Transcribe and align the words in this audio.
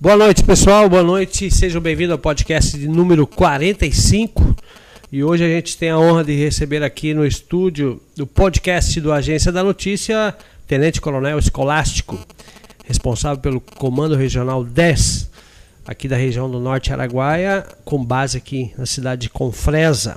Boa 0.00 0.16
noite, 0.16 0.44
pessoal. 0.44 0.88
Boa 0.88 1.02
noite. 1.02 1.50
Sejam 1.50 1.82
bem-vindos 1.82 2.12
ao 2.12 2.18
podcast 2.20 2.78
de 2.78 2.86
número 2.86 3.26
45. 3.26 4.54
E 5.10 5.24
hoje 5.24 5.42
a 5.42 5.48
gente 5.48 5.76
tem 5.76 5.90
a 5.90 5.98
honra 5.98 6.22
de 6.22 6.36
receber 6.36 6.84
aqui 6.84 7.12
no 7.12 7.26
estúdio 7.26 8.00
do 8.14 8.24
podcast 8.24 9.00
do 9.00 9.12
Agência 9.12 9.50
da 9.50 9.64
Notícia, 9.64 10.36
Tenente 10.68 11.00
Coronel 11.00 11.36
Escolástico, 11.36 12.16
responsável 12.84 13.42
pelo 13.42 13.60
Comando 13.60 14.14
Regional 14.14 14.62
10, 14.62 15.30
aqui 15.84 16.06
da 16.06 16.16
região 16.16 16.48
do 16.48 16.60
Norte 16.60 16.92
Araguaia, 16.92 17.66
com 17.84 18.04
base 18.04 18.38
aqui 18.38 18.72
na 18.78 18.86
cidade 18.86 19.22
de 19.22 19.30
Confresa. 19.30 20.16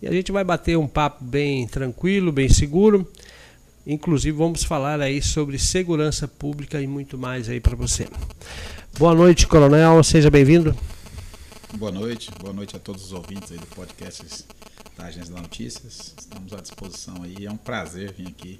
E 0.00 0.08
a 0.08 0.10
gente 0.10 0.32
vai 0.32 0.42
bater 0.42 0.78
um 0.78 0.86
papo 0.86 1.22
bem 1.22 1.66
tranquilo, 1.66 2.32
bem 2.32 2.48
seguro. 2.48 3.06
Inclusive 3.86 4.34
vamos 4.34 4.64
falar 4.64 5.02
aí 5.02 5.20
sobre 5.20 5.58
segurança 5.58 6.26
pública 6.26 6.80
e 6.80 6.86
muito 6.86 7.18
mais 7.18 7.46
aí 7.46 7.60
para 7.60 7.76
você. 7.76 8.06
Boa 8.98 9.14
noite, 9.14 9.46
Coronel. 9.46 10.02
Seja 10.02 10.28
bem-vindo. 10.28 10.76
Boa 11.74 11.92
noite, 11.92 12.32
boa 12.40 12.52
noite 12.52 12.74
a 12.74 12.80
todos 12.80 13.04
os 13.04 13.12
ouvintes 13.12 13.52
aí 13.52 13.58
do 13.58 13.66
podcast 13.66 14.44
da 14.96 15.04
Agência 15.04 15.32
da 15.32 15.40
Notícias. 15.40 16.16
Estamos 16.18 16.52
à 16.52 16.56
disposição 16.56 17.22
aí. 17.22 17.46
É 17.46 17.50
um 17.50 17.56
prazer 17.56 18.12
vir 18.12 18.26
aqui 18.26 18.58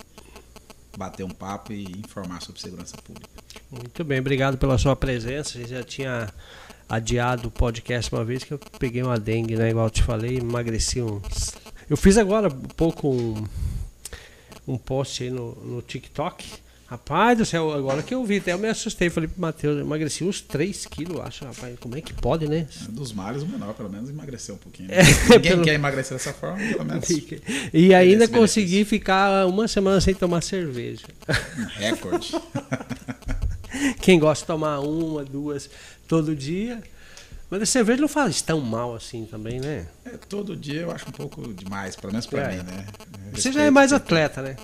bater 0.97 1.25
um 1.25 1.31
papo 1.31 1.73
e 1.73 1.83
informar 1.83 2.41
sobre 2.41 2.61
segurança 2.61 2.97
pública. 2.99 3.29
Muito 3.69 4.05
bem, 4.05 4.21
obrigado 4.21 4.57
pela 4.57 4.79
sua 4.79 4.95
presença. 4.95 5.59
A 5.59 5.61
gente 5.61 5.71
já 5.71 5.83
tinha 5.83 6.33
adiado 6.89 7.49
o 7.49 7.51
podcast 7.51 8.15
uma 8.15 8.25
vez 8.25 8.45
que 8.45 8.55
eu 8.55 8.61
peguei 8.79 9.03
uma 9.03 9.19
dengue, 9.19 9.57
né? 9.57 9.71
Igual 9.71 9.87
eu 9.87 9.91
te 9.91 10.05
falei, 10.05 10.39
emagreci 10.39 11.03
uns. 11.03 11.57
Eu 11.91 11.97
fiz 11.97 12.17
agora 12.17 12.47
um 12.47 12.69
pouco 12.77 13.11
um, 13.11 13.45
um 14.69 14.79
post 14.79 15.21
aí 15.21 15.31
no, 15.31 15.57
no 15.65 15.83
TikTok 15.83 16.68
Rapaz 16.91 17.37
do 17.37 17.45
céu, 17.45 17.71
agora 17.71 18.03
que 18.03 18.15
eu 18.15 18.25
vi, 18.25 18.39
até 18.39 18.55
eu 18.55 18.59
me 18.59 18.67
assustei. 18.67 19.11
Falei 19.11 19.29
pro 19.29 19.39
Matheus, 19.39 19.79
emagreci 19.79 20.25
uns 20.25 20.41
3 20.41 20.87
quilos, 20.87 21.21
acho, 21.21 21.45
rapaz. 21.45 21.79
Como 21.79 21.95
é 21.95 22.01
que 22.01 22.15
pode, 22.15 22.49
né? 22.49 22.67
É, 22.83 22.91
dos 22.91 23.13
males, 23.13 23.43
o 23.43 23.47
menor, 23.47 23.75
pelo 23.75 23.91
menos, 23.91 24.09
emagreceu 24.09 24.55
um 24.55 24.59
pouquinho. 24.59 24.89
Né? 24.89 24.97
É, 25.01 25.35
Ninguém 25.35 25.53
pelo... 25.53 25.65
quer 25.65 25.75
emagrecer 25.75 26.17
dessa 26.17 26.33
forma, 26.33 26.57
pelo 26.57 26.87
menos. 26.87 27.07
E 27.75 27.93
ainda 27.95 28.27
consegui 28.27 28.87
ficar 28.87 29.47
uma 29.47 29.69
semana 29.69 30.01
sem 30.01 30.15
tomar 30.15 30.41
cerveja. 30.41 31.05
recorde. 31.77 32.35
Quem 34.01 34.19
gosta 34.19 34.45
de 34.45 34.47
tomar 34.47 34.81
uma, 34.81 35.23
duas 35.23 35.69
todo 36.09 36.35
dia. 36.35 36.83
Mas 37.51 37.63
a 37.63 37.67
cerveja 37.67 38.01
não 38.01 38.09
faz 38.09 38.41
tão 38.41 38.61
mal 38.63 38.95
assim 38.95 39.27
também, 39.27 39.61
né? 39.61 39.87
É, 40.07 40.11
todo 40.29 40.57
dia 40.57 40.83
eu 40.83 40.91
acho 40.91 41.07
um 41.09 41.13
pouco 41.13 41.53
demais, 41.53 41.97
pelo 41.97 42.13
menos 42.13 42.27
pra 42.27 42.51
é. 42.51 42.57
mim, 42.57 42.63
né? 42.63 42.87
Você 43.33 43.53
já 43.53 43.63
é 43.63 43.71
mais 43.71 43.93
atleta, 43.93 44.41
né? 44.41 44.57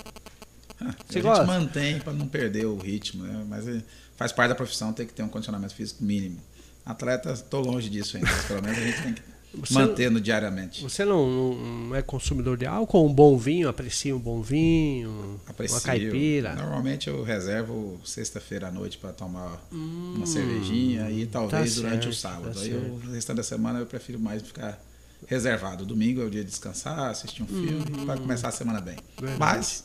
Você 1.06 1.18
a 1.18 1.22
gosta? 1.22 1.44
gente 1.44 1.54
mantém 1.54 1.98
para 2.00 2.12
não 2.12 2.26
perder 2.26 2.66
o 2.66 2.76
ritmo, 2.76 3.24
né? 3.24 3.44
mas 3.48 3.66
é, 3.68 3.82
faz 4.16 4.32
parte 4.32 4.50
da 4.50 4.54
profissão 4.54 4.92
ter 4.92 5.06
que 5.06 5.12
ter 5.12 5.22
um 5.22 5.28
condicionamento 5.28 5.74
físico 5.74 6.02
mínimo. 6.04 6.40
Atleta, 6.84 7.32
estou 7.32 7.62
longe 7.62 7.88
disso 7.88 8.16
ainda, 8.16 8.30
pelo 8.46 8.62
menos 8.62 8.78
a 8.78 8.82
gente 8.82 9.02
tem 9.02 9.14
que 9.14 9.22
você 9.54 9.74
mantendo 9.74 10.14
não, 10.14 10.20
diariamente. 10.20 10.82
Você 10.82 11.04
não, 11.04 11.54
não, 11.54 11.94
é 11.94 12.02
consumidor 12.02 12.56
de 12.56 12.66
álcool? 12.66 13.06
Um 13.06 13.12
bom 13.12 13.38
vinho, 13.38 13.68
aprecia 13.68 14.14
um 14.14 14.18
bom 14.18 14.42
vinho? 14.42 15.40
Aprecio. 15.46 15.76
Uma 15.76 15.82
caipira? 15.82 16.54
Normalmente 16.54 17.08
eu 17.08 17.22
reservo 17.22 18.00
sexta-feira 18.04 18.68
à 18.68 18.70
noite 18.70 18.98
para 18.98 19.12
tomar 19.12 19.64
hum, 19.72 20.14
uma 20.16 20.26
cervejinha 20.26 21.10
e 21.10 21.26
talvez 21.26 21.76
tá 21.76 21.80
durante 21.80 22.02
certo, 22.02 22.12
o 22.12 22.14
sábado. 22.14 22.54
Tá 22.54 22.60
Aí 22.60 22.74
o 22.74 23.12
restante 23.12 23.36
da 23.36 23.42
semana 23.42 23.78
eu 23.78 23.86
prefiro 23.86 24.18
mais 24.18 24.42
ficar 24.42 24.82
reservado. 25.26 25.86
Domingo 25.86 26.20
é 26.20 26.24
o 26.24 26.30
dia 26.30 26.42
de 26.42 26.50
descansar, 26.50 27.10
assistir 27.10 27.42
um 27.42 27.46
filme 27.46 27.84
hum, 27.96 28.06
para 28.06 28.18
começar 28.18 28.48
a 28.48 28.52
semana 28.52 28.80
bem. 28.80 28.96
Verdade. 29.18 29.38
Mas 29.38 29.84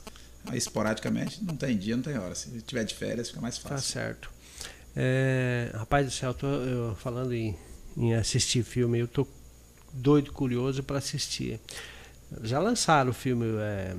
esporadicamente, 0.54 1.44
não 1.44 1.56
tem 1.56 1.78
dia, 1.78 1.96
não 1.96 2.04
tem 2.04 2.18
hora. 2.18 2.36
Se 2.36 2.50
tiver 2.62 2.84
de 2.84 2.96
férias, 2.96 3.30
fica 3.30 3.42
mais 3.42 3.58
fácil. 3.58 3.76
Tá 3.76 3.82
certo. 3.82 4.32
É, 4.96 5.72
rapaz 5.74 6.06
do 6.06 6.12
céu, 6.12 6.34
tô, 6.34 6.48
eu, 6.48 6.96
falando 6.96 7.34
em, 7.34 7.56
em, 7.96 8.14
assistir 8.16 8.64
filme, 8.64 9.00
eu 9.00 9.08
tô 9.08 9.28
doido, 9.94 10.32
curioso 10.32 10.84
para 10.84 10.98
assistir. 10.98 11.60
Já 12.44 12.60
lançaram 12.60 13.12
o 13.12 13.14
filme. 13.14 13.46
É, 13.60 13.96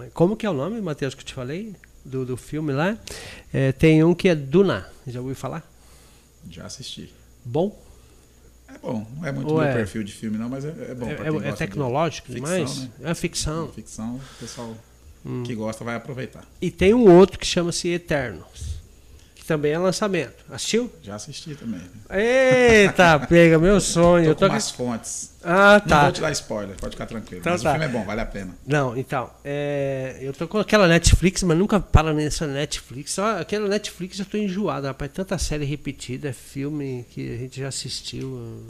é, 0.00 0.10
como 0.12 0.36
que 0.36 0.46
é 0.46 0.50
o 0.50 0.54
nome, 0.54 0.80
Matheus, 0.80 1.14
que 1.14 1.22
eu 1.22 1.26
te 1.26 1.34
falei? 1.34 1.74
Do, 2.04 2.26
do 2.26 2.36
filme 2.36 2.72
lá. 2.72 2.98
É, 3.52 3.72
tem 3.72 4.04
um 4.04 4.14
que 4.14 4.28
é 4.28 4.34
Duna. 4.34 4.86
Já 5.06 5.20
ouviu 5.20 5.34
falar? 5.34 5.66
Já 6.50 6.66
assisti. 6.66 7.12
Bom? 7.44 7.82
É 8.68 8.78
bom. 8.78 9.06
Não 9.16 9.26
é 9.26 9.32
muito 9.32 9.48
Ou 9.48 9.60
meu 9.60 9.64
é... 9.64 9.74
perfil 9.74 10.04
de 10.04 10.12
filme, 10.12 10.36
não, 10.36 10.48
mas 10.48 10.64
é, 10.64 10.68
é 10.68 10.94
bom. 10.94 11.08
É, 11.08 11.48
é 11.48 11.52
tecnológico 11.52 12.28
de 12.28 12.34
demais? 12.34 12.82
Né? 12.82 12.90
É 13.04 13.14
ficção. 13.14 13.72
ficção, 13.72 14.16
o 14.16 14.38
pessoal 14.38 14.76
hum. 15.24 15.42
que 15.42 15.54
gosta 15.54 15.84
vai 15.84 15.96
aproveitar. 15.96 16.44
E 16.60 16.70
tem 16.70 16.92
um 16.92 17.10
outro 17.10 17.38
que 17.38 17.46
chama-se 17.46 17.88
Eternos. 17.88 18.74
Que 19.34 19.44
também 19.44 19.72
é 19.72 19.78
lançamento. 19.78 20.44
Assistiu? 20.50 20.90
Já 21.02 21.16
assisti 21.16 21.54
também. 21.54 21.80
Eita, 22.10 23.18
pega 23.28 23.58
meu 23.58 23.80
sonho. 23.80 24.24
Tô 24.24 24.30
eu 24.30 24.34
tô 24.34 24.48
com 24.48 24.54
as 24.54 24.70
fontes. 24.70 25.34
Ah, 25.42 25.80
tá. 25.80 25.96
Não 25.96 26.02
vou 26.04 26.12
te 26.12 26.20
dar 26.20 26.32
spoiler, 26.32 26.76
pode 26.76 26.92
ficar 26.92 27.06
tranquilo. 27.06 27.40
Então, 27.40 27.52
mas 27.52 27.62
tá. 27.62 27.70
o 27.70 27.72
filme 27.72 27.86
é 27.86 27.88
bom, 27.88 28.04
vale 28.04 28.20
a 28.20 28.26
pena. 28.26 28.56
Não, 28.66 28.96
então, 28.96 29.30
é, 29.44 30.18
eu 30.20 30.32
tô 30.32 30.48
com 30.48 30.58
aquela 30.58 30.88
Netflix, 30.88 31.42
mas 31.42 31.58
nunca 31.58 31.78
para 31.78 32.14
nessa 32.14 32.46
Netflix. 32.46 33.12
Só 33.12 33.38
aquela 33.40 33.68
Netflix 33.68 34.18
eu 34.18 34.24
tô 34.24 34.38
enjoado, 34.38 34.86
rapaz. 34.86 35.10
Tanta 35.12 35.36
série 35.36 35.64
repetida, 35.64 36.32
filme 36.32 37.04
que 37.10 37.34
a 37.34 37.36
gente 37.36 37.60
já 37.60 37.68
assistiu. 37.68 38.64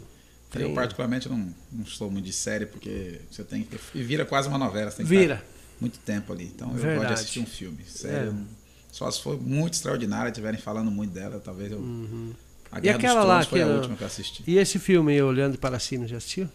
Eu 0.56 0.72
particularmente 0.72 1.28
não, 1.28 1.48
não 1.72 1.84
sou 1.84 2.10
muito 2.10 2.25
de 2.25 2.32
série, 2.32 2.66
porque 2.66 3.20
você 3.31 3.43
tem 3.43 3.62
que. 3.62 3.78
E 3.94 4.03
vira 4.03 4.25
quase 4.25 4.48
uma 4.48 4.59
novela. 4.59 4.91
Você 4.91 4.98
tem 4.98 5.06
que 5.06 5.16
vira 5.16 5.43
muito 5.84 5.98
tempo 5.98 6.32
ali. 6.32 6.44
Então 6.44 6.70
Verdade. 6.70 6.94
eu 6.94 6.96
gosto 6.96 7.08
de 7.08 7.14
assistir 7.14 7.40
um 7.40 7.46
filme. 7.46 7.84
Sério. 7.84 8.30
É. 8.30 8.64
Só 8.90 9.10
se 9.10 9.20
for 9.20 9.40
muito 9.40 9.74
extraordinária, 9.74 10.30
estiverem 10.30 10.58
falando 10.58 10.90
muito 10.90 11.12
dela, 11.12 11.40
talvez 11.44 11.70
eu. 11.70 11.78
Uhum. 11.78 12.32
A 12.70 12.80
Guerra 12.80 12.96
e 12.96 12.98
aquela 12.98 13.20
dos 13.20 13.28
lá 13.28 13.44
foi 13.44 13.62
a 13.62 13.66
última 13.66 13.96
que 13.96 14.02
eu 14.02 14.06
assisti. 14.06 14.42
E 14.46 14.56
esse 14.56 14.78
filme 14.78 15.20
Olhando 15.22 15.58
para 15.58 15.78
Cima, 15.78 16.08
já 16.08 16.16
assistiu? 16.16 16.48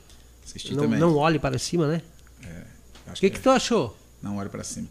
Assisti 0.43 0.73
não, 0.73 0.83
também. 0.83 0.99
Não 0.99 1.15
olhe 1.15 1.37
para 1.37 1.57
cima, 1.59 1.87
né? 1.87 2.01
É. 2.43 2.63
O 3.07 3.13
que, 3.13 3.21
que, 3.21 3.29
que 3.31 3.39
tu 3.39 3.49
achou? 3.49 3.97
Não 4.21 4.37
olhe 4.37 4.49
para 4.49 4.63
cima. 4.63 4.87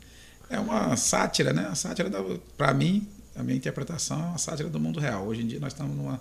É 0.49 0.59
uma 0.59 0.97
sátira, 0.97 1.53
né? 1.53 1.67
A 1.71 1.75
sátira, 1.75 2.11
para 2.57 2.73
mim, 2.73 3.07
a 3.35 3.43
minha 3.43 3.57
interpretação 3.57 4.19
é 4.19 4.27
uma 4.27 4.39
sátira 4.39 4.69
do 4.69 4.81
mundo 4.81 5.01
real. 5.01 5.27
Hoje 5.27 5.43
em 5.43 5.47
dia 5.47 5.61
nós 5.61 5.73
estamos 5.73 5.97
numa 5.97 6.21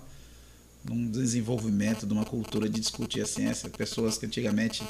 num 0.84 1.10
desenvolvimento 1.10 2.06
de 2.06 2.12
uma 2.12 2.24
cultura 2.24 2.68
de 2.68 2.80
discutir 2.80 3.20
a 3.20 3.26
ciência. 3.26 3.68
Pessoas 3.68 4.16
que 4.16 4.26
antigamente 4.26 4.82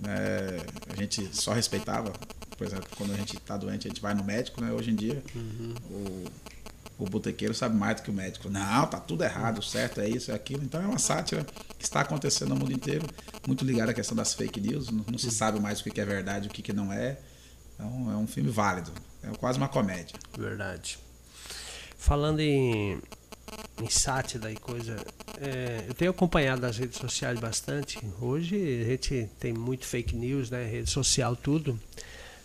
né, 0.00 0.58
a 0.88 0.96
gente 0.96 1.28
só 1.32 1.52
respeitava, 1.52 2.12
por 2.56 2.66
exemplo, 2.66 2.88
quando 2.96 3.12
a 3.12 3.16
gente 3.16 3.36
está 3.36 3.56
doente, 3.56 3.86
a 3.86 3.90
gente 3.90 4.00
vai 4.00 4.14
no 4.14 4.24
médico, 4.24 4.60
né? 4.60 4.72
Hoje 4.72 4.90
em 4.90 4.94
dia, 4.94 5.22
uhum. 5.34 5.74
o, 5.90 7.04
o 7.04 7.04
botequeiro 7.06 7.54
sabe 7.54 7.76
mais 7.76 7.96
do 7.96 8.02
que 8.02 8.10
o 8.10 8.12
médico. 8.12 8.48
Não, 8.48 8.86
tá 8.86 8.98
tudo 9.00 9.24
errado, 9.24 9.62
certo 9.62 10.00
é 10.00 10.08
isso, 10.08 10.30
é 10.30 10.34
aquilo. 10.34 10.62
Então 10.62 10.80
é 10.82 10.86
uma 10.86 10.98
sátira 10.98 11.44
que 11.78 11.84
está 11.84 12.00
acontecendo 12.00 12.50
no 12.50 12.56
mundo 12.56 12.72
inteiro, 12.72 13.06
muito 13.46 13.64
ligada 13.64 13.90
à 13.90 13.94
questão 13.94 14.16
das 14.16 14.34
fake 14.34 14.60
news. 14.60 14.90
Não, 14.90 15.04
não 15.10 15.18
se 15.18 15.26
uhum. 15.26 15.32
sabe 15.32 15.60
mais 15.60 15.80
o 15.80 15.84
que 15.84 16.00
é 16.00 16.04
verdade 16.04 16.48
o 16.48 16.50
que 16.50 16.72
não 16.72 16.92
é. 16.92 17.18
Então 17.74 18.10
é 18.10 18.16
um 18.16 18.26
filme 18.26 18.50
válido. 18.50 18.92
É 19.22 19.28
quase 19.36 19.58
uma 19.58 19.68
comédia. 19.68 20.16
Verdade. 20.36 20.98
Falando 21.96 22.40
em 22.40 23.00
em 23.80 23.88
sátira 23.88 24.50
e 24.50 24.56
coisa. 24.56 24.96
É, 25.40 25.84
eu 25.88 25.94
tenho 25.94 26.10
acompanhado 26.10 26.64
as 26.64 26.78
redes 26.78 26.98
sociais 26.98 27.38
bastante. 27.38 27.98
Hoje 28.20 28.56
a 28.82 28.84
gente 28.84 29.28
tem 29.38 29.52
muito 29.52 29.84
fake 29.84 30.16
news, 30.16 30.50
né? 30.50 30.64
Rede 30.64 30.90
social, 30.90 31.36
tudo. 31.36 31.78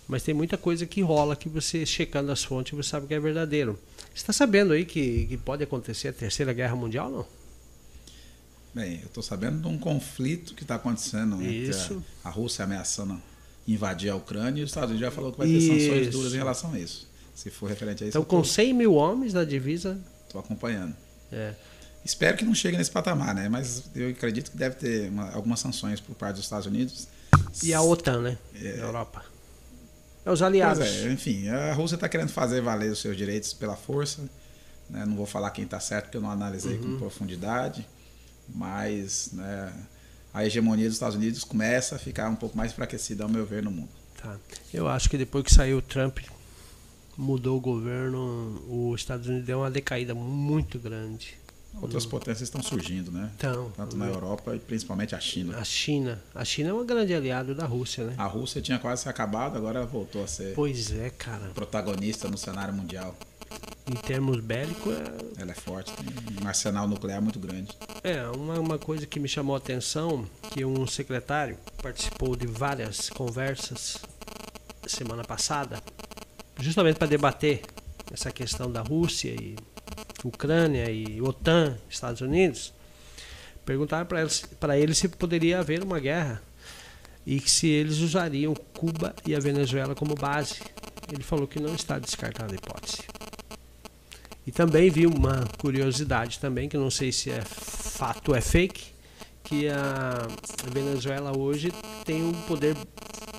Mas 0.08 0.24
tem 0.24 0.34
muita 0.34 0.58
coisa 0.58 0.86
que 0.86 1.02
rola 1.02 1.36
que 1.36 1.50
você 1.50 1.86
checando 1.86 2.32
as 2.32 2.44
fontes 2.44 2.74
você 2.74 2.90
sabe 2.90 3.08
que 3.08 3.14
é 3.14 3.20
verdadeiro. 3.20 3.78
Você 4.10 4.16
está 4.16 4.32
sabendo 4.32 4.74
aí 4.74 4.86
que, 4.86 5.26
que 5.26 5.38
pode 5.38 5.64
acontecer 5.64 6.08
a 6.08 6.14
terceira 6.14 6.54
guerra 6.54 6.76
mundial, 6.76 7.12
não? 7.12 7.26
Bem, 8.74 9.00
eu 9.02 9.08
estou 9.08 9.24
sabendo 9.24 9.60
de 9.60 9.68
um 9.68 9.78
conflito 9.78 10.54
que 10.54 10.64
está 10.64 10.76
acontecendo 10.76 11.42
Isso. 11.42 11.94
entre 11.94 12.06
a, 12.24 12.30
a, 12.30 12.32
Rússia 12.32 12.64
ameaçando 12.64 13.20
invadir 13.68 14.10
a 14.10 14.16
Ucrânia 14.16 14.62
e 14.62 14.64
os 14.64 14.70
Estados 14.70 14.92
Unidos 14.92 15.08
já 15.08 15.12
falou 15.12 15.32
que 15.32 15.40
vai 15.40 15.48
ter 15.48 15.54
isso. 15.54 15.68
sanções 15.68 16.10
duras 16.10 16.34
em 16.34 16.38
relação 16.38 16.74
a 16.74 16.80
isso. 16.80 17.08
Se 17.36 17.50
for 17.50 17.68
referente 17.68 18.04
a 18.04 18.08
isso. 18.08 18.18
Então, 18.18 18.24
com 18.24 18.42
tô... 18.42 18.48
100 18.48 18.74
mil 18.74 18.94
homens 18.94 19.34
da 19.34 19.44
divisa. 19.44 20.00
Estou 20.26 20.40
acompanhando. 20.40 20.96
É. 21.32 21.54
Espero 22.06 22.38
que 22.38 22.46
não 22.46 22.54
chegue 22.54 22.78
nesse 22.78 22.92
patamar, 22.92 23.36
né? 23.36 23.50
Mas 23.50 23.84
eu 23.96 24.10
acredito 24.10 24.52
que 24.52 24.58
deve 24.58 24.76
ter 24.76 25.10
uma, 25.10 25.32
algumas 25.32 25.60
sanções 25.60 26.00
por 26.00 26.16
parte 26.16 26.36
dos 26.36 26.46
Estados 26.46 26.68
Unidos. 26.68 27.08
E 27.64 27.74
a 27.74 27.82
OTAN, 27.82 28.22
né? 28.22 28.38
É, 28.56 28.80
Europa. 28.80 29.26
É 30.28 30.32
os 30.32 30.42
aliados. 30.42 30.80
Pois 30.80 31.06
é, 31.06 31.12
enfim, 31.14 31.48
a 31.48 31.74
Rússia 31.74 31.96
está 31.96 32.10
querendo 32.10 32.28
fazer 32.28 32.60
valer 32.60 32.92
os 32.92 33.00
seus 33.00 33.16
direitos 33.16 33.54
pela 33.54 33.78
força. 33.78 34.30
Né? 34.90 35.06
Não 35.06 35.16
vou 35.16 35.26
falar 35.26 35.52
quem 35.52 35.64
está 35.64 35.80
certo, 35.80 36.06
porque 36.06 36.18
eu 36.18 36.22
não 36.22 36.30
analisei 36.30 36.76
uhum. 36.76 36.94
com 36.94 36.98
profundidade. 37.00 37.88
Mas 38.54 39.30
né, 39.32 39.74
a 40.34 40.46
hegemonia 40.46 40.86
dos 40.86 40.96
Estados 40.96 41.16
Unidos 41.16 41.46
começa 41.46 41.96
a 41.96 42.00
ficar 42.00 42.30
um 42.30 42.36
pouco 42.36 42.58
mais 42.58 42.74
enfraquecida, 42.74 43.24
ao 43.24 43.30
meu 43.30 43.46
ver, 43.46 43.64
no 43.64 43.72
mundo. 43.72 43.88
Tá. 44.22 44.36
Eu 44.74 44.90
acho 44.90 45.10
que 45.10 45.18
depois 45.18 45.46
que 45.46 45.54
saiu 45.54 45.78
o 45.78 45.82
Trump, 45.82 46.20
mudou 47.18 47.58
o 47.58 47.62
governo, 47.62 48.62
os 48.68 49.00
Estados 49.00 49.28
Unidos 49.28 49.46
deu 49.48 49.60
uma 49.60 49.72
decaída 49.72 50.14
muito 50.14 50.78
grande. 50.78 51.38
Outras 51.80 52.06
potências 52.08 52.42
estão 52.50 52.62
surgindo, 52.64 53.12
né? 53.12 53.30
Então, 53.38 53.72
Tanto 53.78 53.96
na 53.96 54.08
Europa 54.08 54.56
e 54.56 54.60
principalmente 54.60 55.14
a 55.14 55.20
China. 55.20 55.58
A 55.58 55.64
China. 55.64 56.20
A 56.34 56.44
China 56.44 56.70
é 56.70 56.74
um 56.74 56.84
grande 56.86 57.14
aliado 57.14 57.54
da 57.54 57.66
Rússia, 57.68 58.04
né? 58.06 58.16
A 58.18 58.26
Rússia 58.26 58.60
tinha 58.62 58.80
quase 58.80 59.04
se 59.04 59.10
acabado, 59.10 59.58
agora 59.58 59.80
ela 59.80 59.88
voltou 59.88 60.24
a 60.24 60.28
ser. 60.28 60.56
Pois 60.56 60.92
é, 60.92 61.12
cara. 61.12 61.52
Protagonista 61.54 62.28
no 62.28 62.38
cenário 62.38 62.74
mundial. 62.74 63.16
em 63.86 63.94
termos 63.96 64.40
bélicos, 64.40 64.92
é, 64.92 65.42
Ela 65.42 65.52
é 65.52 65.56
forte, 65.56 65.94
tem 65.94 66.44
um 66.44 66.48
arsenal 66.48 66.88
nuclear 66.88 67.22
muito 67.22 67.40
grande. 67.40 67.72
é 68.04 68.26
uma, 68.28 68.60
uma 68.60 68.78
coisa 68.80 69.06
que 69.06 69.20
me 69.20 69.28
chamou 69.28 69.54
a 69.56 69.60
atenção, 69.60 70.26
que 70.52 70.66
um 70.66 70.88
secretário 70.88 71.58
participou 71.82 72.36
de 72.36 72.48
várias 72.48 73.10
conversas 73.10 73.98
semana 74.88 75.24
passada, 75.24 75.82
justamente 76.60 76.98
para 76.98 77.08
debater 77.08 77.62
essa 78.12 78.32
questão 78.32 78.72
da 78.72 78.82
Rússia 78.82 79.30
e 79.30 79.56
Ucrânia 80.28 80.90
e 80.90 81.22
OTAN, 81.22 81.78
Estados 81.90 82.22
Unidos, 82.22 82.74
perguntaram 83.66 84.06
para 84.06 84.22
eles, 84.22 84.46
para 84.60 84.78
ele 84.78 84.94
se 84.94 85.08
poderia 85.10 85.60
haver 85.60 85.84
uma 85.84 86.00
guerra 86.00 86.42
e 87.26 87.40
se 87.42 87.68
eles 87.68 87.98
usariam 87.98 88.54
Cuba 88.54 89.14
e 89.26 89.36
a 89.36 89.40
Venezuela 89.40 89.94
como 89.94 90.16
base. 90.16 90.62
Ele 91.12 91.24
falou 91.24 91.48
que 91.48 91.60
não 91.60 91.76
está 91.76 92.00
descartada 92.00 92.54
a 92.54 92.56
hipótese. 92.56 93.04
E 94.46 94.52
também 94.52 94.90
vi 94.90 95.06
uma 95.06 95.46
curiosidade 95.58 96.40
também, 96.40 96.70
que 96.70 96.78
não 96.78 96.90
sei 96.90 97.12
se 97.12 97.30
é 97.30 97.42
fato 97.42 98.30
ou 98.30 98.36
é 98.36 98.40
fake, 98.40 98.94
que 99.44 99.68
a 99.68 100.28
Venezuela 100.72 101.38
hoje 101.38 101.74
tem 102.06 102.24
um 102.24 102.34
poder 102.44 102.76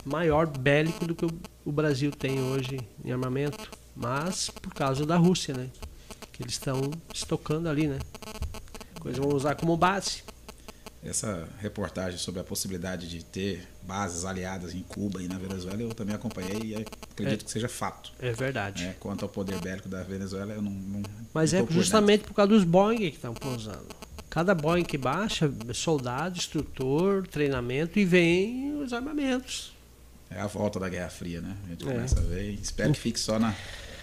maior 0.04 0.46
bélico 0.46 1.06
do 1.06 1.14
que 1.14 1.26
o 1.64 1.72
Brasil 1.72 2.10
tem 2.10 2.40
hoje 2.40 2.78
em 3.04 3.10
armamento, 3.10 3.70
mas 3.96 4.50
por 4.50 4.72
causa 4.74 5.06
da 5.06 5.16
Rússia, 5.16 5.54
né? 5.54 5.68
Que 6.38 6.44
eles 6.44 6.54
estão 6.54 6.90
estocando 7.12 7.68
ali, 7.68 7.86
né? 7.88 7.98
Coisa 9.00 9.20
vão 9.20 9.34
usar 9.34 9.56
como 9.56 9.76
base. 9.76 10.22
Essa 11.04 11.48
reportagem 11.60 12.18
sobre 12.18 12.40
a 12.40 12.44
possibilidade 12.44 13.08
de 13.08 13.24
ter 13.24 13.66
bases 13.82 14.24
aliadas 14.24 14.74
em 14.74 14.82
Cuba 14.82 15.22
e 15.22 15.28
na 15.28 15.36
Venezuela 15.38 15.80
eu 15.82 15.94
também 15.94 16.14
acompanhei 16.14 16.60
e 16.62 16.74
acredito 17.12 17.42
É. 17.42 17.44
que 17.44 17.50
seja 17.50 17.68
fato. 17.68 18.12
É 18.20 18.32
verdade. 18.32 18.84
né? 18.84 18.96
Quanto 19.00 19.24
ao 19.24 19.28
poder 19.28 19.60
bélico 19.60 19.88
da 19.88 20.02
Venezuela, 20.02 20.52
eu 20.54 20.62
não. 20.62 20.70
não 20.72 21.02
Mas 21.34 21.52
não 21.52 21.58
é 21.58 21.62
tô 21.62 21.66
por 21.68 21.74
justamente 21.74 22.24
por 22.24 22.34
causa 22.34 22.50
dos 22.50 22.64
Boeing 22.64 22.98
que 22.98 23.16
estão 23.16 23.34
pousando. 23.34 23.86
Cada 24.30 24.54
Boeing 24.54 24.84
que 24.84 24.98
baixa, 24.98 25.50
soldado, 25.74 26.36
instrutor, 26.38 27.26
treinamento 27.26 27.98
e 27.98 28.04
vem 28.04 28.80
os 28.82 28.92
armamentos. 28.92 29.72
É 30.30 30.40
a 30.40 30.46
volta 30.46 30.78
da 30.78 30.88
Guerra 30.88 31.08
Fria, 31.10 31.40
né? 31.40 31.56
A 31.64 31.68
gente 31.70 31.88
É. 31.88 31.92
começa 31.92 32.18
a 32.20 32.22
ver. 32.22 32.50
Espero 32.60 32.92
que 32.92 33.00
fique 33.00 33.18
só 33.18 33.38
na 33.38 33.54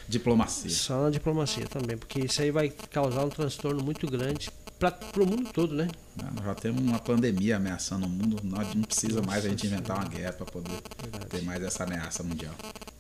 diplomacia. 0.08 0.70
Só 0.70 1.04
na 1.04 1.10
diplomacia 1.10 1.66
também, 1.68 1.98
porque 1.98 2.20
isso 2.22 2.42
aí 2.42 2.52
vai 2.52 2.70
causar 2.70 3.26
um 3.26 3.30
transtorno 3.30 3.84
muito 3.84 4.08
grande 4.08 4.50
para 4.80 4.94
o 5.18 5.26
mundo 5.26 5.50
todo, 5.54 5.74
né? 5.74 5.88
Nós 6.36 6.46
já 6.46 6.56
temos 6.56 6.82
uma 6.82 7.00
pandemia 7.00 7.56
ameaçando 7.58 8.06
o 8.06 8.10
mundo, 8.10 8.40
nós 8.44 8.74
não 8.76 8.84
precisa 8.84 9.16
Nossa 9.16 9.28
mais 9.28 9.46
a 9.46 9.50
gente 9.50 9.66
inventar 9.68 9.98
uma 9.98 10.08
guerra 10.10 10.34
para 10.34 10.46
poder 10.46 10.72
Verdade. 11.02 11.26
ter 11.28 11.42
mais 11.44 11.64
essa 11.64 11.84
ameaça 11.84 12.24
mundial. 12.24 12.54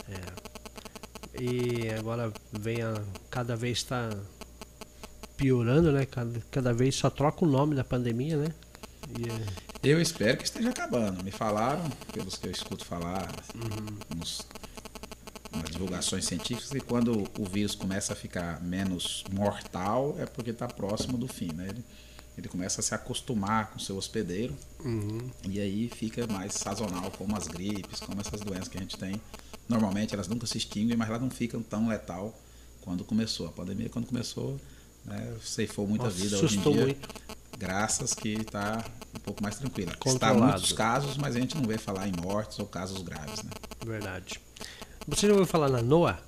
É. 0.09 1.41
E 1.41 1.89
agora 1.89 2.31
vem 2.53 2.81
a, 2.81 3.01
cada 3.29 3.55
vez 3.57 3.79
está 3.79 4.09
piorando, 5.35 5.91
né? 5.91 6.05
Cada, 6.05 6.39
cada 6.49 6.73
vez 6.73 6.95
só 6.95 7.09
troca 7.09 7.43
o 7.43 7.47
nome 7.47 7.75
da 7.75 7.83
pandemia, 7.83 8.37
né? 8.37 8.47
E, 9.19 9.29
é, 9.29 9.45
Eu 9.83 10.01
espero 10.01 10.37
que 10.37 10.45
esteja 10.45 10.69
acabando. 10.69 11.23
Me 11.23 11.31
falaram, 11.31 11.83
pelos 12.13 12.37
que 12.37 12.47
eu 12.47 12.51
escuto 12.51 12.85
falar 12.85 13.29
Uhum. 13.53 13.97
nos, 14.17 14.41
divulgações 15.63 16.25
científicas, 16.25 16.69
que 16.69 16.79
quando 16.79 17.23
o 17.39 17.45
vírus 17.45 17.75
começa 17.75 18.13
a 18.13 18.15
ficar 18.15 18.61
menos 18.61 19.23
mortal 19.31 20.15
é 20.19 20.25
porque 20.25 20.51
está 20.51 20.67
próximo 20.67 21.17
do 21.17 21.27
fim. 21.27 21.51
Né? 21.53 21.67
Ele, 21.69 21.83
ele 22.37 22.47
começa 22.47 22.81
a 22.81 22.83
se 22.83 22.93
acostumar 22.93 23.71
com 23.71 23.77
o 23.77 23.79
seu 23.79 23.97
hospedeiro 23.97 24.55
uhum. 24.83 25.29
e 25.49 25.59
aí 25.59 25.89
fica 25.89 26.27
mais 26.27 26.53
sazonal, 26.53 27.09
como 27.11 27.35
as 27.35 27.47
gripes, 27.47 27.99
como 27.99 28.19
essas 28.19 28.41
doenças 28.41 28.67
que 28.67 28.77
a 28.77 28.81
gente 28.81 28.97
tem. 28.97 29.21
Normalmente 29.67 30.13
elas 30.13 30.27
nunca 30.27 30.45
se 30.45 30.57
extinguem, 30.57 30.95
mas 30.97 31.09
elas 31.09 31.21
não 31.21 31.29
ficam 31.29 31.61
tão 31.61 31.87
letal 31.87 32.37
quando 32.81 33.03
começou. 33.03 33.47
A 33.47 33.51
pandemia, 33.51 33.89
quando 33.89 34.05
começou, 34.05 34.59
né, 35.03 35.35
ceifou 35.43 35.87
muita 35.87 36.05
Nossa, 36.05 36.17
vida. 36.17 36.37
Hoje 36.37 36.57
em 36.57 36.61
dia, 36.61 36.81
muito. 36.83 37.09
graças 37.57 38.13
que 38.13 38.33
está 38.33 38.85
um 39.15 39.19
pouco 39.19 39.41
mais 39.41 39.57
tranquila. 39.57 39.93
Está 40.05 40.33
muitos 40.33 40.71
casos, 40.71 41.17
mas 41.17 41.35
a 41.35 41.39
gente 41.39 41.55
não 41.55 41.63
vê 41.63 41.77
falar 41.77 42.07
em 42.07 42.13
mortes 42.21 42.59
ou 42.59 42.67
casos 42.67 43.01
graves, 43.01 43.43
né? 43.43 43.51
Verdade. 43.85 44.39
Você 45.07 45.27
já 45.27 45.33
ouviu 45.33 45.45
falar 45.45 45.69
na 45.69 45.81
NOAA? 45.81 46.19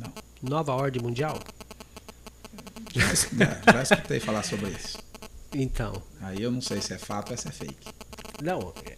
Não. 0.00 0.12
Nova 0.50 0.72
Ordem 0.74 1.02
Mundial? 1.02 1.38
Já, 2.94 3.06
já- 3.14 3.72
já 3.72 3.82
escutei 3.82 4.20
falar 4.20 4.42
sobre 4.42 4.70
isso. 4.70 4.98
Então, 5.54 6.02
Aí 6.20 6.42
eu 6.42 6.50
não 6.50 6.60
sei 6.60 6.80
se 6.80 6.92
é 6.92 6.98
fato 6.98 7.30
ou 7.30 7.36
se 7.36 7.48
é 7.48 7.50
fake. 7.50 7.88
não, 8.42 8.72
é, 8.84 8.96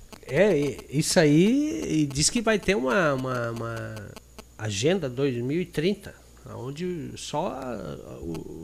é 0.53 0.77
isso 0.91 1.19
aí 1.21 2.09
diz 2.13 2.29
que 2.29 2.43
vai 2.43 2.59
ter 2.59 2.75
uma, 2.75 3.15
uma, 3.15 3.51
uma 3.53 3.97
agenda 4.59 5.09
2030, 5.09 6.13
onde 6.57 7.13
só 7.17 7.57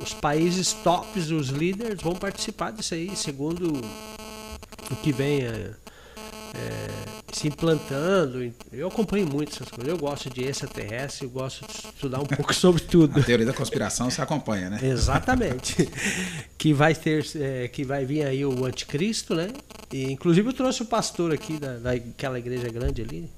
os 0.03 0.13
países 0.15 0.73
tops, 0.73 1.31
os 1.31 1.49
líderes, 1.49 2.03
vão 2.03 2.15
participar 2.17 2.73
disso 2.73 2.95
aí, 2.95 3.15
segundo 3.17 3.81
o 4.91 4.97
que 4.97 5.13
vem 5.13 5.43
é, 5.45 5.71
é, 6.55 7.26
se 7.37 7.49
implantando. 7.49 8.51
Eu 8.73 8.89
acompanho 8.89 9.27
muito 9.27 9.53
essas 9.53 9.69
coisas, 9.69 9.93
eu 9.93 9.99
gosto 9.99 10.31
de 10.31 10.43
extraterrestre, 10.45 11.27
eu 11.27 11.31
gosto 11.31 11.67
de 11.67 11.73
estudar 11.73 12.19
um 12.21 12.25
pouco 12.27 12.55
sobre 12.55 12.81
tudo. 12.81 13.21
A 13.21 13.23
teoria 13.23 13.45
da 13.45 13.53
conspiração 13.53 14.11
se 14.11 14.23
acompanha, 14.23 14.71
né? 14.71 14.81
Exatamente. 14.83 15.87
que 16.57 16.73
vai 16.73 16.95
ter, 16.95 17.27
é, 17.37 17.69
que 17.69 17.85
vai 17.85 18.07
vir 18.07 18.25
aí 18.25 18.43
o 18.43 18.65
anticristo, 18.65 19.35
né? 19.35 19.53
E, 19.93 20.11
inclusive 20.11 20.49
eu 20.49 20.53
trouxe 20.55 20.81
o 20.81 20.87
pastor 20.87 21.31
aqui 21.31 21.59
da, 21.59 21.77
daquela 21.77 22.39
igreja 22.39 22.71
grande 22.71 23.03
ali, 23.03 23.31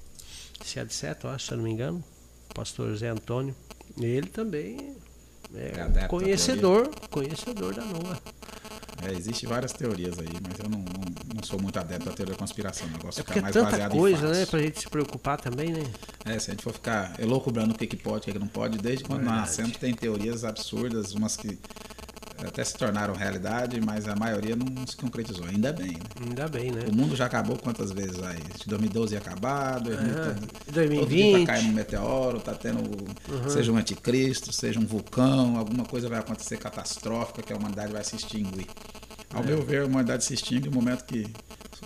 se 0.64 0.78
é 0.78 0.84
de 0.84 0.94
certo, 0.94 1.26
acho, 1.26 1.46
se 1.46 1.52
eu 1.52 1.56
não 1.56 1.64
me 1.64 1.72
engano, 1.72 2.02
o 2.50 2.54
pastor 2.54 2.94
Zé 2.96 3.08
Antônio. 3.08 3.54
Ele 4.00 4.28
também 4.28 4.94
é, 5.56 6.04
É 6.04 6.06
conhecedor, 6.06 6.88
conhecedor 7.10 7.74
da 7.74 7.84
Noa. 7.84 8.16
É, 9.02 9.12
Existem 9.12 9.48
várias 9.48 9.72
teorias 9.72 10.18
aí, 10.18 10.28
mas 10.46 10.58
eu 10.58 10.68
não, 10.68 10.78
não, 10.78 11.34
não 11.36 11.42
sou 11.42 11.60
muito 11.60 11.78
adepto 11.78 12.06
da 12.06 12.12
teoria 12.12 12.34
da 12.34 12.38
conspiração. 12.38 12.86
O 12.88 12.90
negócio 12.90 13.20
É 13.20 13.24
fica 13.24 13.38
é 13.38 13.42
mais 13.42 13.52
tanta 13.54 13.70
baseado 13.70 13.94
em 13.94 13.98
coisa, 13.98 14.18
fatos. 14.22 14.38
né, 14.38 14.46
pra 14.46 14.60
gente 14.60 14.80
se 14.80 14.88
preocupar 14.88 15.40
também, 15.40 15.70
né? 15.72 15.84
É, 16.24 16.38
se 16.38 16.50
a 16.50 16.54
gente 16.54 16.62
for 16.64 16.72
ficar 16.72 17.18
elocubrando 17.20 17.74
o 17.74 17.78
que, 17.78 17.86
que 17.86 17.96
pode, 17.96 18.18
o 18.18 18.24
que, 18.24 18.32
que 18.32 18.38
não 18.38 18.48
pode, 18.48 18.78
desde 18.78 19.04
quando 19.04 19.20
nós 19.20 19.28
Verdade. 19.30 19.48
nascemos 19.48 19.76
tem 19.76 19.94
teorias 19.94 20.44
absurdas, 20.44 21.12
umas 21.14 21.36
que 21.36 21.58
até 22.46 22.62
se 22.64 22.76
tornaram 22.76 23.14
realidade, 23.14 23.81
mas 23.81 24.06
a 24.06 24.14
maioria 24.14 24.55
não 24.55 24.87
se 24.87 24.96
concretizou. 24.96 25.44
Ainda 25.46 25.73
bem, 25.73 25.94
né? 25.94 26.00
Ainda 26.20 26.49
bem, 26.49 26.70
né? 26.70 26.85
O 26.88 26.94
mundo 26.94 27.17
já 27.17 27.26
acabou 27.26 27.56
quantas 27.56 27.90
vezes 27.90 28.23
aí? 28.23 28.40
2012 28.67 29.14
ia 29.14 29.20
acabar, 29.20 29.81
2000, 29.81 30.12
Aham. 30.12 30.35
todo 30.35 30.38
dia 30.73 30.73
2020. 30.73 31.40
tá 31.46 31.52
caindo 31.52 31.70
um 31.70 31.73
meteoro, 31.75 32.40
tá 32.40 32.55
tendo, 32.55 32.81
seja 33.49 33.73
um 33.73 33.76
anticristo, 33.76 34.52
seja 34.52 34.79
um 34.79 34.87
vulcão, 34.87 35.56
alguma 35.58 35.85
coisa 35.85 36.08
vai 36.08 36.19
acontecer 36.19 36.56
catastrófica 36.58 37.43
que 37.43 37.52
a 37.52 37.56
humanidade 37.56 37.93
vai 37.93 38.05
se 38.05 38.14
extinguir. 38.17 38.67
Ao 39.35 39.42
É. 39.42 39.47
meu 39.47 39.62
ver, 39.62 39.83
a 39.83 39.87
humanidade 39.87 40.25
se 40.25 40.33
extingue 40.35 40.68
no 40.68 40.75
momento 40.75 41.04
que 41.04 41.26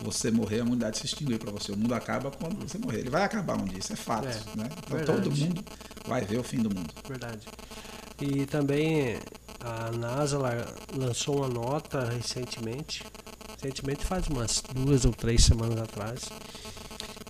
você 0.02 0.30
morrer, 0.30 0.60
a 0.60 0.64
humanidade 0.64 0.98
se 0.98 1.06
extinguir 1.06 1.38
para 1.38 1.50
você. 1.50 1.72
O 1.72 1.76
mundo 1.76 1.94
acaba 1.94 2.30
quando 2.30 2.56
você 2.56 2.78
morrer. 2.78 3.00
Ele 3.00 3.10
vai 3.10 3.24
acabar 3.24 3.56
um 3.56 3.64
dia, 3.64 3.78
isso 3.78 3.92
é 3.92 3.96
fato. 3.96 4.26
É, 4.26 4.56
né? 4.56 4.68
Então 4.84 4.96
verdade. 4.96 5.22
todo 5.22 5.36
mundo 5.36 5.64
vai 6.06 6.24
ver 6.24 6.38
o 6.38 6.42
fim 6.42 6.58
do 6.58 6.68
mundo. 6.74 6.92
Verdade. 7.08 7.46
E 8.20 8.46
também 8.46 9.18
a 9.64 9.90
NASA 9.92 10.38
la- 10.38 10.66
lançou 10.96 11.38
uma 11.38 11.48
nota 11.48 12.04
recentemente, 12.10 13.02
recentemente 13.54 14.04
faz 14.04 14.26
umas 14.26 14.62
duas 14.74 15.04
ou 15.04 15.12
três 15.12 15.44
semanas 15.44 15.80
atrás, 15.80 16.28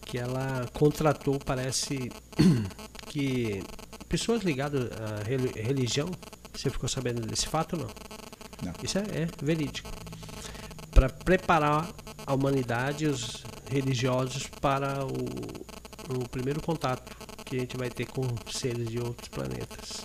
que 0.07 0.19
ela 0.19 0.69
contratou, 0.75 1.39
parece 1.39 2.11
que 3.09 3.63
pessoas 4.09 4.43
ligadas 4.43 4.91
à 4.93 5.23
reli- 5.23 5.53
religião, 5.61 6.11
você 6.55 6.69
ficou 6.71 6.89
sabendo 6.89 7.27
desse 7.27 7.47
fato 7.47 7.77
ou 7.77 7.83
não? 7.83 7.89
Não. 8.65 8.73
Isso 8.83 8.99
é, 8.99 9.03
é 9.03 9.29
verídico. 9.43 9.91
Para 10.91 11.09
preparar 11.09 11.89
a 12.27 12.35
humanidade, 12.35 13.07
os 13.07 13.43
religiosos, 13.71 14.47
para 14.61 15.05
o, 15.05 16.21
o 16.23 16.29
primeiro 16.29 16.61
contato 16.61 17.17
que 17.45 17.57
a 17.57 17.61
gente 17.61 17.77
vai 17.77 17.91
ter 17.91 18.07
com 18.07 18.23
seres 18.51 18.89
de 18.89 18.99
outros 19.01 19.29
planetas. 19.29 20.05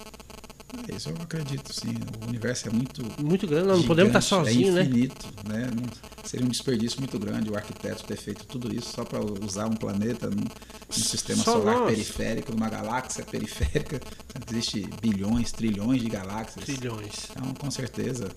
Isso 0.96 1.10
eu 1.10 1.16
acredito, 1.22 1.74
sim. 1.74 1.96
O 2.24 2.28
universo 2.28 2.68
é 2.68 2.72
muito. 2.72 3.04
Muito 3.22 3.46
grande, 3.48 3.68
nós 3.68 3.80
não 3.80 3.88
podemos 3.88 4.16
estar 4.16 4.22
gigante, 4.22 4.48
sozinhos, 4.50 4.76
é 4.76 4.80
né? 4.80 4.82
infinito, 4.84 5.28
né? 5.48 5.70
Não- 5.76 6.08
seria 6.28 6.46
um 6.46 6.50
desperdício 6.50 7.00
muito 7.00 7.18
grande 7.18 7.50
o 7.50 7.56
arquiteto 7.56 8.04
ter 8.04 8.18
feito 8.18 8.46
tudo 8.46 8.74
isso 8.74 8.92
só 8.94 9.06
para 9.06 9.20
usar 9.24 9.66
um 9.68 9.76
planeta 9.76 10.30
num, 10.30 10.42
num 10.44 10.94
sistema 10.94 11.42
Só 11.42 11.54
solar 11.54 11.76
nós. 11.80 11.90
periférico, 11.90 12.52
numa 12.52 12.68
galáxia 12.70 13.24
periférica. 13.24 14.02
Existe 14.50 14.90
bilhões, 15.02 15.52
trilhões 15.54 16.02
de 16.02 16.10
galáxias. 16.10 16.66
Trilhões. 16.66 17.30
Então, 17.32 17.54
com 17.54 17.72
certeza, 17.72 18.30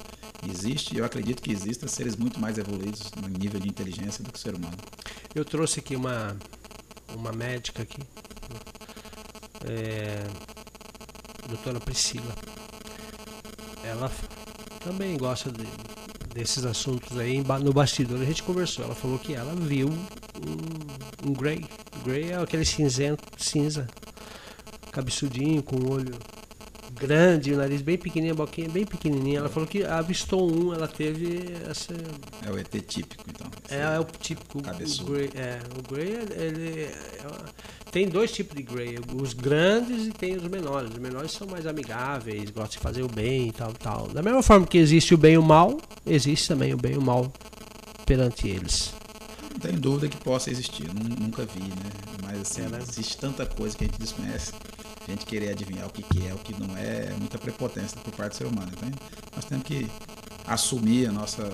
existe, 0.48 0.96
eu 0.96 1.04
acredito 1.04 1.42
que 1.42 1.50
exista 1.50 1.88
seres 1.88 2.14
muito 2.14 2.38
mais 2.38 2.58
evoluídos 2.58 3.10
no 3.20 3.26
nível 3.28 3.58
de 3.58 3.68
inteligência 3.68 4.22
do 4.22 4.30
que 4.30 4.38
o 4.38 4.40
ser 4.40 4.54
humano. 4.54 4.76
Eu 5.34 5.44
trouxe 5.44 5.80
aqui 5.80 5.96
uma, 5.96 6.36
uma 7.16 7.32
médica 7.32 7.82
aqui, 7.82 8.00
é, 9.64 10.24
doutora 11.50 11.78
Priscila. 11.80 12.34
Ela 13.84 14.10
também 14.84 15.16
gosta 15.16 15.50
de- 15.50 15.66
desses 16.34 16.64
assuntos 16.64 17.18
aí. 17.18 17.42
No 17.62 17.72
bastidor 17.72 18.20
a 18.20 18.24
gente 18.24 18.42
conversou. 18.42 18.84
Ela 18.84 18.94
falou 18.94 19.18
que 19.18 19.34
ela 19.34 19.54
viu 19.54 19.88
um, 19.88 21.28
um 21.28 21.32
Grey. 21.32 21.64
Grey 22.04 22.30
é 22.30 22.36
aquele 22.36 22.64
cinzento, 22.64 23.22
cinza, 23.36 23.86
cabeçudinho, 24.90 25.62
com 25.62 25.76
o 25.76 25.92
olho 25.92 26.14
grande, 26.92 27.52
o 27.54 27.56
nariz 27.56 27.80
bem 27.80 27.96
pequenininho, 27.96 28.34
a 28.34 28.36
boquinha 28.36 28.68
bem 28.68 28.84
pequenininha. 28.84 29.38
Ela 29.38 29.48
falou 29.48 29.66
que 29.66 29.82
avistou 29.84 30.50
um, 30.52 30.74
ela 30.74 30.86
teve 30.86 31.46
essa. 31.68 31.94
É 32.46 32.50
o 32.50 32.58
ET 32.58 32.70
típico, 32.86 33.24
então. 33.28 33.46
É, 33.70 33.96
é 33.96 33.98
o 34.00 34.04
típico. 34.04 34.60
Cabeçudo. 34.62 35.10
O 35.10 35.14
Grey, 35.14 35.30
é, 35.34 35.60
o 35.78 35.82
Grey, 35.92 36.12
ele. 36.36 36.94
Tem 37.90 38.08
dois 38.08 38.30
tipos 38.32 38.56
de 38.56 38.62
Grey, 38.62 38.98
os 39.14 39.32
grandes 39.34 40.06
e 40.06 40.10
tem 40.12 40.36
os 40.36 40.44
menores. 40.44 40.90
Os 40.90 40.98
menores 40.98 41.32
são 41.32 41.46
mais 41.46 41.66
amigáveis, 41.66 42.50
gostam 42.50 42.68
de 42.70 42.78
fazer 42.78 43.02
o 43.02 43.08
bem 43.08 43.48
e 43.48 43.52
tal, 43.52 43.72
tal. 43.72 44.08
Da 44.08 44.22
mesma 44.22 44.42
forma 44.42 44.66
que 44.66 44.78
existe 44.78 45.12
o 45.14 45.18
bem 45.18 45.34
e 45.34 45.38
o 45.38 45.42
mal, 45.42 45.80
existe 46.06 46.48
também 46.48 46.72
o 46.72 46.76
bem 46.76 46.92
e 46.92 46.98
o 46.98 47.02
mal 47.02 47.32
perante 48.06 48.48
eles. 48.48 48.92
Não 49.52 49.58
tem 49.58 49.72
dúvida 49.78 50.08
que 50.08 50.16
possa 50.18 50.50
existir, 50.50 50.88
nunca 50.94 51.44
vi, 51.44 51.60
né? 51.62 51.90
Mas 52.22 52.40
assim, 52.42 52.62
É, 52.62 52.68
né? 52.68 52.78
existe 52.88 53.16
tanta 53.18 53.44
coisa 53.44 53.76
que 53.76 53.84
a 53.84 53.86
gente 53.88 53.98
desconhece. 53.98 54.52
A 55.06 55.10
gente 55.10 55.26
querer 55.26 55.50
adivinhar 55.50 55.86
o 55.88 55.90
que, 55.90 56.02
que 56.02 56.26
é, 56.26 56.32
o 56.32 56.38
que 56.38 56.54
não 56.60 56.76
é, 56.76 57.06
é 57.06 57.14
muita 57.18 57.36
prepotência 57.38 57.98
por 58.04 58.12
parte 58.14 58.32
do 58.34 58.36
ser 58.36 58.46
humano. 58.46 58.70
Então 58.76 58.88
nós 59.34 59.44
temos 59.44 59.64
que 59.64 59.88
assumir 60.46 61.08
a 61.08 61.12
nossa, 61.12 61.50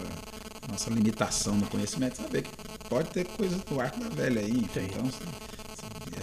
nossa 0.70 0.90
limitação 0.90 1.54
no 1.56 1.66
conhecimento, 1.66 2.16
saber 2.16 2.42
que 2.42 2.50
pode 2.88 3.08
ter 3.10 3.24
coisas 3.26 3.58
do 3.62 3.80
arco 3.80 3.98
da 4.00 4.08
velha 4.10 4.40
aí. 4.42 4.50
Então 4.50 4.82
se- 5.10 5.18
se 5.18 5.55
a 5.55 5.55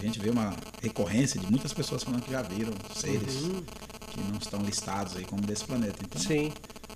gente 0.04 0.20
vê 0.20 0.30
uma 0.30 0.56
recorrência 0.82 1.40
de 1.40 1.48
muitas 1.50 1.74
pessoas 1.74 2.04
falando 2.04 2.22
que 2.24 2.32
já 2.32 2.42
viram 2.42 2.74
seres 2.96 3.36
Uhum. 3.44 3.64
que 4.12 4.22
não 4.22 4.38
estão 4.38 4.62
listados 4.62 5.16
aí 5.16 5.26
como 5.26 5.42
desse 5.42 5.66
planeta. 5.66 5.98
Então 6.04 6.22
Sim. 6.22 6.52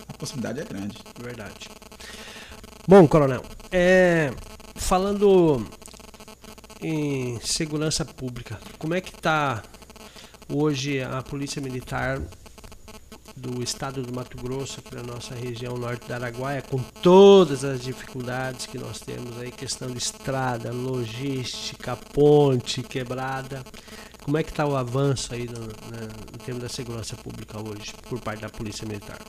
a 0.07 0.13
possibilidade 0.13 0.59
é 0.59 0.63
grande. 0.65 0.97
Verdade. 1.19 1.69
Bom, 2.87 3.07
coronel, 3.07 3.43
é, 3.71 4.31
falando 4.75 5.65
em 6.81 7.39
segurança 7.41 8.05
pública, 8.05 8.59
como 8.77 8.93
é 8.93 9.01
que 9.01 9.13
está 9.13 9.63
hoje 10.47 11.01
a 11.03 11.21
Polícia 11.21 11.61
Militar 11.61 12.21
do 13.35 13.61
estado 13.61 14.01
do 14.01 14.13
Mato 14.13 14.37
Grosso, 14.37 14.79
aqui 14.79 14.95
na 14.95 15.03
nossa 15.03 15.35
região 15.35 15.75
norte 15.77 16.07
da 16.07 16.15
Araguaia, 16.15 16.61
com 16.61 16.79
todas 17.11 17.63
as 17.63 17.81
dificuldades 17.81 18.65
que 18.65 18.77
nós 18.77 18.99
temos 18.99 19.37
aí, 19.39 19.49
questão 19.49 19.89
de 19.89 19.97
estrada, 19.97 20.73
logística, 20.73 21.95
ponte 21.95 22.83
quebrada. 22.83 23.63
Como 24.25 24.37
é 24.37 24.43
que 24.43 24.49
está 24.49 24.65
o 24.65 24.75
avanço 24.75 25.33
aí 25.33 25.45
no, 25.47 25.61
na- 25.61 26.07
no 26.33 26.37
termo 26.45 26.59
da 26.59 26.67
segurança 26.67 27.15
pública 27.15 27.57
hoje, 27.65 27.93
por 28.09 28.19
parte 28.19 28.41
da 28.41 28.49
Polícia 28.49 28.85
Militar? 28.85 29.19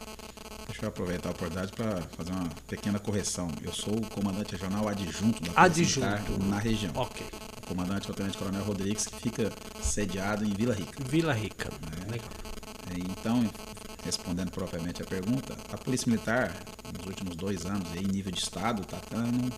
Deixa 0.66 0.87
eu 0.87 0.88
aproveitar 0.88 1.28
a 1.28 1.32
oportunidade 1.32 1.70
para 1.70 2.02
fazer 2.16 2.32
uma 2.32 2.49
pequena 2.66 2.99
correção. 2.99 3.49
Eu 3.62 3.73
sou 3.73 3.94
o 3.94 4.06
comandante 4.08 4.50
regional 4.56 4.88
adjunto 4.88 5.40
da 5.44 5.52
Polícia 5.52 5.62
Adjunto. 5.62 6.00
Militar 6.32 6.49
na 6.49 6.58
região. 6.58 6.92
Ok. 6.97 7.25
O 7.62 7.66
comandante 7.68 8.08
é 8.08 8.11
o 8.11 8.14
Tenente 8.14 8.37
Coronel 8.38 8.64
Rodrigues, 8.64 9.06
que 9.06 9.20
fica 9.20 9.52
sediado 9.80 10.44
em 10.44 10.50
Vila 10.52 10.75
Rica. 10.75 10.99
Vila 11.08 11.32
Rica. 11.32 11.70
Legal. 12.11 12.28
É, 12.90 12.99
Então, 12.99 13.49
respondendo 14.04 14.50
propriamente 14.50 15.00
a 15.00 15.06
pergunta, 15.06 15.56
a 15.73 15.78
Polícia 15.78 16.11
Militar, 16.11 16.52
nos 16.97 17.07
últimos 17.07 17.37
dois 17.37 17.66
anos, 17.66 17.90
aí, 17.92 18.02
em 18.02 18.07
nível 18.07 18.33
de 18.33 18.38
Estado, 18.38 18.83
está 18.83 18.99
tendo 18.99 19.52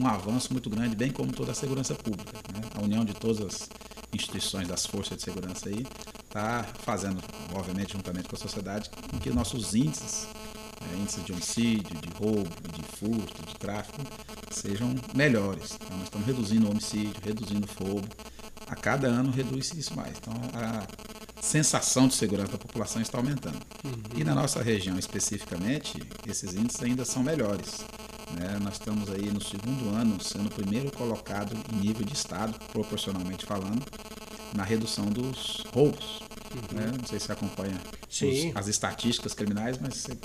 um 0.00 0.06
avanço 0.06 0.52
muito 0.52 0.70
grande, 0.70 0.94
bem 0.94 1.10
como 1.10 1.32
toda 1.32 1.52
a 1.52 1.54
segurança 1.54 1.94
pública. 1.94 2.32
né? 2.52 2.60
A 2.74 2.82
união 2.82 3.04
de 3.04 3.14
todas 3.14 3.40
as 3.40 3.68
instituições 4.12 4.68
das 4.68 4.86
forças 4.86 5.16
de 5.16 5.22
segurança 5.22 5.68
aí 5.68 5.86
está 6.24 6.64
fazendo, 6.84 7.22
obviamente, 7.54 7.92
juntamente 7.92 8.28
com 8.28 8.36
a 8.36 8.38
sociedade, 8.38 8.90
com 9.10 9.18
que 9.18 9.30
nossos 9.30 9.74
índices, 9.74 10.28
né, 10.80 10.98
índices 11.00 11.24
de 11.24 11.32
homicídio, 11.32 11.96
de 11.96 12.08
roubo, 12.10 12.48
de 12.72 12.82
furto, 12.82 13.42
de 13.46 13.54
tráfico, 13.56 14.00
sejam 14.50 14.94
melhores. 15.14 15.78
Então, 15.80 15.96
nós 15.96 16.06
estamos 16.06 16.26
reduzindo 16.26 16.66
o 16.66 16.70
homicídio, 16.70 17.14
reduzindo 17.22 17.66
o 17.66 17.84
roubo. 17.84 18.08
A 18.66 18.76
cada 18.76 19.08
ano 19.08 19.30
reduz 19.30 19.72
isso 19.72 19.94
mais. 19.96 20.16
Então, 20.18 20.34
a 20.52 20.86
sensação 21.48 22.06
de 22.06 22.14
segurança 22.14 22.52
da 22.52 22.58
população 22.58 23.00
está 23.00 23.16
aumentando. 23.18 23.58
E 24.16 24.22
na 24.22 24.34
nossa 24.34 24.62
região 24.62 24.98
especificamente, 24.98 25.98
esses 26.26 26.54
índices 26.54 26.82
ainda 26.82 27.04
são 27.04 27.22
melhores. 27.22 27.78
né? 28.38 28.58
Nós 28.62 28.74
estamos 28.74 29.08
aí 29.10 29.30
no 29.30 29.40
segundo 29.40 29.88
ano 29.96 30.22
sendo 30.22 30.48
o 30.48 30.50
primeiro 30.50 30.90
colocado 30.92 31.56
em 31.72 31.76
nível 31.76 32.04
de 32.04 32.12
estado, 32.12 32.54
proporcionalmente 32.72 33.46
falando, 33.46 33.82
na 34.52 34.62
redução 34.64 35.06
dos 35.06 35.64
roubos. 35.72 36.20
né? 36.72 36.92
Não 36.98 37.06
sei 37.06 37.18
se 37.20 37.26
você 37.26 37.32
acompanha 37.32 37.78
os- 38.50 38.56
as 38.56 38.68
estatísticas 38.68 39.32
criminais, 39.34 39.78
mas 39.80 39.94
você- 39.94 40.18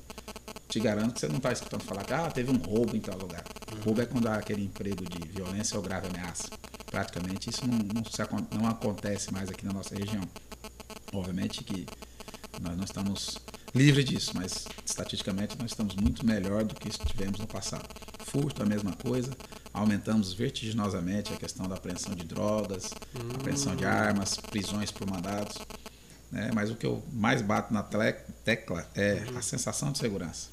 te 0.69 0.79
garanto 0.79 1.13
que 1.13 1.19
você 1.21 1.27
não 1.27 1.35
está 1.37 1.51
escutando 1.51 1.81
falar 1.83 2.03
que 2.03 2.13
ah, 2.13 2.29
teve 2.31 2.49
um 2.51 2.57
roubo 2.57 2.95
em 2.95 2.99
tal 3.01 3.17
lugar. 3.17 3.43
Roubo 3.85 4.01
é 4.01 4.05
quando 4.05 4.27
há 4.27 4.35
aquele 4.35 4.63
emprego 4.63 5.03
de 5.05 5.19
violência 5.29 5.75
ou 5.77 5.83
grave 5.83 6.07
ameaça. 6.07 6.47
Praticamente 6.89 7.49
isso 7.49 7.65
não, 7.67 7.77
não, 7.77 8.03
se 8.05 8.21
não 8.57 8.67
acontece 8.67 9.31
mais 9.33 9.49
aqui 9.49 9.65
na 9.65 9.73
nossa 9.73 9.95
região. 9.95 10.21
Obviamente 11.13 11.63
que 11.63 11.85
nós 12.61 12.75
não 12.77 12.83
estamos 12.83 13.37
livres 13.73 14.05
disso, 14.05 14.31
mas 14.35 14.65
estatisticamente 14.85 15.57
nós 15.59 15.71
estamos 15.71 15.95
muito 15.95 16.25
melhor 16.25 16.63
do 16.63 16.75
que 16.75 16.87
estivemos 16.89 17.39
no 17.39 17.47
passado. 17.47 17.87
Furto, 18.25 18.61
a 18.61 18.65
mesma 18.65 18.93
coisa. 18.93 19.31
Aumentamos 19.73 20.33
vertiginosamente 20.33 21.33
a 21.33 21.37
questão 21.37 21.67
da 21.67 21.75
apreensão 21.75 22.13
de 22.13 22.25
drogas, 22.25 22.91
apreensão 23.39 23.75
de 23.75 23.85
armas, 23.85 24.37
prisões 24.37 24.91
por 24.91 25.09
mandados. 25.09 25.57
né? 26.31 26.51
Mas 26.53 26.69
o 26.69 26.75
que 26.75 26.85
eu 26.85 27.03
mais 27.11 27.41
bato 27.41 27.73
na 27.73 27.83
tecla 27.83 28.87
é 28.95 29.23
a 29.35 29.41
sensação 29.41 29.91
de 29.91 29.97
segurança. 29.97 30.49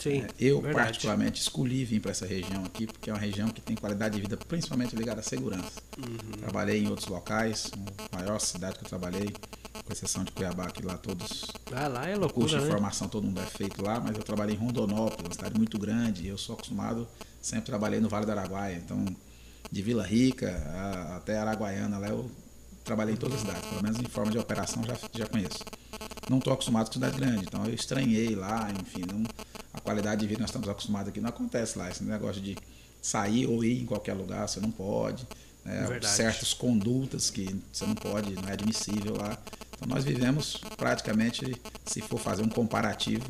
Sim. 0.00 0.22
É, 0.22 0.28
Eu, 0.38 0.60
verdade. 0.60 0.84
particularmente, 0.86 1.40
escolhi 1.40 1.84
vir 1.84 2.00
para 2.00 2.10
essa 2.10 2.26
região 2.26 2.64
aqui, 2.64 2.86
porque 2.86 3.08
é 3.08 3.12
uma 3.12 3.18
região 3.18 3.48
que 3.48 3.60
tem 3.60 3.74
qualidade 3.76 4.16
de 4.16 4.20
vida 4.22 4.36
principalmente 4.36 4.94
ligada 4.94 5.20
à 5.20 5.22
segurança. 5.22 5.80
Uhum. 5.98 6.32
Trabalhei 6.40 6.82
em 6.82 6.88
outros 6.88 7.08
locais, 7.08 7.70
a 8.12 8.16
maior 8.16 8.38
cidade 8.38 8.78
que 8.78 8.84
eu 8.84 8.88
trabalhei, 8.88 9.32
com 9.84 9.92
exceção 9.92 10.24
de 10.24 10.32
Cuiabá, 10.32 10.70
que 10.70 10.82
lá 10.82 10.96
todos 10.96 11.44
Ah, 11.72 11.88
lá 11.88 12.08
é 12.08 12.12
curso 12.12 12.20
loucura, 12.20 12.58
de 12.58 12.64
né? 12.64 12.70
formação 12.70 13.08
todo 13.08 13.24
mundo 13.24 13.40
é 13.40 13.46
feito 13.46 13.82
lá, 13.82 14.00
mas 14.00 14.16
eu 14.16 14.22
trabalhei 14.22 14.54
em 14.54 14.58
Rondonópolis, 14.58 15.26
uma 15.26 15.34
cidade 15.34 15.56
muito 15.56 15.78
grande, 15.78 16.22
e 16.24 16.28
eu 16.28 16.38
sou 16.38 16.54
acostumado, 16.54 17.06
sempre 17.40 17.66
trabalhei 17.66 18.00
no 18.00 18.08
Vale 18.08 18.24
do 18.26 18.32
Araguaia, 18.32 18.76
então 18.76 19.04
de 19.70 19.82
Vila 19.82 20.04
Rica 20.06 20.50
a- 20.74 21.16
até 21.16 21.38
Araguaiana, 21.38 21.98
lá 21.98 22.08
eu 22.08 22.30
trabalhei 22.84 23.14
em 23.14 23.16
todas 23.16 23.36
as 23.36 23.40
cidades, 23.42 23.68
pelo 23.68 23.82
menos 23.82 23.98
em 23.98 24.04
forma 24.04 24.30
de 24.30 24.38
operação 24.38 24.82
já, 24.84 24.96
já 25.12 25.26
conheço. 25.26 25.58
Não 26.28 26.38
estou 26.38 26.52
acostumado 26.52 26.86
com 26.86 26.92
cidade 26.94 27.16
grande, 27.16 27.44
então 27.44 27.64
eu 27.66 27.74
estranhei 27.74 28.34
lá, 28.34 28.70
enfim, 28.80 29.02
não, 29.10 29.22
a 29.72 29.80
qualidade 29.80 30.20
de 30.22 30.26
vida 30.26 30.40
nós 30.40 30.48
estamos 30.50 30.68
acostumados 30.68 31.08
aqui 31.10 31.20
não 31.20 31.28
acontece 31.28 31.78
lá, 31.78 31.90
esse 31.90 32.02
negócio 32.04 32.40
de 32.40 32.56
sair 33.02 33.46
ou 33.46 33.62
ir 33.64 33.82
em 33.82 33.86
qualquer 33.86 34.14
lugar, 34.14 34.48
você 34.48 34.60
não 34.60 34.70
pode, 34.70 35.26
né, 35.64 35.86
certas 36.16 36.52
condutas 36.54 37.30
que 37.30 37.54
você 37.72 37.84
não 37.86 37.94
pode, 37.94 38.34
não 38.34 38.48
é 38.48 38.52
admissível 38.52 39.16
lá. 39.16 39.38
Então 39.76 39.88
nós 39.88 40.04
vivemos 40.04 40.60
praticamente, 40.76 41.56
se 41.84 42.00
for 42.00 42.18
fazer 42.18 42.42
um 42.42 42.48
comparativo 42.48 43.24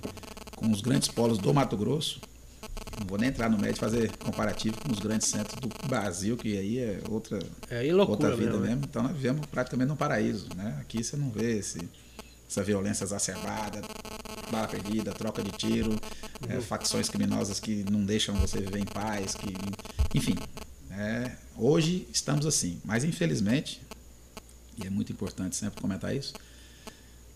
com 0.57 0.71
os 0.71 0.81
grandes 0.81 1.09
polos 1.09 1.39
do 1.39 1.53
Mato 1.53 1.77
Grosso, 1.77 2.21
não 3.01 3.07
vou 3.07 3.19
nem 3.19 3.29
entrar 3.29 3.51
no 3.51 3.59
médio 3.59 3.77
e 3.77 3.81
fazer 3.81 4.17
comparativo 4.19 4.77
com 4.81 4.93
os 4.93 4.99
grandes 5.01 5.29
centros 5.29 5.59
do 5.61 5.69
Brasil, 5.89 6.37
que 6.37 6.57
aí 6.57 6.79
é 6.79 7.01
outra, 7.09 7.39
É 7.69 7.93
outra 7.95 8.37
vida 8.37 8.53
mesmo, 8.53 8.61
né? 8.61 8.69
mesmo. 8.69 8.85
Então 8.85 9.03
nós 9.03 9.13
vivemos 9.13 9.47
praticamente 9.47 9.89
num 9.89 9.97
paraíso. 9.97 10.47
Né? 10.57 10.77
Aqui 10.81 11.03
você 11.03 11.17
não 11.17 11.31
vê 11.31 11.59
esse, 11.59 11.89
essa 12.49 12.63
violência 12.63 13.05
exacerbada, 13.05 13.83
bala 14.51 14.69
perdida, 14.69 15.13
troca 15.13 15.43
de 15.43 15.51
tiro, 15.53 15.91
Uhum. 15.91 16.57
é, 16.59 16.61
facções 16.61 17.09
criminosas 17.09 17.59
que 17.59 17.85
não 17.91 18.05
deixam 18.05 18.35
você 18.37 18.61
viver 18.61 18.79
em 18.81 18.85
paz, 18.85 19.35
que, 19.35 19.55
enfim. 20.15 20.35
é, 20.91 21.33
hoje 21.57 22.07
estamos 22.13 22.45
assim, 22.45 22.81
mas 22.85 23.03
infelizmente, 23.05 23.81
e 24.77 24.87
é 24.87 24.91
muito 24.91 25.13
importante 25.13 25.57
sempre 25.57 25.81
comentar 25.81 26.15
isso, 26.15 26.35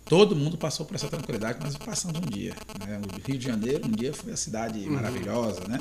todo 0.05 0.35
mundo 0.35 0.57
passou 0.57 0.87
por 0.87 0.95
essa 0.95 1.09
tranquilidade 1.09 1.59
que 1.59 1.65
nós 1.65 1.77
passamos 1.77 2.19
um 2.19 2.27
dia. 2.27 2.55
Né? 2.81 2.99
O 2.99 3.27
Rio 3.27 3.39
de 3.39 3.45
Janeiro, 3.45 3.87
um 3.87 3.91
dia 3.91 4.13
foi 4.13 4.33
a 4.33 4.37
cidade 4.37 4.81
maravilhosa, 4.89 5.67
né? 5.69 5.79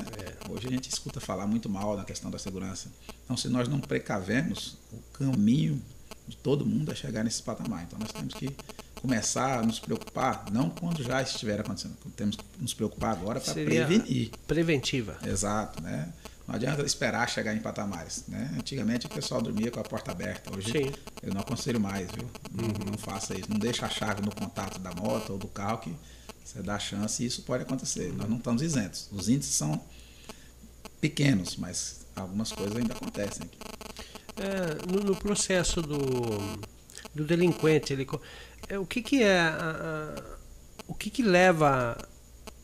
Hoje 0.50 0.68
a 0.68 0.70
gente 0.70 0.88
escuta 0.90 1.20
falar 1.20 1.46
muito 1.46 1.68
mal 1.68 1.96
na 1.96 2.04
questão 2.04 2.30
da 2.30 2.38
segurança. 2.38 2.90
Então, 3.24 3.36
se 3.36 3.48
nós 3.48 3.68
não 3.68 3.80
precavemos, 3.80 4.76
o 4.92 4.98
caminho 5.12 5.80
de 6.26 6.36
todo 6.36 6.66
mundo 6.66 6.92
é 6.92 6.94
chegar 6.94 7.24
nesse 7.24 7.42
patamar. 7.42 7.84
Então, 7.84 7.98
nós 7.98 8.12
temos 8.12 8.34
que 8.34 8.54
começar 9.00 9.60
a 9.60 9.62
nos 9.62 9.78
preocupar, 9.78 10.46
não 10.52 10.68
quando 10.68 11.02
já 11.02 11.22
estiver 11.22 11.60
acontecendo, 11.60 11.96
temos 12.16 12.36
que 12.36 12.44
nos 12.60 12.74
preocupar 12.74 13.12
agora 13.12 13.40
para 13.40 13.54
prevenir. 13.54 14.30
Preventiva. 14.46 15.16
Exato, 15.24 15.82
né? 15.82 16.12
Não 16.48 16.54
adianta 16.54 16.82
esperar 16.82 17.28
chegar 17.28 17.54
em 17.54 17.60
patamares, 17.60 18.24
né? 18.26 18.50
Antigamente 18.58 19.04
o 19.04 19.10
pessoal 19.10 19.42
dormia 19.42 19.70
com 19.70 19.80
a 19.80 19.82
porta 19.84 20.10
aberta, 20.12 20.50
hoje 20.56 20.72
Sim. 20.72 20.92
eu 21.22 21.34
não 21.34 21.42
aconselho 21.42 21.78
mais, 21.78 22.10
viu? 22.10 22.26
Não, 22.50 22.68
não 22.92 22.96
faça 22.98 23.38
isso, 23.38 23.50
não 23.50 23.58
deixa 23.58 23.84
a 23.84 23.88
chave 23.90 24.22
no 24.22 24.34
contato 24.34 24.78
da 24.78 24.90
moto 24.94 25.32
ou 25.34 25.38
do 25.38 25.46
carro 25.46 25.76
que 25.78 25.94
você 26.42 26.62
dá 26.62 26.78
chance 26.78 27.22
e 27.22 27.26
isso 27.26 27.42
pode 27.42 27.64
acontecer. 27.64 28.10
Nós 28.14 28.26
não 28.30 28.38
estamos 28.38 28.62
isentos. 28.62 29.10
Os 29.12 29.28
índices 29.28 29.54
são 29.54 29.78
pequenos, 31.00 31.56
mas 31.56 32.06
algumas 32.16 32.50
coisas 32.50 32.74
ainda 32.76 32.94
acontecem 32.94 33.44
aqui. 33.44 33.58
É, 34.36 34.90
no, 34.90 35.00
no 35.04 35.16
processo 35.16 35.82
do, 35.82 35.98
do 37.14 37.24
delinquente, 37.26 37.92
ele, 37.92 38.06
é, 38.68 38.78
o 38.78 38.86
que, 38.86 39.02
que 39.02 39.22
é 39.22 39.38
a- 39.40 40.14
a- 40.16 40.38
o 40.86 40.94
que, 40.94 41.10
que 41.10 41.22
leva 41.22 41.98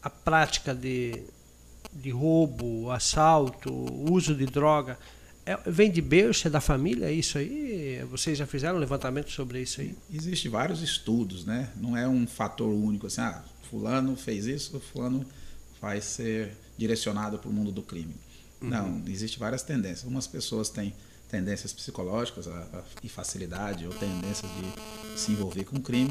a 0.03 0.09
prática 0.09 0.75
de, 0.75 1.23
de 1.95 2.11
roubo, 2.11 2.91
assalto, 2.91 3.73
uso 4.11 4.35
de 4.35 4.47
droga? 4.47 4.99
é, 5.47 5.59
vem 5.67 5.91
de 5.91 6.01
berço, 6.01 6.47
é 6.47 6.51
da 6.51 6.61
família, 6.61 7.07
é 7.07 7.13
isso 7.13 7.37
aí? 7.37 8.03
Vocês 8.11 8.39
já 8.39 8.47
fizeram 8.47 8.77
um 8.77 8.81
levantamento 8.81 9.31
sobre 9.31 9.61
isso 9.61 9.81
aí? 9.81 9.95
Existem 10.13 10.51
vários 10.51 10.81
estudos, 10.83 11.45
né? 11.45 11.71
Não 11.77 11.97
é 11.97 12.09
um 12.09 12.27
fator 12.27 12.69
único, 12.69 13.07
assim, 13.07 13.21
ah, 13.21 13.43
fulano 13.69 14.17
fez 14.17 14.47
isso, 14.47 14.81
fulano 14.93 15.25
vai 15.81 16.01
ser 16.01 16.57
direcionado 16.79 17.39
para 17.39 17.51
o 17.51 17.53
mundo 17.53 17.71
do 17.71 17.83
crime. 17.83 18.15
Uhum. 18.61 18.69
Não, 18.69 19.03
existem 19.07 19.39
várias 19.39 19.63
tendências. 19.63 20.05
Algumas 20.05 20.27
pessoas 20.27 20.71
têm 20.71 20.95
tendências 21.29 21.73
psicológicas 21.73 22.49
a, 22.49 22.51
a, 22.51 22.83
e 23.03 23.09
facilidade 23.09 23.87
ou 23.87 23.93
tendências 23.93 24.51
de 24.51 25.21
se 25.21 25.33
envolver 25.33 25.65
com 25.65 25.79
crime. 25.79 26.11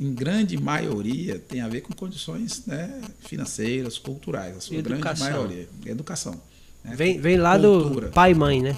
Em 0.00 0.12
grande 0.12 0.56
maioria 0.56 1.38
tem 1.38 1.60
a 1.60 1.68
ver 1.68 1.82
com 1.82 1.94
condições 1.94 2.66
né, 2.66 3.00
financeiras, 3.20 3.96
culturais, 3.98 4.56
a 4.56 4.60
sua 4.60 4.76
educação. 4.76 5.02
grande 5.02 5.20
maioria. 5.20 5.68
Educação. 5.86 6.40
Né? 6.82 6.96
Vem, 6.96 7.20
vem 7.20 7.36
lá 7.36 7.58
Cultura. 7.58 8.08
do 8.08 8.12
pai 8.12 8.32
e 8.32 8.34
mãe, 8.34 8.60
né? 8.60 8.76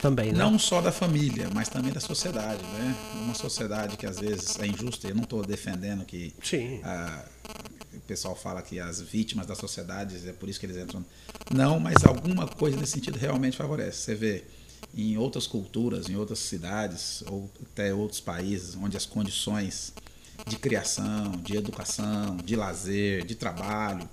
Também, 0.00 0.32
né? 0.32 0.38
Não 0.38 0.58
só 0.58 0.80
da 0.80 0.90
família, 0.90 1.48
mas 1.54 1.68
também 1.68 1.92
da 1.92 2.00
sociedade, 2.00 2.62
né? 2.62 2.96
Uma 3.22 3.34
sociedade 3.34 3.96
que 3.96 4.06
às 4.06 4.18
vezes 4.18 4.58
é 4.58 4.66
injusta. 4.66 5.06
Eu 5.08 5.14
não 5.14 5.22
estou 5.22 5.44
defendendo 5.44 6.04
que 6.04 6.34
Sim. 6.42 6.80
A, 6.82 7.24
o 7.94 8.00
pessoal 8.00 8.34
fala 8.34 8.62
que 8.62 8.80
as 8.80 9.00
vítimas 9.00 9.46
da 9.46 9.54
sociedade 9.54 10.28
é 10.28 10.32
por 10.32 10.48
isso 10.48 10.58
que 10.58 10.66
eles 10.66 10.76
entram. 10.76 11.04
Não, 11.54 11.78
mas 11.78 12.04
alguma 12.04 12.48
coisa 12.48 12.76
nesse 12.76 12.92
sentido 12.92 13.16
realmente 13.16 13.56
favorece. 13.56 13.98
Você 13.98 14.14
vê 14.14 14.44
em 14.92 15.16
outras 15.16 15.46
culturas, 15.46 16.08
em 16.08 16.16
outras 16.16 16.40
cidades 16.40 17.22
ou 17.28 17.48
até 17.62 17.94
outros 17.94 18.20
países 18.20 18.74
onde 18.74 18.96
as 18.96 19.06
condições 19.06 19.92
de 20.46 20.56
criação, 20.56 21.32
de 21.42 21.56
educação, 21.56 22.36
de 22.36 22.56
lazer, 22.56 23.24
de 23.24 23.34
trabalho, 23.34 24.08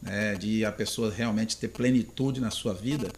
né, 0.00 0.34
de 0.34 0.64
a 0.64 0.72
pessoa 0.72 1.12
realmente 1.12 1.56
ter 1.56 1.68
plenitude 1.68 2.40
na 2.40 2.50
sua 2.50 2.74
vida, 2.74 3.10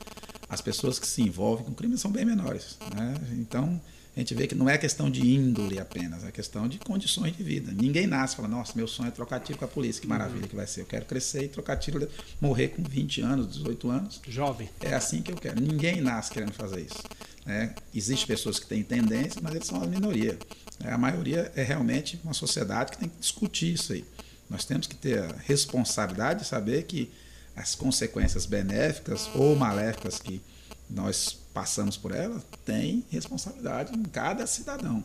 as 0.48 0.60
pessoas 0.60 0.98
que 0.98 1.06
se 1.06 1.22
envolvem 1.22 1.64
com 1.64 1.74
crime 1.74 1.96
são 1.96 2.10
bem 2.10 2.24
menores. 2.24 2.78
Né? 2.94 3.14
Então, 3.32 3.80
a 4.16 4.20
gente 4.20 4.32
vê 4.34 4.46
que 4.46 4.54
não 4.54 4.70
é 4.70 4.78
questão 4.78 5.10
de 5.10 5.26
índole 5.26 5.76
apenas, 5.78 6.22
é 6.22 6.30
questão 6.30 6.68
de 6.68 6.78
condições 6.78 7.36
de 7.36 7.42
vida. 7.42 7.72
Ninguém 7.72 8.06
nasce 8.06 8.34
e 8.34 8.36
fala, 8.36 8.46
nossa, 8.46 8.72
meu 8.76 8.86
sonho 8.86 9.08
é 9.08 9.10
trocar 9.10 9.40
tiro 9.40 9.58
com 9.58 9.64
a 9.64 9.68
polícia, 9.68 10.00
que 10.00 10.06
maravilha 10.06 10.46
que 10.46 10.54
vai 10.54 10.68
ser. 10.68 10.82
Eu 10.82 10.86
quero 10.86 11.04
crescer 11.04 11.44
e 11.44 11.48
trocar 11.48 11.76
tiro, 11.76 12.08
morrer 12.40 12.68
com 12.68 12.82
20 12.82 13.20
anos, 13.22 13.52
18 13.56 13.90
anos. 13.90 14.20
Jovem. 14.28 14.70
É 14.80 14.94
assim 14.94 15.20
que 15.20 15.32
eu 15.32 15.36
quero. 15.36 15.60
Ninguém 15.60 16.00
nasce 16.00 16.30
querendo 16.30 16.52
fazer 16.52 16.82
isso. 16.82 17.02
Né? 17.44 17.74
Existem 17.94 18.26
pessoas 18.26 18.58
que 18.58 18.66
têm 18.66 18.82
tendência, 18.82 19.40
mas 19.42 19.54
eles 19.54 19.66
são 19.66 19.82
a 19.82 19.86
minoria. 19.86 20.38
É, 20.82 20.92
a 20.92 20.98
maioria 20.98 21.52
é 21.54 21.62
realmente 21.62 22.18
uma 22.24 22.34
sociedade 22.34 22.92
que 22.92 22.98
tem 22.98 23.08
que 23.08 23.18
discutir 23.18 23.74
isso 23.74 23.92
aí. 23.92 24.04
Nós 24.48 24.64
temos 24.64 24.86
que 24.86 24.94
ter 24.94 25.22
a 25.22 25.34
responsabilidade 25.44 26.40
de 26.40 26.46
saber 26.46 26.84
que 26.84 27.10
as 27.56 27.74
consequências 27.74 28.46
benéficas 28.46 29.28
ou 29.34 29.54
maléficas 29.54 30.18
que 30.18 30.42
nós 30.90 31.38
passamos 31.52 31.96
por 31.96 32.12
ela 32.12 32.42
tem 32.64 33.04
responsabilidade 33.10 33.96
em 33.96 34.02
cada 34.02 34.46
cidadão. 34.46 35.04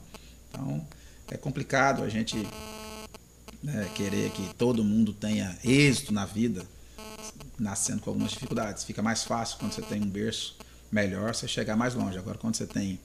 Então 0.49 0.85
é 1.29 1.37
complicado 1.37 2.03
a 2.03 2.09
gente 2.09 2.35
né, 3.61 3.87
querer 3.93 4.31
que 4.31 4.53
todo 4.55 4.83
mundo 4.83 5.13
tenha 5.13 5.57
êxito 5.63 6.11
na 6.11 6.25
vida, 6.25 6.65
nascendo 7.57 8.01
com 8.01 8.09
algumas 8.09 8.31
dificuldades. 8.31 8.83
Fica 8.83 9.01
mais 9.01 9.23
fácil 9.23 9.57
quando 9.59 9.73
você 9.73 9.81
tem 9.83 10.01
um 10.01 10.09
berço 10.09 10.57
melhor, 10.91 11.33
você 11.33 11.47
chegar 11.47 11.75
mais 11.75 11.93
longe. 11.93 12.17
Agora, 12.17 12.37
quando 12.37 12.55
você 12.55 12.65
tem 12.65 12.99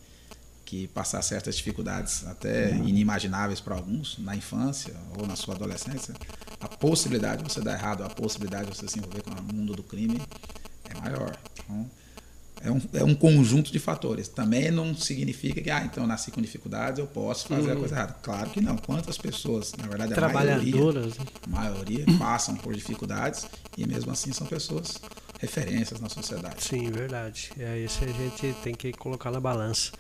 que 0.65 0.89
passar 0.89 1.21
certas 1.23 1.57
dificuldades 1.57 2.27
até 2.27 2.71
inimagináveis 2.71 3.61
para 3.61 3.75
alguns 3.75 4.19
na 4.19 4.35
infância 4.35 4.95
ou 5.19 5.27
na 5.27 5.37
sua 5.37 5.55
adolescência, 5.55 6.15
a 6.61 6.69
possibilidade 6.69 7.43
de 7.43 7.53
você 7.53 7.61
dar 7.61 7.75
errado, 7.75 8.03
a 8.03 8.09
possibilidade 8.09 8.71
de 8.71 8.77
você 8.77 8.89
se 8.89 8.99
envolver 8.99 9.23
com 9.23 9.31
o 9.31 9.55
mundo 9.55 9.75
do 9.75 9.83
crime 9.83 10.21
é 10.89 11.01
maior. 11.01 11.37
Então, 11.53 11.91
é 12.65 12.71
um, 12.71 12.81
é 12.95 13.05
um 13.05 13.15
conjunto 13.15 13.71
de 13.71 13.79
fatores. 13.79 14.27
Também 14.27 14.71
não 14.71 14.95
significa 14.95 15.61
que, 15.61 15.71
ah, 15.71 15.85
então 15.85 16.05
eu 16.05 16.09
nasci 16.09 16.31
com 16.31 16.41
dificuldades, 16.41 16.99
eu 16.99 17.07
posso 17.07 17.47
fazer 17.47 17.71
uhum. 17.71 17.77
a 17.77 17.77
coisa 17.77 17.95
errada. 17.95 18.17
Claro 18.23 18.51
que 18.51 18.61
não. 18.61 18.77
Quantas 18.79 19.19
pessoas, 19.19 19.75
na 19.77 19.87
verdade, 19.87 20.15
a 20.15 20.29
maioria, 20.31 20.81
a 21.43 21.49
maioria 21.49 22.07
passam 22.19 22.57
por 22.57 22.75
dificuldades 22.75 23.47
e 23.77 23.87
mesmo 23.87 24.11
assim 24.11 24.33
são 24.33 24.47
pessoas 24.47 24.99
referências 25.45 26.01
na 26.01 26.09
sociedade. 26.09 26.63
Sim, 26.63 26.91
verdade. 26.91 27.51
É 27.59 27.79
isso 27.79 28.03
a 28.05 28.07
gente 28.07 28.55
tem 28.63 28.75
que 28.75 28.93
colocar 28.93 29.31
na 29.31 29.41
balança. 29.41 29.93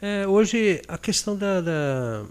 É, 0.00 0.26
hoje, 0.26 0.82
a 0.88 0.98
questão 0.98 1.36
da, 1.36 1.60
da, 1.60 2.24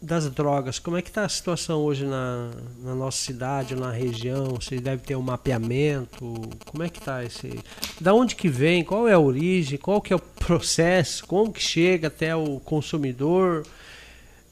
das 0.00 0.30
drogas, 0.30 0.78
como 0.78 0.96
é 0.96 1.02
que 1.02 1.08
está 1.08 1.24
a 1.24 1.28
situação 1.28 1.80
hoje 1.80 2.04
na, 2.04 2.50
na 2.82 2.94
nossa 2.94 3.18
cidade, 3.18 3.74
na 3.74 3.90
região? 3.90 4.54
Você 4.60 4.78
deve 4.78 5.02
ter 5.02 5.16
um 5.16 5.22
mapeamento? 5.22 6.34
Como 6.66 6.82
é 6.82 6.88
que 6.88 6.98
está 6.98 7.24
esse... 7.24 7.58
Da 8.00 8.14
onde 8.14 8.36
que 8.36 8.48
vem? 8.48 8.84
Qual 8.84 9.08
é 9.08 9.14
a 9.14 9.18
origem? 9.18 9.78
Qual 9.78 10.00
que 10.00 10.12
é 10.12 10.16
o 10.16 10.20
processo? 10.20 11.26
Como 11.26 11.52
que 11.52 11.62
chega 11.62 12.08
até 12.08 12.36
o 12.36 12.60
consumidor? 12.60 13.66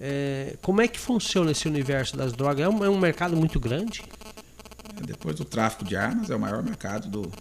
É, 0.01 0.57
como 0.61 0.81
é 0.81 0.88
que 0.88 0.99
funciona 0.99 1.53
esse 1.53 1.68
universo 1.68 2.16
das 2.16 2.33
drogas? 2.33 2.64
É 2.64 2.68
um, 2.68 2.85
é 2.85 2.88
um 2.88 2.99
mercado 2.99 3.37
muito 3.37 3.61
grande? 3.61 4.03
Depois 5.02 5.37
do 5.37 5.44
tráfico 5.44 5.85
de 5.85 5.96
armas, 5.96 6.30
é 6.30 6.37
o 6.37 6.40
maior 6.40 6.62
mercado 6.62 7.09
do, 7.09 7.33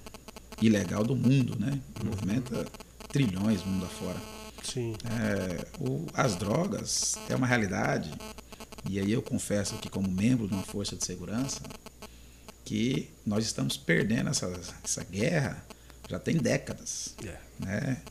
ilegal 0.61 1.03
do 1.03 1.15
mundo, 1.15 1.57
né? 1.59 1.79
Movimenta 2.03 2.65
trilhões 3.09 3.63
mundo 3.63 3.85
afora. 3.85 4.17
Sim. 4.63 4.95
É, 5.05 5.67
o, 5.79 6.07
as 6.13 6.35
drogas 6.35 7.15
é 7.29 7.35
uma 7.35 7.45
realidade, 7.45 8.11
e 8.89 8.99
aí 8.99 9.11
eu 9.11 9.21
confesso 9.21 9.75
que, 9.75 9.89
como 9.89 10.09
membro 10.09 10.47
de 10.47 10.53
uma 10.53 10.63
força 10.63 10.95
de 10.95 11.05
segurança, 11.05 11.61
que 12.63 13.09
nós 13.25 13.45
estamos 13.45 13.75
perdendo 13.75 14.29
essa, 14.29 14.47
essa 14.83 15.03
guerra 15.03 15.63
já 16.09 16.17
tem 16.17 16.37
décadas. 16.37 17.13
É. 17.25 17.37
Né? 17.59 18.01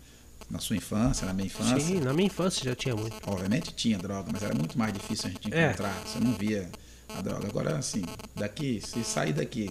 Na 0.50 0.58
sua 0.58 0.76
infância, 0.76 1.26
na 1.26 1.32
minha 1.32 1.46
infância. 1.46 1.80
Sim, 1.80 2.00
na 2.00 2.12
minha 2.12 2.26
infância 2.26 2.62
já 2.62 2.76
tinha 2.76 2.94
muito. 2.94 3.16
Obviamente 3.26 3.72
tinha 3.74 3.96
droga, 3.96 4.28
mas 4.30 4.42
era 4.42 4.54
muito 4.54 4.78
mais 4.78 4.92
difícil 4.92 5.28
a 5.28 5.30
gente 5.30 5.54
é. 5.54 5.68
encontrar. 5.68 5.96
É. 5.96 6.06
Você 6.06 6.20
não 6.20 6.34
via 6.34 6.68
a 7.18 7.22
droga. 7.22 7.46
Agora, 7.46 7.78
assim, 7.78 8.02
daqui, 8.34 8.80
se 8.80 9.02
sair 9.04 9.32
daqui 9.32 9.70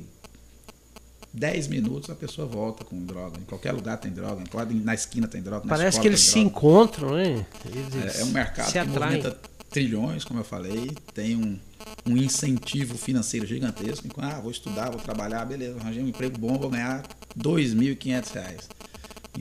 10 1.33 1.67
minutos 1.67 2.09
a 2.09 2.15
pessoa 2.15 2.47
volta 2.47 2.83
com 2.83 3.03
droga. 3.05 3.39
Em 3.39 3.45
qualquer 3.45 3.71
lugar 3.71 3.97
tem 3.97 4.11
droga, 4.11 4.43
na 4.83 4.93
esquina 4.93 5.27
tem 5.27 5.41
droga. 5.41 5.67
Parece 5.67 5.99
que 5.99 6.07
eles 6.07 6.21
se 6.21 6.39
encontram, 6.39 7.15
né? 7.15 7.45
É, 8.15 8.21
é 8.21 8.23
um 8.25 8.31
mercado 8.31 8.71
que 8.71 8.79
movimenta 8.79 9.37
trilhões, 9.69 10.25
como 10.25 10.41
eu 10.41 10.43
falei, 10.43 10.91
tem 11.13 11.37
um, 11.37 11.57
um 12.05 12.17
incentivo 12.17 12.97
financeiro 12.97 13.47
gigantesco. 13.47 14.05
Então, 14.05 14.23
ah, 14.23 14.39
vou 14.41 14.51
estudar, 14.51 14.89
vou 14.89 14.99
trabalhar, 14.99 15.45
beleza, 15.45 15.79
arranjei 15.79 16.03
um 16.03 16.09
emprego 16.09 16.37
bom, 16.37 16.57
vou 16.57 16.69
ganhar 16.69 16.97
R$ 16.97 17.41
2.500. 17.41 18.80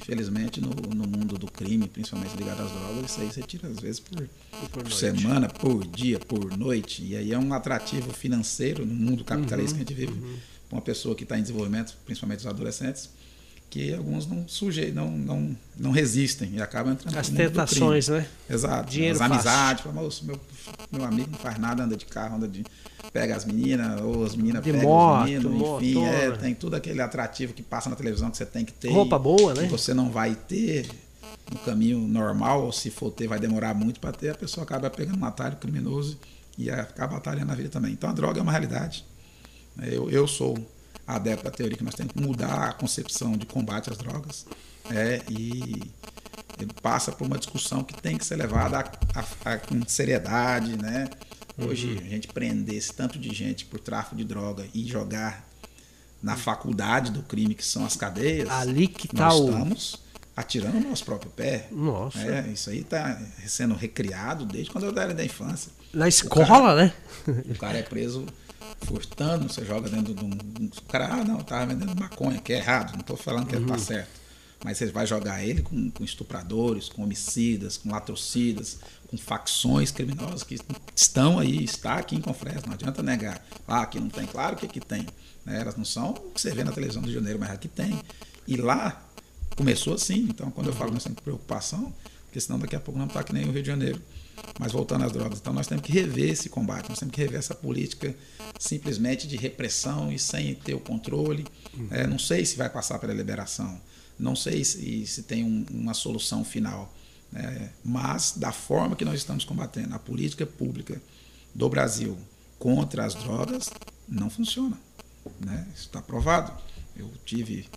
Infelizmente, 0.03 0.61
no, 0.61 0.71
no 0.71 1.07
mundo 1.07 1.39
do 1.39 1.47
crime, 1.51 1.87
principalmente 1.89 2.37
ligado 2.37 2.63
às 2.63 2.71
drogas, 2.71 3.11
isso 3.11 3.21
aí 3.21 3.27
você 3.27 3.43
tira 3.43 3.69
às 3.69 3.79
vezes 3.79 4.01
por, 4.01 4.29
por, 4.51 4.83
por 4.85 4.93
semana, 4.93 5.49
por 5.49 5.87
dia, 5.87 6.19
por 6.19 6.57
noite. 6.57 7.05
E 7.05 7.17
aí 7.17 7.33
é 7.33 7.39
um 7.39 7.53
atrativo 7.53 8.13
financeiro 8.13 8.87
no 8.87 8.95
mundo 8.95 9.25
capitalista 9.25 9.77
uhum, 9.77 9.85
que 9.85 9.93
a 9.93 9.97
gente 9.97 10.07
vive. 10.07 10.21
Uhum 10.21 10.37
uma 10.71 10.81
pessoa 10.81 11.15
que 11.15 11.25
está 11.25 11.39
em 11.39 11.43
desenvolvimento, 11.43 11.97
principalmente 12.05 12.41
os 12.41 12.47
adolescentes, 12.47 13.11
que 13.71 13.95
alguns 13.95 14.27
não 14.27 14.47
sujeitam, 14.49 15.09
não, 15.09 15.19
não, 15.19 15.57
não 15.79 15.91
resistem 15.93 16.51
e 16.55 16.61
acabam 16.61 16.93
entrando 16.93 17.17
As 17.17 17.29
tentações, 17.29 18.09
né? 18.09 18.27
Exato. 18.49 18.91
Dinheiro 18.91 19.15
as 19.15 19.21
amizades, 19.21 19.85
fala, 19.85 19.95
meu, 20.23 20.41
meu 20.91 21.05
amigo 21.05 21.31
não 21.31 21.39
faz 21.39 21.57
nada, 21.57 21.85
anda 21.85 21.97
de 21.97 22.05
carro, 22.05 22.37
anda 22.37 22.49
de. 22.49 22.65
pega 23.13 23.37
as 23.37 23.45
meninas, 23.45 24.01
ou 24.01 24.25
as 24.25 24.35
meninas 24.35 24.63
de 24.63 24.73
pegam 24.73 24.89
moto, 24.89 25.23
os 25.23 25.31
meninos, 25.31 25.83
enfim, 25.83 26.05
é, 26.05 26.31
tem 26.33 26.55
tudo 26.55 26.75
aquele 26.75 27.01
atrativo 27.01 27.53
que 27.53 27.63
passa 27.63 27.89
na 27.89 27.95
televisão 27.95 28.29
que 28.29 28.37
você 28.37 28.47
tem 28.47 28.65
que 28.65 28.73
ter. 28.73 28.91
Roupa 28.91 29.19
boa, 29.19 29.55
né? 29.55 29.63
Que 29.63 29.69
você 29.69 29.95
não 29.95 30.11
vai 30.11 30.35
ter 30.35 30.91
no 31.51 31.59
caminho 31.61 32.01
normal, 32.01 32.65
ou 32.65 32.73
se 32.73 32.91
for 32.91 33.11
ter, 33.11 33.29
vai 33.29 33.39
demorar 33.39 33.73
muito 33.73 34.01
para 34.01 34.13
ter, 34.13 34.31
a 34.31 34.35
pessoa 34.35 34.65
acaba 34.65 34.91
pegando 34.91 35.19
um 35.19 35.25
atalho 35.25 35.57
criminoso 35.57 36.19
e 36.59 36.69
acaba 36.71 37.17
atalhando 37.17 37.53
a 37.53 37.55
vida 37.55 37.69
também. 37.69 37.93
Então 37.93 38.11
a 38.11 38.13
droga 38.13 38.41
é 38.41 38.43
uma 38.43 38.53
realidade 38.53 39.05
eu, 39.83 40.11
eu 40.11 40.27
sou 40.27 40.59
adepto 41.17 41.45
da 41.45 41.51
teoria 41.51 41.77
que 41.77 41.85
nós 41.85 41.95
temos 41.95 42.13
que 42.13 42.21
mudar 42.21 42.69
a 42.69 42.73
concepção 42.73 43.33
de 43.37 43.47
combate 43.47 43.91
às 43.91 43.99
drogas 43.99 44.47
é, 44.91 45.23
e 45.29 45.91
passa 46.83 47.13
por 47.13 47.27
uma 47.27 47.39
discussão 47.39 47.83
que 47.83 47.95
tem 48.01 48.19
que 48.19 48.25
ser 48.25 48.37
levada 48.37 48.79
a, 48.79 49.21
a, 49.21 49.55
a, 49.55 49.59
com 49.59 49.81
seriedade, 49.87 50.77
né? 50.77 51.09
Hoje 51.59 51.89
uhum. 51.89 51.99
a 51.99 52.09
gente 52.09 52.29
prender 52.29 52.77
esse 52.77 52.93
tanto 52.93 53.19
de 53.19 53.35
gente 53.35 53.65
por 53.65 53.81
tráfico 53.81 54.17
de 54.17 54.25
droga 54.25 54.67
e 54.75 54.87
jogar 54.87 55.47
na 56.23 56.37
faculdade 56.37 57.11
do 57.11 57.23
crime 57.23 57.55
que 57.55 57.65
são 57.65 57.85
as 57.85 57.97
cadeias. 57.97 58.49
Ali 58.49 58.89
que 58.89 59.09
tá 59.09 59.27
nós 59.27 59.41
o... 59.41 59.45
estamos 59.45 60.10
atirando 60.37 60.81
no 60.81 60.91
nosso 60.91 61.05
próprio 61.05 61.31
pé. 61.31 61.69
Nossa. 61.71 62.19
É, 62.19 62.49
isso 62.49 62.71
aí 62.71 62.81
está 62.81 63.21
sendo 63.47 63.75
recriado 63.75 64.45
desde 64.45 64.71
quando 64.71 64.85
eu 64.85 64.99
era 64.99 65.15
da 65.15 65.25
infância. 65.25 65.71
Na 65.93 66.09
escola, 66.09 66.47
cara, 66.47 66.75
né? 66.77 66.95
O 67.51 67.59
cara 67.59 67.79
é 67.79 67.83
preso 67.83 68.27
furtando, 68.83 69.53
você 69.53 69.65
joga 69.65 69.89
dentro 69.89 70.15
de 70.15 70.25
um. 70.25 70.31
O 70.31 70.83
cara, 70.89 71.13
ah, 71.13 71.25
não, 71.25 71.41
estava 71.41 71.67
vendendo 71.67 71.99
maconha, 71.99 72.41
que 72.41 72.53
é 72.53 72.57
errado, 72.57 72.93
não 72.93 73.01
estou 73.01 73.17
falando 73.17 73.47
que 73.47 73.53
tá 73.53 73.59
uhum. 73.59 73.65
está 73.65 73.79
certo. 73.79 74.21
Mas 74.63 74.77
você 74.77 74.87
vai 74.87 75.07
jogar 75.07 75.43
ele 75.43 75.63
com, 75.63 75.91
com, 75.91 76.05
estupradores, 76.05 76.89
com 76.89 77.03
homicidas, 77.03 77.79
com 77.79 77.91
latrocidas, 77.91 78.79
com 79.09 79.17
facções 79.17 79.91
criminosas 79.91 80.43
que 80.43 80.59
estão 80.95 81.39
aí, 81.39 81.65
está 81.65 81.95
aqui 81.95 82.15
em 82.15 82.21
Confresa, 82.21 82.63
não 82.67 82.75
adianta 82.75 83.03
negar. 83.03 83.43
Ah, 83.67 83.83
aqui 83.83 83.99
não 83.99 84.11
tem, 84.11 84.27
claro 84.27 84.57
que 84.57 84.67
aqui 84.67 84.79
tem. 84.79 85.07
Né? 85.47 85.61
Elas 85.61 85.77
não 85.77 85.85
são 85.85 86.11
o 86.11 86.31
que 86.33 86.41
você 86.41 86.51
vê 86.51 86.63
na 86.63 86.73
televisão 86.73 87.01
do 87.01 87.07
Rio 87.07 87.15
de 87.15 87.21
Janeiro, 87.21 87.41
mas 87.41 87.51
aqui 87.51 87.69
tem. 87.69 87.99
E 88.47 88.57
lá 88.57 89.03
começou 89.61 89.93
assim. 89.93 90.27
Então, 90.31 90.51
quando 90.51 90.69
eu 90.69 90.73
falo 90.73 90.91
nós 90.91 91.05
temos 91.05 91.21
preocupação, 91.21 91.93
porque 92.25 92.41
senão 92.41 92.59
daqui 92.59 92.75
a 92.75 92.81
pouco 92.81 92.99
não 92.99 93.07
está 93.07 93.23
que 93.23 93.33
nem 93.33 93.45
o 93.47 93.53
Rio 93.53 93.63
de 93.63 93.69
Janeiro. 93.69 94.01
Mas 94.59 94.73
voltando 94.73 95.05
às 95.05 95.13
drogas, 95.13 95.39
então 95.39 95.53
nós 95.53 95.67
temos 95.67 95.85
que 95.85 95.93
rever 95.93 96.31
esse 96.31 96.49
combate, 96.49 96.89
nós 96.89 96.99
temos 96.99 97.15
que 97.15 97.21
rever 97.21 97.39
essa 97.39 97.55
política 97.55 98.17
simplesmente 98.59 99.29
de 99.29 99.37
repressão 99.37 100.11
e 100.11 100.19
sem 100.19 100.55
ter 100.55 100.73
o 100.73 100.81
controle. 100.81 101.47
Uhum. 101.77 101.89
É, 101.91 102.07
não 102.07 102.19
sei 102.19 102.47
se 102.47 102.57
vai 102.57 102.71
passar 102.71 102.99
pela 102.99 103.13
liberação, 103.13 103.79
não 104.19 104.35
sei 104.35 104.65
se, 104.65 105.07
se 105.07 105.25
tem 105.25 105.45
um, 105.45 105.67
uma 105.71 105.93
solução 105.93 106.43
final, 106.43 106.91
né? 107.31 107.71
mas 107.85 108.33
da 108.35 108.51
forma 108.51 108.97
que 108.97 109.05
nós 109.05 109.17
estamos 109.17 109.45
combatendo 109.45 109.95
a 109.95 109.99
política 109.99 110.47
pública 110.47 111.01
do 111.55 111.69
Brasil 111.69 112.17
contra 112.59 113.05
as 113.05 113.15
drogas, 113.15 113.71
não 114.09 114.31
funciona. 114.31 114.81
Né? 115.39 115.67
Isso 115.75 115.87
está 115.87 116.01
provado. 116.01 116.51
Eu 116.97 117.11
tive 117.27 117.69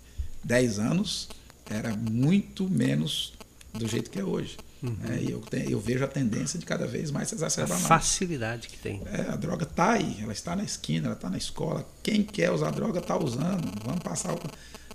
10 0.46 0.80
anos, 0.80 1.28
era 1.70 1.96
muito 1.96 2.70
menos 2.70 3.34
do 3.74 3.88
jeito 3.88 4.10
que 4.10 4.20
é 4.20 4.24
hoje. 4.24 4.58
Uhum. 4.82 4.98
É, 5.10 5.22
e 5.22 5.32
eu, 5.32 5.40
tenho, 5.40 5.70
eu, 5.70 5.80
vejo 5.80 6.04
a 6.04 6.08
tendência 6.08 6.60
de 6.60 6.66
cada 6.66 6.86
vez 6.86 7.10
mais 7.10 7.30
se 7.30 7.36
exacerbar 7.36 7.78
a 7.78 7.82
facilidade 7.82 8.68
que 8.68 8.78
tem. 8.78 9.02
É, 9.06 9.32
a 9.32 9.36
droga 9.38 9.64
está 9.64 9.94
aí, 9.94 10.18
ela 10.22 10.34
está 10.34 10.58
na 10.58 10.64
esquina, 10.64 11.08
ela 11.08 11.16
está 11.16 11.30
na 11.30 11.38
escola. 11.38 11.88
Quem 12.04 12.22
quer 12.22 12.52
usar 12.52 12.72
droga 12.72 13.00
está 13.00 13.18
usando. 13.18 13.72
Vamos 13.86 14.04
passar 14.04 14.34
o. 14.34 14.40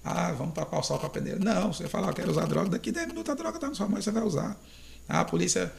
Ah, 0.04 0.32
vamos 0.32 0.54
tapar 0.54 0.80
o 0.80 0.82
sol 0.82 0.98
com 0.98 1.06
a 1.06 1.10
peneira. 1.10 1.38
Não, 1.38 1.72
você 1.72 1.88
fala, 1.88 2.08
eu 2.08 2.14
quero 2.14 2.30
usar 2.30 2.46
droga, 2.46 2.68
daqui 2.68 2.92
10 2.92 3.08
minutos 3.08 3.32
a 3.32 3.34
droga 3.34 3.56
está 3.56 3.68
na 3.68 3.74
sua 3.74 3.88
mão 3.88 4.00
você 4.00 4.10
vai 4.10 4.22
usar. 4.22 4.56
Ah, 5.08 5.20
a 5.20 5.24
polícia 5.24 5.72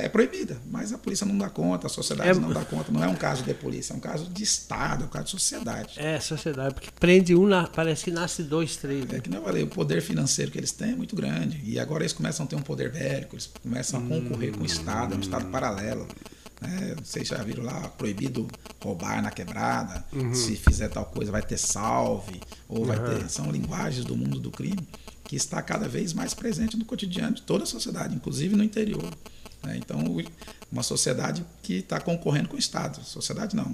é 0.00 0.08
proibida, 0.08 0.56
mas 0.70 0.92
a 0.92 0.98
polícia 0.98 1.26
não 1.26 1.36
dá 1.36 1.48
conta, 1.48 1.86
a 1.86 1.90
sociedade 1.90 2.30
é... 2.30 2.34
não 2.34 2.52
dá 2.52 2.64
conta. 2.64 2.90
Não 2.90 3.02
é 3.02 3.08
um 3.08 3.14
caso 3.14 3.42
de 3.42 3.54
polícia, 3.54 3.92
é 3.92 3.96
um 3.96 4.00
caso 4.00 4.26
de 4.26 4.42
Estado, 4.42 5.04
é 5.04 5.06
um 5.06 5.10
caso 5.10 5.26
de 5.26 5.30
sociedade. 5.32 5.94
É, 5.98 6.18
sociedade, 6.20 6.74
porque 6.74 6.90
prende 6.98 7.34
um, 7.34 7.48
parece 7.74 8.04
que 8.04 8.10
nasce 8.10 8.42
dois, 8.42 8.76
três. 8.76 9.04
Né? 9.06 9.18
É 9.18 9.20
que 9.20 9.30
não 9.30 9.42
falei, 9.42 9.62
o 9.62 9.68
poder 9.68 10.02
financeiro 10.02 10.50
que 10.50 10.58
eles 10.58 10.72
têm 10.72 10.92
é 10.92 10.96
muito 10.96 11.14
grande. 11.14 11.60
E 11.64 11.78
agora 11.78 12.02
eles 12.02 12.12
começam 12.12 12.44
a 12.44 12.48
ter 12.48 12.56
um 12.56 12.62
poder 12.62 12.90
bélico, 12.90 13.34
eles 13.34 13.50
começam 13.62 14.00
a 14.00 14.02
concorrer 14.02 14.50
hum, 14.50 14.58
com 14.58 14.62
o 14.62 14.66
Estado, 14.66 15.14
é 15.14 15.16
um 15.16 15.20
Estado 15.20 15.46
paralelo. 15.46 16.06
Né? 16.60 16.96
Vocês 17.02 17.28
já 17.28 17.42
viram 17.42 17.64
lá, 17.64 17.88
proibido 17.88 18.48
roubar 18.82 19.22
na 19.22 19.30
quebrada, 19.30 20.04
uhum. 20.12 20.34
se 20.34 20.56
fizer 20.56 20.88
tal 20.88 21.06
coisa 21.06 21.30
vai 21.30 21.42
ter 21.42 21.58
salve, 21.58 22.40
ou 22.68 22.84
vai 22.84 22.98
uhum. 22.98 23.20
ter. 23.20 23.28
São 23.28 23.50
linguagens 23.50 24.04
do 24.04 24.16
mundo 24.16 24.38
do 24.38 24.50
crime 24.50 24.86
que 25.24 25.36
está 25.36 25.62
cada 25.62 25.88
vez 25.88 26.12
mais 26.12 26.34
presente 26.34 26.76
no 26.76 26.84
cotidiano 26.84 27.34
de 27.34 27.42
toda 27.42 27.64
a 27.64 27.66
sociedade, 27.66 28.14
inclusive 28.14 28.54
no 28.54 28.62
interior. 28.62 29.12
Né? 29.64 29.76
Então, 29.78 29.98
uma 30.70 30.82
sociedade 30.82 31.44
que 31.62 31.74
está 31.78 32.00
concorrendo 32.00 32.48
com 32.48 32.56
o 32.56 32.58
Estado. 32.58 33.02
Sociedade 33.04 33.56
não, 33.56 33.64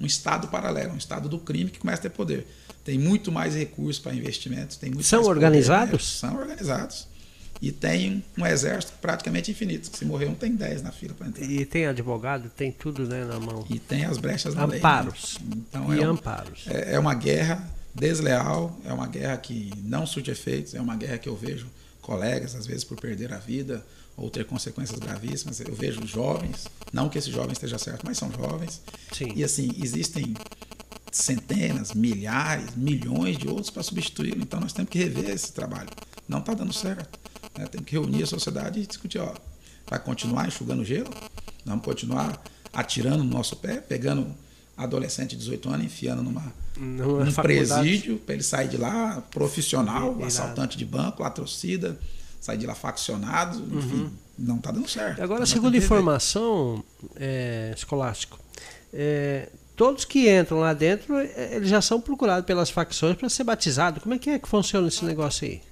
um 0.00 0.06
Estado 0.06 0.48
paralelo, 0.48 0.92
um 0.92 0.98
Estado 0.98 1.28
do 1.28 1.38
crime 1.38 1.70
que 1.70 1.78
começa 1.78 2.00
a 2.00 2.02
ter 2.02 2.10
poder. 2.10 2.46
Tem 2.84 2.98
muito 2.98 3.30
mais 3.30 3.54
recursos 3.54 4.02
para 4.02 4.14
investimentos. 4.14 4.76
Tem 4.76 4.90
muito 4.90 5.04
São 5.04 5.24
organizados? 5.24 6.20
Poder, 6.20 6.32
né? 6.32 6.32
São 6.32 6.40
organizados. 6.40 7.12
E 7.60 7.70
tem 7.70 8.24
um 8.36 8.44
exército 8.44 8.94
praticamente 9.00 9.52
infinito. 9.52 9.96
Se 9.96 10.04
morrer 10.04 10.26
um, 10.26 10.34
tem 10.34 10.52
10 10.52 10.82
na 10.82 10.90
fila 10.90 11.14
para 11.14 11.28
entrar. 11.28 11.44
E 11.44 11.64
tem 11.64 11.86
advogado, 11.86 12.50
tem 12.50 12.72
tudo 12.72 13.06
né, 13.06 13.24
na 13.24 13.38
mão. 13.38 13.64
E 13.70 13.78
tem 13.78 14.04
as 14.04 14.18
brechas 14.18 14.52
na 14.56 14.64
amparos. 14.64 15.38
lei. 15.38 15.48
Né? 15.48 15.62
Então, 15.68 15.94
e 15.94 16.00
é 16.00 16.04
amparos. 16.04 16.64
É, 16.66 16.94
é 16.94 16.98
uma 16.98 17.14
guerra 17.14 17.64
desleal, 17.94 18.76
é 18.84 18.92
uma 18.92 19.06
guerra 19.06 19.36
que 19.36 19.70
não 19.84 20.04
surte 20.04 20.28
efeitos, 20.28 20.74
é 20.74 20.80
uma 20.80 20.96
guerra 20.96 21.18
que 21.18 21.28
eu 21.28 21.36
vejo 21.36 21.68
colegas, 22.00 22.56
às 22.56 22.66
vezes 22.66 22.82
por 22.82 23.00
perder 23.00 23.32
a 23.32 23.38
vida, 23.38 23.86
ou 24.16 24.30
ter 24.30 24.44
consequências 24.44 24.98
gravíssimas. 24.98 25.60
Eu 25.60 25.74
vejo 25.74 26.06
jovens, 26.06 26.66
não 26.92 27.08
que 27.08 27.18
esses 27.18 27.32
jovens 27.32 27.52
esteja 27.52 27.78
certo, 27.78 28.02
mas 28.04 28.18
são 28.18 28.30
jovens. 28.30 28.80
Sim. 29.12 29.32
E 29.34 29.44
assim, 29.44 29.70
existem 29.82 30.34
centenas, 31.10 31.92
milhares, 31.92 32.74
milhões 32.74 33.36
de 33.36 33.48
outros 33.48 33.70
para 33.70 33.82
substituí-lo. 33.82 34.42
Então 34.42 34.60
nós 34.60 34.72
temos 34.72 34.90
que 34.90 34.98
rever 34.98 35.30
esse 35.30 35.52
trabalho. 35.52 35.90
Não 36.28 36.38
está 36.38 36.54
dando 36.54 36.72
certo. 36.72 37.18
Né? 37.56 37.66
Temos 37.66 37.86
que 37.86 37.92
reunir 37.92 38.22
a 38.22 38.26
sociedade 38.26 38.80
e 38.80 38.86
discutir, 38.86 39.18
ó, 39.18 39.34
vai 39.88 39.98
continuar 39.98 40.46
enxugando 40.46 40.84
gelo? 40.84 41.10
Vamos 41.64 41.84
continuar 41.84 42.42
atirando 42.72 43.22
no 43.22 43.30
nosso 43.30 43.56
pé, 43.56 43.76
pegando 43.76 44.34
adolescente 44.76 45.30
de 45.30 45.36
18 45.38 45.68
anos, 45.68 45.86
enfiando 45.86 46.22
numa, 46.22 46.52
num 46.76 47.30
presídio 47.32 48.16
para 48.18 48.34
ele 48.34 48.42
sair 48.42 48.68
de 48.68 48.78
lá 48.78 49.20
profissional, 49.30 50.16
assaltante 50.24 50.78
de 50.78 50.84
banco, 50.84 51.22
latrocida 51.22 51.98
sair 52.42 52.58
de 52.58 52.66
lá 52.66 52.74
faccionado, 52.74 53.58
enfim, 53.78 54.02
uhum. 54.02 54.10
não 54.36 54.56
está 54.56 54.72
dando 54.72 54.88
certo. 54.88 55.22
Agora, 55.22 55.46
segundo 55.46 55.76
informação, 55.76 56.82
é, 57.14 57.72
escolástico, 57.74 58.36
é, 58.92 59.48
todos 59.76 60.04
que 60.04 60.28
entram 60.28 60.58
lá 60.58 60.74
dentro, 60.74 61.16
é, 61.16 61.54
eles 61.54 61.68
já 61.68 61.80
são 61.80 62.00
procurados 62.00 62.44
pelas 62.44 62.68
facções 62.68 63.16
para 63.16 63.28
ser 63.28 63.44
batizados. 63.44 64.02
Como 64.02 64.14
é 64.14 64.18
que 64.18 64.28
é 64.28 64.38
que 64.40 64.48
funciona 64.48 64.88
esse 64.88 65.04
negócio 65.04 65.46
aí? 65.46 65.62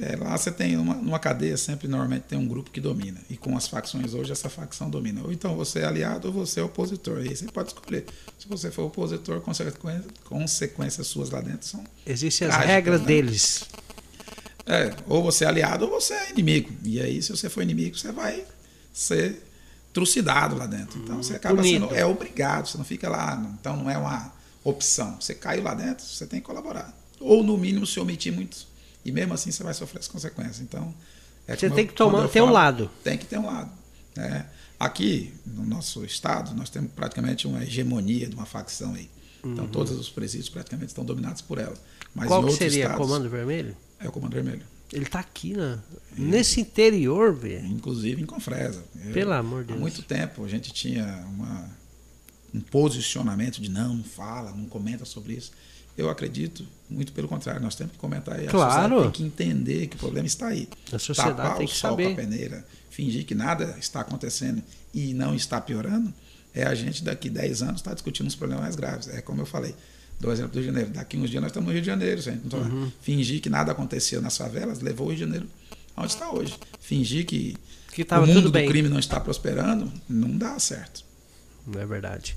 É, 0.00 0.16
lá 0.16 0.36
você 0.36 0.50
tem 0.50 0.76
uma, 0.76 1.18
cadeia, 1.18 1.56
sempre 1.56 1.86
normalmente 1.86 2.22
tem 2.22 2.38
um 2.38 2.48
grupo 2.48 2.70
que 2.70 2.80
domina. 2.80 3.20
E 3.28 3.36
com 3.36 3.54
as 3.54 3.68
facções 3.68 4.14
hoje, 4.14 4.32
essa 4.32 4.48
facção 4.48 4.88
domina. 4.88 5.22
Ou 5.22 5.30
então 5.30 5.54
você 5.54 5.80
é 5.80 5.84
aliado 5.84 6.28
ou 6.28 6.34
você 6.34 6.60
é 6.60 6.62
opositor. 6.62 7.18
Aí 7.18 7.36
você 7.36 7.44
pode 7.46 7.68
escolher. 7.68 8.06
Se 8.38 8.48
você 8.48 8.70
for 8.70 8.84
opositor, 8.84 9.40
consequências, 9.42 10.06
consequências 10.24 11.06
suas 11.06 11.30
lá 11.30 11.42
dentro 11.42 11.66
são. 11.66 11.84
Existem 12.06 12.48
as 12.48 12.56
regras 12.56 13.02
né? 13.02 13.06
deles. 13.06 13.68
É, 14.66 14.94
ou 15.06 15.22
você 15.22 15.44
é 15.44 15.48
aliado 15.48 15.84
ou 15.84 15.90
você 15.90 16.14
é 16.14 16.30
inimigo. 16.30 16.72
E 16.84 17.00
aí, 17.00 17.22
se 17.22 17.30
você 17.30 17.50
for 17.50 17.62
inimigo, 17.62 17.96
você 17.96 18.10
vai 18.10 18.44
ser 18.92 19.42
trucidado 19.92 20.56
lá 20.56 20.66
dentro. 20.66 20.98
Então 20.98 21.22
você 21.22 21.36
acaba 21.36 21.56
Bonito. 21.56 21.82
sendo. 21.82 21.94
É 21.94 22.04
obrigado, 22.04 22.66
você 22.66 22.76
não 22.76 22.84
fica 22.84 23.08
lá. 23.08 23.40
Então 23.60 23.76
não 23.76 23.90
é 23.90 23.96
uma 23.96 24.32
opção. 24.62 25.16
Você 25.20 25.34
caiu 25.34 25.62
lá 25.62 25.74
dentro, 25.74 26.04
você 26.04 26.26
tem 26.26 26.40
que 26.40 26.46
colaborar. 26.46 26.92
Ou 27.20 27.42
no 27.42 27.56
mínimo 27.56 27.86
se 27.86 28.00
omitir 28.00 28.32
muito. 28.32 28.66
E 29.04 29.12
mesmo 29.12 29.34
assim 29.34 29.50
você 29.50 29.62
vai 29.62 29.72
sofrer 29.72 30.00
as 30.00 30.08
consequências. 30.08 30.60
Então. 30.60 30.92
É 31.46 31.54
você 31.54 31.68
tem 31.68 31.86
que 31.86 31.92
tomar, 31.92 32.26
ter 32.28 32.42
um 32.42 32.50
lado. 32.50 32.90
Tem 33.02 33.18
que 33.18 33.26
ter 33.26 33.38
um 33.38 33.46
lado. 33.46 33.70
Né? 34.16 34.46
Aqui, 34.80 35.32
no 35.46 35.64
nosso 35.64 36.04
estado, 36.04 36.54
nós 36.54 36.70
temos 36.70 36.90
praticamente 36.92 37.46
uma 37.46 37.62
hegemonia 37.62 38.26
de 38.26 38.34
uma 38.34 38.46
facção 38.46 38.94
aí. 38.94 39.10
Então, 39.44 39.64
uhum. 39.64 39.70
todos 39.70 39.92
os 39.92 40.08
presídios 40.08 40.48
praticamente 40.48 40.88
estão 40.88 41.04
dominados 41.04 41.42
por 41.42 41.58
ela. 41.58 41.74
Mas 42.14 42.28
Qual 42.28 42.48
seria? 42.50 42.84
Estados, 42.84 42.96
Comando 42.96 43.28
Vermelho? 43.28 43.76
É 44.04 44.08
o 44.08 44.12
Comando 44.12 44.34
Vermelho. 44.34 44.62
Ele 44.92 45.04
está 45.04 45.18
aqui, 45.18 45.54
né? 45.54 45.80
nesse 46.16 46.60
interior, 46.60 47.34
velho. 47.34 47.66
Inclusive 47.66 48.22
em 48.22 48.26
Confresa. 48.26 48.84
Pelo 49.12 49.32
amor 49.32 49.62
de 49.62 49.68
Deus. 49.68 49.78
Há 49.78 49.80
muito 49.80 50.02
tempo 50.02 50.44
a 50.44 50.48
gente 50.48 50.72
tinha 50.72 51.24
uma, 51.26 51.68
um 52.54 52.60
posicionamento 52.60 53.60
de 53.60 53.70
não, 53.70 53.94
não 53.94 54.04
fala, 54.04 54.52
não 54.52 54.66
comenta 54.66 55.04
sobre 55.04 55.32
isso. 55.32 55.52
Eu 55.96 56.10
acredito, 56.10 56.66
muito 56.90 57.12
pelo 57.12 57.28
contrário, 57.28 57.62
nós 57.62 57.74
temos 57.74 57.92
que 57.92 57.98
comentar 57.98 58.42
e 58.42 58.46
claro. 58.46 58.98
a 58.98 59.02
tem 59.02 59.10
que 59.10 59.22
entender 59.22 59.86
que 59.86 59.96
o 59.96 59.98
problema 59.98 60.26
está 60.26 60.48
aí. 60.48 60.68
A 60.92 60.98
sociedade 60.98 61.36
Tapar 61.36 61.56
tem 61.56 61.66
que 61.66 61.72
o 61.72 61.76
sol 61.76 61.90
saber. 61.90 62.06
Com 62.06 62.12
a 62.12 62.16
peneira, 62.16 62.66
fingir 62.90 63.24
que 63.24 63.34
nada 63.34 63.76
está 63.78 64.00
acontecendo 64.00 64.62
e 64.92 65.14
não 65.14 65.34
está 65.34 65.60
piorando, 65.60 66.12
é 66.52 66.64
a 66.64 66.74
gente 66.74 67.02
daqui 67.02 67.30
10 67.30 67.62
anos 67.62 67.76
estar 67.76 67.90
tá 67.90 67.94
discutindo 67.94 68.26
uns 68.26 68.34
problemas 68.34 68.64
mais 68.64 68.76
graves. 68.76 69.08
É 69.08 69.20
como 69.22 69.40
eu 69.40 69.46
falei, 69.46 69.74
do 70.20 70.32
exemplo 70.32 70.52
do 70.52 70.60
Rio 70.60 70.70
de 70.70 70.72
Janeiro. 70.72 70.90
Daqui 70.90 71.16
uns 71.16 71.30
dias 71.30 71.42
nós 71.42 71.50
estamos 71.50 71.66
no 71.66 71.72
Rio 71.72 71.82
de 71.82 71.86
Janeiro. 71.86 72.20
Gente. 72.20 72.46
Então, 72.46 72.60
uhum. 72.60 72.90
Fingir 73.00 73.40
que 73.40 73.50
nada 73.50 73.72
acontecia 73.72 74.20
nas 74.20 74.36
favelas 74.36 74.80
levou 74.80 75.06
o 75.06 75.10
Rio 75.10 75.18
de 75.18 75.24
Janeiro 75.24 75.48
onde 75.96 76.08
está 76.08 76.30
hoje. 76.30 76.58
Fingir 76.80 77.24
que, 77.24 77.56
que 77.92 78.02
o 78.02 78.26
mundo 78.26 78.42
do 78.42 78.50
bem. 78.50 78.68
crime 78.68 78.88
não 78.88 78.98
está 78.98 79.20
prosperando 79.20 79.90
não 80.08 80.36
dá 80.36 80.58
certo. 80.58 81.04
Não 81.66 81.80
é 81.80 81.86
verdade. 81.86 82.36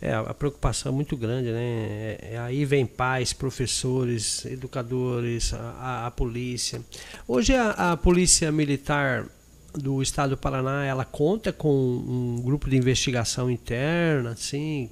É, 0.00 0.14
a 0.14 0.34
preocupação 0.34 0.90
é 0.90 0.94
muito 0.94 1.16
grande, 1.16 1.52
né? 1.52 1.62
É, 1.62 2.30
é, 2.32 2.38
aí 2.38 2.64
vem 2.64 2.84
pais, 2.84 3.32
professores, 3.32 4.44
educadores, 4.46 5.54
a, 5.54 6.06
a 6.06 6.10
polícia. 6.10 6.80
Hoje 7.28 7.54
a, 7.54 7.92
a, 7.92 7.96
polícia 7.96 8.50
militar 8.50 9.28
do 9.74 10.02
estado 10.02 10.30
do 10.30 10.36
Paraná, 10.36 10.84
ela 10.84 11.04
conta 11.04 11.52
com 11.52 11.72
um 11.72 12.42
grupo 12.42 12.68
de 12.68 12.76
investigação 12.76 13.48
interna, 13.48 14.30
assim, 14.30 14.90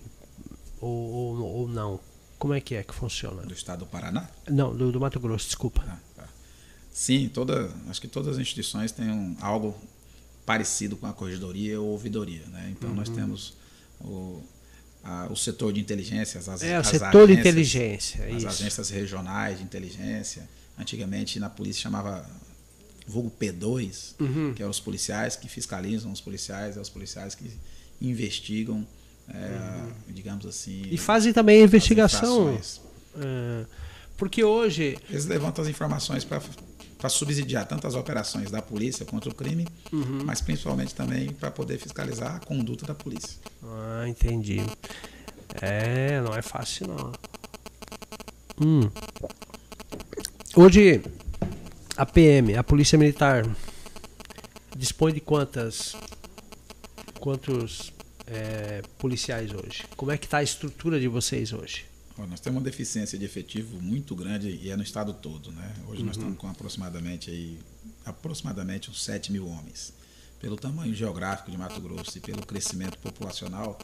ou, 0.80 0.90
ou, 0.90 1.40
ou 1.40 1.68
não? 1.68 1.98
Como 2.40 2.54
é 2.54 2.60
que 2.60 2.74
é 2.74 2.82
que 2.82 2.94
funciona? 2.94 3.42
Do 3.42 3.52
estado 3.52 3.80
do 3.80 3.86
Paraná? 3.86 4.26
Não, 4.48 4.74
do, 4.74 4.90
do 4.90 4.98
Mato 4.98 5.20
Grosso, 5.20 5.44
desculpa. 5.44 5.84
Ah, 5.86 5.98
tá. 6.16 6.28
Sim, 6.90 7.28
toda, 7.28 7.70
acho 7.86 8.00
que 8.00 8.08
todas 8.08 8.34
as 8.34 8.38
instituições 8.38 8.90
têm 8.90 9.10
um, 9.10 9.36
algo 9.42 9.78
parecido 10.46 10.96
com 10.96 11.06
a 11.06 11.12
corregedoria 11.12 11.78
ou 11.78 11.88
ouvidoria. 11.88 12.42
Né? 12.46 12.72
Então, 12.72 12.88
uhum. 12.88 12.96
nós 12.96 13.10
temos 13.10 13.52
o, 14.00 14.42
a, 15.04 15.26
o 15.30 15.36
setor 15.36 15.70
de 15.74 15.80
inteligência, 15.80 16.40
as, 16.40 16.62
é, 16.62 16.76
as 16.76 16.86
o 16.86 16.90
setor 16.90 17.24
agências, 17.24 17.26
de 17.26 17.40
inteligência, 17.40 18.24
as 18.24 18.36
isso. 18.36 18.48
agências 18.48 18.88
regionais 18.88 19.58
de 19.58 19.64
inteligência. 19.64 20.48
Antigamente, 20.78 21.38
na 21.38 21.50
polícia, 21.50 21.82
chamava 21.82 22.26
vulgo 23.06 23.30
P2, 23.38 24.14
uhum. 24.18 24.54
que 24.54 24.62
é 24.62 24.66
os 24.66 24.80
policiais 24.80 25.36
que 25.36 25.46
fiscalizam 25.46 26.10
os 26.10 26.22
policiais, 26.22 26.78
é 26.78 26.80
os 26.80 26.88
policiais 26.88 27.34
que 27.34 27.50
investigam 28.00 28.86
é, 29.34 30.12
digamos 30.12 30.46
assim. 30.46 30.82
E 30.90 30.98
fazem 30.98 31.32
também 31.32 31.60
a 31.60 31.64
investigação. 31.64 32.58
É, 33.16 33.64
porque 34.16 34.44
hoje. 34.44 34.98
Eles 35.08 35.26
levantam 35.26 35.62
as 35.62 35.70
informações 35.70 36.24
para 36.24 36.40
para 37.00 37.08
subsidiar 37.08 37.66
tantas 37.66 37.94
operações 37.94 38.50
da 38.50 38.60
polícia 38.60 39.06
contra 39.06 39.30
o 39.30 39.34
crime, 39.34 39.66
uhum. 39.90 40.22
mas 40.22 40.42
principalmente 40.42 40.94
também 40.94 41.32
para 41.32 41.50
poder 41.50 41.78
fiscalizar 41.78 42.36
a 42.36 42.40
conduta 42.40 42.84
da 42.86 42.94
polícia. 42.94 43.38
Ah, 43.64 44.06
entendi. 44.06 44.60
É, 45.62 46.20
não 46.20 46.34
é 46.34 46.42
fácil 46.42 46.88
não. 46.88 47.12
Hum. 48.60 48.90
Hoje, 50.54 51.02
a 51.96 52.04
PM, 52.04 52.54
a 52.54 52.62
Polícia 52.62 52.98
Militar, 52.98 53.46
dispõe 54.76 55.14
de 55.14 55.20
quantas 55.20 55.96
quantos 57.18 57.92
é, 58.30 58.82
policiais 58.98 59.50
hoje? 59.52 59.84
Como 59.96 60.10
é 60.10 60.16
que 60.16 60.26
está 60.26 60.38
a 60.38 60.42
estrutura 60.42 60.98
de 60.98 61.08
vocês 61.08 61.52
hoje? 61.52 61.90
nós 62.28 62.38
temos 62.38 62.58
uma 62.58 62.64
deficiência 62.64 63.18
de 63.18 63.24
efetivo 63.24 63.80
muito 63.80 64.14
grande 64.14 64.50
e 64.62 64.68
é 64.68 64.76
no 64.76 64.82
estado 64.82 65.14
todo, 65.14 65.50
né? 65.52 65.74
Hoje 65.88 66.00
uhum. 66.00 66.06
nós 66.06 66.16
estamos 66.16 66.36
com 66.36 66.48
aproximadamente 66.48 67.30
aí 67.30 67.58
aproximadamente 68.04 68.90
uns 68.90 69.02
7 69.02 69.32
mil 69.32 69.46
homens. 69.48 69.92
Pelo 70.38 70.56
tamanho 70.56 70.94
geográfico 70.94 71.50
de 71.50 71.56
Mato 71.56 71.80
Grosso 71.80 72.16
e 72.16 72.20
pelo 72.20 72.44
crescimento 72.44 72.98
populacional, 72.98 73.78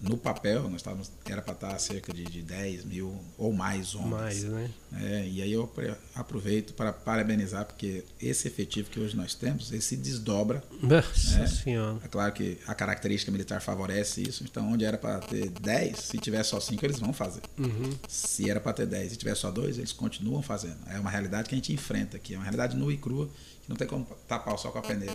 no 0.00 0.16
papel, 0.16 0.62
nós 0.64 0.76
estávamos, 0.76 1.12
era 1.26 1.42
para 1.42 1.52
estar 1.52 1.78
cerca 1.78 2.12
de, 2.12 2.24
de 2.24 2.40
10 2.40 2.86
mil 2.86 3.14
ou 3.36 3.52
mais 3.52 3.94
homens. 3.94 4.10
Mais, 4.10 4.44
né? 4.44 4.70
É, 4.94 5.28
e 5.28 5.42
aí 5.42 5.52
eu 5.52 5.70
aproveito 6.14 6.72
para 6.72 6.90
parabenizar, 6.90 7.66
porque 7.66 8.04
esse 8.20 8.48
efetivo 8.48 8.88
que 8.88 8.98
hoje 8.98 9.14
nós 9.14 9.34
temos, 9.34 9.70
ele 9.70 9.82
se 9.82 9.96
desdobra. 9.96 10.64
Nossa 10.82 11.38
né? 11.38 11.46
Senhora. 11.46 11.98
É 12.02 12.08
claro 12.08 12.32
que 12.32 12.58
a 12.66 12.74
característica 12.74 13.30
militar 13.30 13.60
favorece 13.60 14.22
isso, 14.22 14.42
então 14.42 14.72
onde 14.72 14.86
era 14.86 14.96
para 14.96 15.18
ter 15.18 15.50
10, 15.50 15.98
se 15.98 16.18
tiver 16.18 16.42
só 16.44 16.58
5, 16.58 16.82
eles 16.84 16.98
vão 16.98 17.12
fazer. 17.12 17.42
Uhum. 17.58 17.92
Se 18.08 18.48
era 18.48 18.58
para 18.58 18.72
ter 18.72 18.86
10 18.86 19.12
e 19.12 19.16
tiver 19.16 19.34
só 19.34 19.50
2, 19.50 19.76
eles 19.76 19.92
continuam 19.92 20.42
fazendo. 20.42 20.78
É 20.86 20.98
uma 20.98 21.10
realidade 21.10 21.48
que 21.48 21.54
a 21.54 21.58
gente 21.58 21.74
enfrenta 21.74 22.16
aqui, 22.16 22.34
é 22.34 22.38
uma 22.38 22.44
realidade 22.44 22.74
nua 22.74 22.92
e 22.92 22.96
crua, 22.96 23.28
que 23.62 23.68
não 23.68 23.76
tem 23.76 23.86
como 23.86 24.06
tapar 24.26 24.54
o 24.54 24.58
sol 24.58 24.72
com 24.72 24.78
a 24.78 24.82
peneira. 24.82 25.14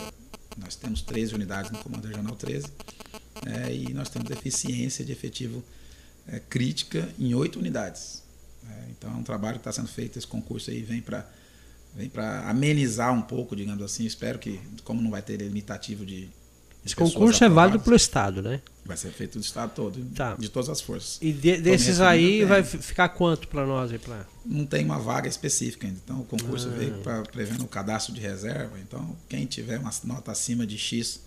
Nós 0.56 0.76
temos 0.76 1.02
13 1.02 1.34
unidades 1.34 1.72
no 1.72 1.78
Comando 1.78 2.06
Regional 2.06 2.36
13 2.36 2.68
é, 3.44 3.74
e 3.74 3.92
nós 3.92 4.08
temos 4.08 4.28
deficiência 4.28 5.04
de 5.04 5.12
efetivo 5.12 5.62
é, 6.28 6.40
crítica 6.40 7.08
em 7.18 7.34
oito 7.34 7.58
unidades. 7.58 8.22
É, 8.68 8.90
então 8.90 9.10
é 9.10 9.14
um 9.14 9.22
trabalho 9.22 9.54
que 9.54 9.60
está 9.60 9.72
sendo 9.72 9.88
feito, 9.88 10.18
esse 10.18 10.26
concurso 10.26 10.70
aí 10.70 10.82
vem 10.82 11.00
para 11.00 11.26
vem 11.96 12.08
para 12.08 12.48
amenizar 12.48 13.12
um 13.12 13.22
pouco, 13.22 13.56
digamos 13.56 13.82
assim. 13.82 14.04
Espero 14.04 14.38
que, 14.38 14.60
como 14.84 15.00
não 15.00 15.10
vai 15.10 15.22
ter 15.22 15.38
limitativo 15.38 16.04
de. 16.04 16.28
Esse 16.84 16.94
concurso 16.94 17.42
é 17.42 17.48
válido 17.48 17.80
para 17.80 17.94
o 17.94 17.96
Estado, 17.96 18.40
né? 18.40 18.60
Vai 18.84 18.96
ser 18.96 19.10
feito 19.10 19.40
do 19.40 19.42
Estado 19.42 19.72
todo, 19.74 20.04
tá. 20.14 20.36
de 20.38 20.48
todas 20.48 20.68
as 20.68 20.80
forças. 20.80 21.18
E 21.20 21.32
de, 21.32 21.56
desses 21.56 22.00
aí 22.00 22.44
vai 22.44 22.62
ficar 22.62 23.08
quanto 23.08 23.48
para 23.48 23.66
nós 23.66 23.90
aí? 23.90 23.98
Pra... 23.98 24.24
Não 24.44 24.64
tem 24.64 24.84
uma 24.84 25.00
vaga 25.00 25.28
específica 25.28 25.88
ainda. 25.88 25.98
Então 26.04 26.20
o 26.20 26.24
concurso 26.24 26.68
ah. 26.68 26.78
veio 26.78 26.94
para 26.98 27.22
prevendo 27.22 27.64
o 27.64 27.66
cadastro 27.66 28.14
de 28.14 28.20
reserva. 28.20 28.78
Então 28.78 29.16
quem 29.28 29.46
tiver 29.46 29.80
uma 29.80 29.90
nota 30.04 30.30
acima 30.30 30.64
de 30.64 30.78
X 30.78 31.20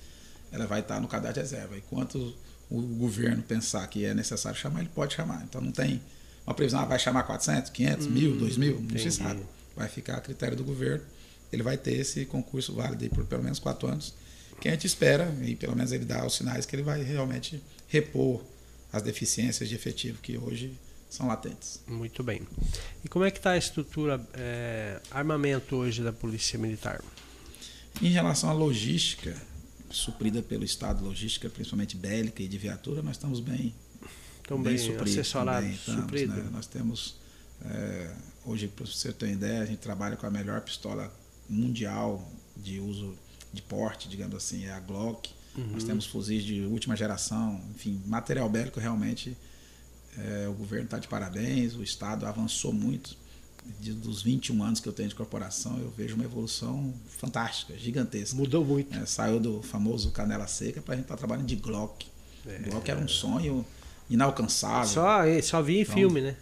ela 0.51 0.65
vai 0.65 0.79
estar 0.81 0.99
no 0.99 1.07
cadastro 1.07 1.43
de 1.43 1.49
reserva. 1.49 1.77
Enquanto 1.77 2.35
o 2.69 2.81
governo 2.81 3.41
pensar 3.41 3.85
que 3.87 4.05
é 4.05 4.13
necessário 4.13 4.57
chamar, 4.57 4.81
ele 4.81 4.89
pode 4.93 5.15
chamar. 5.15 5.43
Então 5.43 5.61
não 5.61 5.71
tem 5.71 6.01
uma 6.45 6.53
previsão, 6.53 6.79
ah, 6.79 6.85
vai 6.85 6.99
chamar 6.99 7.23
400, 7.23 7.69
500, 7.69 8.07
hum, 8.07 8.09
1000, 8.09 8.37
2000, 8.37 8.81
não 8.81 8.99
se 8.99 9.11
sabe. 9.11 9.41
Vai 9.75 9.87
ficar 9.87 10.17
a 10.17 10.21
critério 10.21 10.57
do 10.57 10.63
governo. 10.63 11.03
Ele 11.51 11.63
vai 11.63 11.77
ter 11.77 11.93
esse 11.93 12.25
concurso 12.25 12.73
válido 12.73 13.09
por 13.09 13.25
pelo 13.25 13.43
menos 13.43 13.59
quatro 13.59 13.87
anos, 13.87 14.13
que 14.59 14.67
a 14.67 14.71
gente 14.71 14.85
espera, 14.85 15.33
e 15.41 15.55
pelo 15.55 15.75
menos 15.75 15.91
ele 15.91 16.05
dá 16.05 16.25
os 16.25 16.35
sinais 16.35 16.65
que 16.65 16.75
ele 16.75 16.83
vai 16.83 17.01
realmente 17.01 17.61
repor 17.87 18.43
as 18.91 19.01
deficiências 19.01 19.69
de 19.69 19.75
efetivo 19.75 20.19
que 20.21 20.37
hoje 20.37 20.73
são 21.09 21.27
latentes. 21.27 21.81
Muito 21.87 22.23
bem. 22.23 22.47
E 23.03 23.07
como 23.07 23.25
é 23.25 23.31
que 23.31 23.39
está 23.39 23.51
a 23.51 23.57
estrutura, 23.57 24.21
é, 24.33 24.99
armamento 25.09 25.75
hoje 25.75 26.03
da 26.03 26.13
Polícia 26.13 26.59
Militar? 26.59 27.01
Em 28.01 28.09
relação 28.09 28.49
à 28.49 28.53
logística, 28.53 29.35
suprida 29.89 30.41
pelo 30.41 30.63
Estado, 30.63 31.03
logística, 31.03 31.49
principalmente 31.49 31.95
bélica 31.95 32.43
e 32.43 32.47
de 32.47 32.57
viatura, 32.57 33.01
nós 33.01 33.15
estamos 33.15 33.39
bem, 33.39 33.73
Estão 34.37 34.61
bem, 34.61 34.75
bem 34.75 34.77
supridos. 34.77 35.13
Assessorados, 35.13 35.69
estamos, 35.69 36.01
suprido. 36.01 36.33
né? 36.33 36.49
Nós 36.51 36.67
temos, 36.67 37.15
é, 37.65 38.13
hoje, 38.45 38.67
para 38.67 38.85
você 38.85 39.11
ter 39.13 39.25
uma 39.25 39.33
ideia, 39.33 39.61
a 39.61 39.65
gente 39.65 39.79
trabalha 39.79 40.15
com 40.15 40.25
a 40.25 40.31
melhor 40.31 40.61
pistola 40.61 41.11
mundial 41.47 42.31
de 42.55 42.79
uso 42.79 43.15
de 43.51 43.61
porte, 43.61 44.07
digamos 44.07 44.35
assim, 44.35 44.65
é 44.65 44.71
a 44.71 44.79
Glock. 44.79 45.29
Uhum. 45.57 45.67
Nós 45.67 45.83
temos 45.83 46.05
fuzis 46.05 46.43
de 46.43 46.61
última 46.61 46.95
geração, 46.95 47.61
enfim, 47.75 48.01
material 48.05 48.49
bélico 48.49 48.79
realmente 48.79 49.35
é, 50.17 50.47
o 50.47 50.53
governo 50.53 50.85
está 50.85 50.99
de 50.99 51.07
parabéns, 51.07 51.75
o 51.75 51.83
Estado 51.83 52.25
avançou 52.25 52.73
muito 52.73 53.15
de, 53.79 53.93
dos 53.93 54.21
21 54.21 54.63
anos 54.63 54.79
que 54.79 54.87
eu 54.87 54.93
tenho 54.93 55.09
de 55.09 55.15
corporação, 55.15 55.77
eu 55.79 55.89
vejo 55.95 56.15
uma 56.15 56.23
evolução 56.23 56.93
fantástica, 57.17 57.77
gigantesca. 57.77 58.35
Mudou 58.35 58.63
muito. 58.65 58.97
É, 58.97 59.05
saiu 59.05 59.39
do 59.39 59.61
famoso 59.61 60.11
canela 60.11 60.47
seca 60.47 60.81
para 60.81 60.93
a 60.93 60.97
gente 60.97 61.05
estar 61.05 61.15
tá 61.15 61.19
trabalhando 61.19 61.47
de 61.47 61.55
Glock. 61.55 62.05
É, 62.45 62.57
Glock 62.69 62.89
era 62.89 62.99
um 62.99 63.07
sonho 63.07 63.65
inalcançável. 64.09 64.87
Só, 64.87 65.41
só 65.41 65.61
via 65.61 65.79
em 65.79 65.81
então, 65.81 65.95
filme, 65.95 66.21
né? 66.21 66.35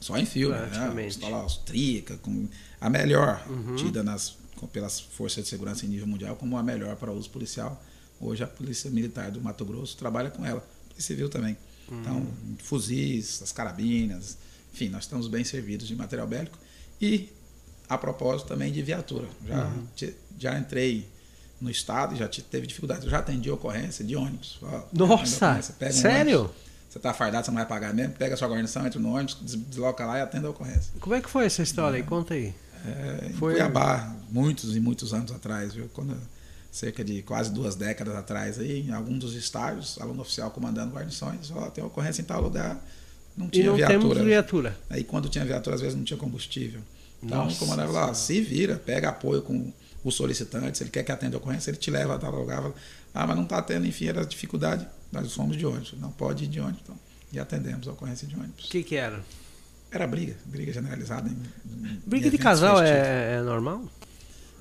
Só 0.00 0.16
em 0.16 0.26
filme, 0.26 0.54
né? 0.54 1.04
Pistola 1.04 1.38
austríaca, 1.38 2.16
com 2.18 2.48
a 2.80 2.90
melhor, 2.90 3.44
uhum. 3.48 3.76
tida 3.76 4.02
nas, 4.02 4.36
pelas 4.72 5.00
forças 5.00 5.44
de 5.44 5.50
segurança 5.50 5.86
em 5.86 5.88
nível 5.88 6.06
mundial 6.06 6.36
como 6.36 6.56
a 6.56 6.62
melhor 6.62 6.96
para 6.96 7.10
uso 7.10 7.30
policial. 7.30 7.82
Hoje 8.20 8.44
a 8.44 8.46
Polícia 8.46 8.90
Militar 8.90 9.30
do 9.30 9.40
Mato 9.40 9.64
Grosso 9.64 9.96
trabalha 9.96 10.30
com 10.30 10.44
ela, 10.44 10.60
Polícia 10.88 11.14
Civil 11.14 11.28
também. 11.28 11.56
Uhum. 11.90 12.00
Então, 12.00 12.26
fuzis, 12.58 13.42
as 13.42 13.52
carabinas, 13.52 14.36
enfim, 14.76 14.90
nós 14.90 15.04
estamos 15.04 15.26
bem 15.26 15.42
servidos 15.42 15.88
de 15.88 15.96
material 15.96 16.26
bélico 16.26 16.58
e, 17.00 17.32
a 17.88 17.96
propósito, 17.96 18.48
também 18.48 18.70
de 18.70 18.82
viatura. 18.82 19.26
Já, 19.46 19.64
uhum. 19.64 19.86
te, 19.96 20.14
já 20.38 20.58
entrei 20.58 21.08
no 21.58 21.70
estado 21.70 22.14
e 22.14 22.18
já 22.18 22.28
teve 22.28 22.66
dificuldade. 22.66 23.04
Eu 23.04 23.10
já 23.10 23.20
atendi 23.20 23.50
ocorrência 23.50 24.04
de 24.04 24.14
ônibus. 24.14 24.60
Nossa! 24.92 25.62
sério? 25.90 26.40
ônibus, 26.40 26.56
você 26.90 26.98
está 26.98 27.14
fardado, 27.14 27.46
você 27.46 27.50
não 27.50 27.56
vai 27.56 27.66
pagar 27.66 27.94
mesmo, 27.94 28.12
pega 28.12 28.34
a 28.34 28.36
sua 28.36 28.48
guarnição, 28.48 28.86
entra 28.86 29.00
no 29.00 29.14
ônibus, 29.14 29.38
desloca 29.40 30.04
lá 30.04 30.18
e 30.18 30.20
atende 30.20 30.44
a 30.44 30.50
ocorrência. 30.50 30.92
Como 31.00 31.14
é 31.14 31.22
que 31.22 31.30
foi 31.30 31.46
essa 31.46 31.62
história 31.62 31.96
é, 31.96 32.00
aí? 32.00 32.06
Conta 32.06 32.34
aí. 32.34 32.54
É, 32.84 33.30
foi... 33.38 33.54
Em 33.54 33.56
Cuiabá, 33.56 34.14
muitos 34.28 34.76
e 34.76 34.80
muitos 34.80 35.14
anos 35.14 35.32
atrás, 35.32 35.72
viu? 35.72 35.88
Quando, 35.94 36.14
cerca 36.70 37.02
de 37.02 37.22
quase 37.22 37.50
duas 37.50 37.74
décadas 37.76 38.14
atrás, 38.14 38.58
aí, 38.58 38.86
em 38.86 38.92
algum 38.92 39.18
dos 39.18 39.34
estágios, 39.34 39.98
aluno 39.98 40.20
oficial 40.20 40.50
comandando 40.50 40.94
guarnições, 40.94 41.50
ó, 41.50 41.70
tem 41.70 41.82
ocorrência 41.82 42.20
em 42.20 42.26
tal 42.26 42.42
lugar, 42.42 42.78
não 43.36 43.48
tinha 43.48 43.64
e 43.64 43.68
não 43.68 43.76
viatura. 43.76 43.98
Temos 43.98 44.18
viatura. 44.18 44.78
Aí 44.88 45.04
quando 45.04 45.28
tinha 45.28 45.44
viatura, 45.44 45.76
às 45.76 45.82
vezes 45.82 45.96
não 45.96 46.04
tinha 46.04 46.18
combustível. 46.18 46.80
Então 47.22 47.44
Nossa, 47.44 47.56
o 47.56 47.58
comandante 47.58 47.92
lá, 47.92 48.14
se 48.14 48.40
vira, 48.40 48.76
pega 48.76 49.08
apoio 49.08 49.42
com 49.42 49.72
o 50.04 50.10
solicitante, 50.10 50.78
se 50.78 50.84
ele 50.84 50.90
quer 50.90 51.02
que 51.02 51.10
atenda 51.10 51.36
a 51.36 51.38
ocorrência, 51.38 51.70
ele 51.70 51.78
te 51.78 51.90
leva 51.90 52.14
a 52.14 52.18
tal 52.18 52.32
lugar. 52.32 52.72
Ah, 53.12 53.26
mas 53.26 53.36
não 53.36 53.44
está 53.44 53.60
tendo, 53.60 53.86
enfim, 53.86 54.06
era 54.06 54.24
dificuldade. 54.24 54.86
Nós 55.10 55.32
fomos 55.34 55.56
de 55.56 55.66
ônibus. 55.66 55.94
Não 55.98 56.12
pode 56.12 56.44
ir 56.44 56.48
de 56.48 56.60
ônibus, 56.60 56.80
então. 56.84 56.98
E 57.32 57.38
atendemos 57.38 57.88
a 57.88 57.92
ocorrência 57.92 58.26
de 58.26 58.36
ônibus. 58.36 58.66
O 58.66 58.68
que, 58.68 58.82
que 58.82 58.96
era? 58.96 59.20
Era 59.90 60.06
briga, 60.06 60.36
briga 60.44 60.72
generalizada. 60.72 61.28
Em, 61.28 61.32
em 61.32 62.02
briga 62.06 62.30
de 62.30 62.38
casal 62.38 62.82
é, 62.82 63.36
é, 63.36 63.42
normal? 63.42 63.84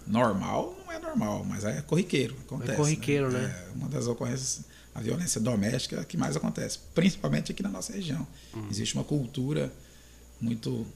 Normal 0.08 0.78
não 0.86 0.94
é 0.94 1.00
normal, 1.00 1.44
mas 1.44 1.64
é 1.64 1.82
corriqueiro. 1.82 2.36
Acontece, 2.46 2.72
é 2.72 2.76
corriqueiro, 2.76 3.32
né? 3.32 3.40
né? 3.40 3.66
É 3.68 3.76
uma 3.76 3.90
das 3.90 4.08
ocorrências 4.08 4.62
a 4.96 5.02
violência 5.02 5.42
doméstica 5.42 6.06
que 6.06 6.16
mais 6.16 6.38
acontece, 6.38 6.80
principalmente 6.96 7.52
aqui 7.52 7.62
na 7.62 7.68
nossa 7.70 7.92
região. 7.92 8.26
Uhum. 8.54 8.70
Existe 8.72 8.96
uma 8.96 9.04
cultura 9.04 9.72
muito 10.40 10.88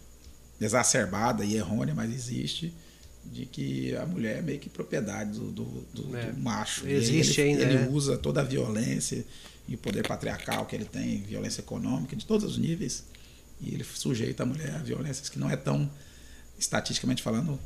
exacerbada 0.59 1.43
e 1.43 1.55
errônea, 1.55 1.93
mas 1.93 2.09
existe, 2.09 2.73
de 3.25 3.45
que 3.45 3.93
a 3.97 4.05
mulher 4.05 4.37
é 4.37 4.41
meio 4.41 4.57
que 4.57 4.69
propriedade 4.69 5.31
do, 5.31 5.51
do, 5.51 5.63
do, 5.93 6.17
é. 6.17 6.31
do 6.31 6.39
macho. 6.39 6.87
Existe 6.87 7.41
ele, 7.41 7.49
ainda. 7.49 7.63
Ele 7.63 7.77
é. 7.83 7.89
usa 7.89 8.17
toda 8.17 8.39
a 8.39 8.43
violência 8.43 9.25
e 9.67 9.75
o 9.75 9.77
poder 9.77 10.07
patriarcal 10.07 10.65
que 10.65 10.77
ele 10.77 10.85
tem, 10.85 11.21
violência 11.21 11.59
econômica, 11.59 12.15
de 12.15 12.25
todos 12.25 12.49
os 12.49 12.57
níveis, 12.57 13.03
e 13.59 13.73
ele 13.73 13.83
sujeita 13.83 14.43
a 14.43 14.45
mulher 14.45 14.75
a 14.75 14.77
violências 14.77 15.27
que 15.27 15.37
não 15.37 15.49
é 15.49 15.57
tão, 15.57 15.91
estatisticamente 16.57 17.21
falando, 17.21 17.59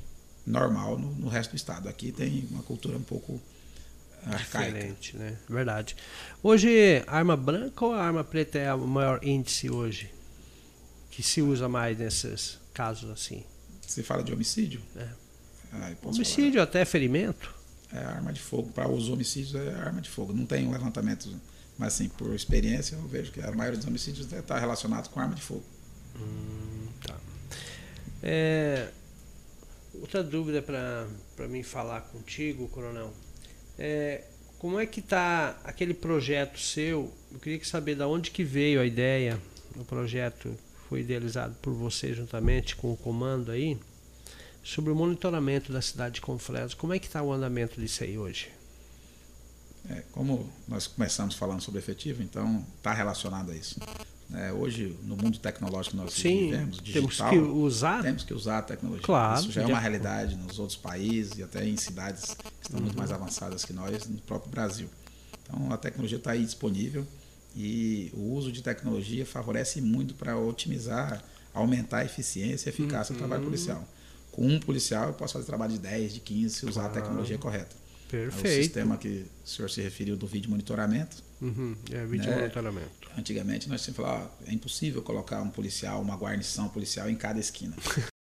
normal 0.45 0.97
no, 0.97 1.13
no 1.13 1.27
resto 1.27 1.51
do 1.51 1.55
Estado. 1.55 1.87
Aqui 1.87 2.11
tem 2.11 2.47
uma 2.49 2.63
cultura 2.63 2.97
um 2.97 3.03
pouco 3.03 3.39
arcaica. 4.25 4.73
Diferente, 4.73 5.17
né? 5.17 5.37
Verdade. 5.49 5.95
Hoje, 6.41 7.03
arma 7.07 7.35
branca 7.35 7.85
ou 7.85 7.93
arma 7.93 8.23
preta 8.23 8.57
é 8.59 8.73
o 8.73 8.87
maior 8.87 9.23
índice 9.23 9.69
hoje? 9.69 10.11
Que 11.11 11.21
se 11.21 11.41
usa 11.41 11.69
mais 11.69 11.97
nesses 11.97 12.59
casos 12.73 13.09
assim? 13.09 13.43
Você 13.81 14.01
fala 14.01 14.23
de 14.23 14.33
homicídio? 14.33 14.81
É. 14.95 15.07
Ah, 15.71 15.91
homicídio, 16.03 16.53
falar. 16.53 16.63
até 16.63 16.85
ferimento? 16.85 17.53
É 17.91 17.99
arma 17.99 18.33
de 18.33 18.39
fogo. 18.39 18.71
Para 18.71 18.89
os 18.89 19.09
homicídios 19.09 19.55
é 19.55 19.73
arma 19.75 20.01
de 20.01 20.09
fogo. 20.09 20.33
Não 20.33 20.45
tem 20.45 20.67
um 20.67 20.71
levantamento, 20.71 21.29
mas 21.77 21.93
assim, 21.93 22.09
por 22.09 22.33
experiência, 22.33 22.95
eu 22.95 23.07
vejo 23.07 23.31
que 23.31 23.41
a 23.41 23.51
maioria 23.51 23.77
dos 23.77 23.87
homicídios 23.87 24.31
está 24.31 24.57
relacionado 24.57 25.09
com 25.09 25.19
arma 25.19 25.35
de 25.35 25.41
fogo. 25.41 25.63
Hum, 26.15 26.87
tá. 27.05 27.17
É, 28.21 28.89
outra 29.99 30.23
dúvida 30.23 30.61
para 30.61 31.47
mim 31.47 31.63
falar 31.63 32.01
contigo, 32.01 32.67
Coronel. 32.69 33.13
É, 33.77 34.23
como 34.59 34.79
é 34.79 34.85
que 34.85 34.99
está 34.99 35.57
aquele 35.63 35.93
projeto 35.93 36.59
seu? 36.59 37.11
Eu 37.31 37.39
queria 37.39 37.63
saber 37.65 37.95
de 37.95 38.03
onde 38.03 38.31
que 38.31 38.43
veio 38.43 38.79
a 38.79 38.85
ideia, 38.85 39.39
o 39.75 39.83
projeto 39.83 40.55
foi 40.87 41.01
idealizado 41.01 41.55
por 41.61 41.73
você 41.73 42.13
juntamente 42.13 42.75
com 42.75 42.91
o 42.93 42.97
comando 42.97 43.51
aí, 43.51 43.77
sobre 44.63 44.91
o 44.91 44.95
monitoramento 44.95 45.73
da 45.73 45.81
cidade 45.81 46.15
de 46.15 46.21
Confresa. 46.21 46.75
Como 46.75 46.93
é 46.93 46.99
que 46.99 47.07
está 47.07 47.21
o 47.21 47.33
andamento 47.33 47.81
disso 47.81 48.03
aí 48.03 48.17
hoje? 48.17 48.49
É, 49.89 50.01
como 50.13 50.49
nós 50.67 50.87
começamos 50.87 51.35
falando 51.35 51.61
sobre 51.61 51.79
efetivo, 51.79 52.23
então 52.23 52.65
está 52.77 52.93
relacionado 52.93 53.51
a 53.51 53.55
isso. 53.55 53.79
É, 54.35 54.51
hoje, 54.51 54.97
no 55.03 55.15
mundo 55.15 55.37
tecnológico 55.37 55.95
que 55.95 56.01
nós 56.03 56.13
Sim, 56.13 56.45
vivemos, 56.45 56.79
temos 56.79 57.07
digital, 57.11 57.29
que 57.29 57.37
usar. 57.37 58.01
temos 58.01 58.23
que 58.23 58.33
usar 58.33 58.57
a 58.59 58.61
tecnologia. 58.63 59.03
Claro, 59.05 59.39
Isso 59.41 59.51
já 59.51 59.61
é 59.61 59.65
uma 59.67 59.79
realidade 59.79 60.35
nos 60.35 60.57
outros 60.57 60.75
países 60.77 61.37
e 61.37 61.43
até 61.43 61.63
em 61.67 61.77
cidades 61.77 62.33
que 62.33 62.43
estão 62.63 62.79
muito 62.79 62.93
Uhum. 62.93 62.97
mais 62.99 63.11
avançadas 63.11 63.63
que 63.63 63.73
nós, 63.73 64.07
no 64.07 64.17
próprio 64.21 64.49
Brasil. 64.49 64.89
Então, 65.43 65.71
a 65.71 65.77
tecnologia 65.77 66.17
está 66.17 66.31
aí 66.31 66.43
disponível 66.43 67.05
e 67.55 68.09
o 68.13 68.33
uso 68.33 68.51
de 68.51 68.63
tecnologia 68.63 69.23
favorece 69.25 69.79
muito 69.81 70.15
para 70.15 70.35
otimizar, 70.37 71.23
aumentar 71.53 71.99
a 71.99 72.05
eficiência 72.05 72.69
e 72.69 72.73
eficácia 72.73 73.13
do 73.13 73.17
Uhum. 73.21 73.27
trabalho 73.27 73.43
policial. 73.43 73.87
Com 74.31 74.47
um 74.47 74.59
policial, 74.59 75.09
eu 75.09 75.13
posso 75.13 75.33
fazer 75.33 75.45
trabalho 75.45 75.73
de 75.73 75.79
10, 75.79 76.11
de 76.11 76.19
15, 76.19 76.55
se 76.55 76.65
usar 76.65 76.87
a 76.87 76.89
tecnologia 76.89 77.37
correta. 77.37 77.75
É 78.11 78.17
o 78.17 78.31
Perfeito. 78.31 78.63
sistema 78.63 78.97
que 78.97 79.25
o 79.45 79.47
senhor 79.47 79.69
se 79.69 79.81
referiu 79.81 80.15
do 80.17 80.25
vídeo 80.25 80.49
monitoramento, 80.49 81.17
Uhum, 81.43 81.75
é 81.91 82.05
vídeo 82.05 82.29
Né? 82.29 82.39
monitoramento. 82.39 83.09
Antigamente 83.17 83.67
nós 83.69 83.81
sempre 83.81 84.01
falávamos, 84.01 84.31
ó, 84.41 84.49
é 84.49 84.53
impossível 84.53 85.01
colocar 85.03 85.41
um 85.41 85.49
policial, 85.49 86.01
uma 86.01 86.15
guarnição 86.15 86.69
policial 86.69 87.09
em 87.09 87.15
cada 87.15 87.39
esquina. 87.39 87.75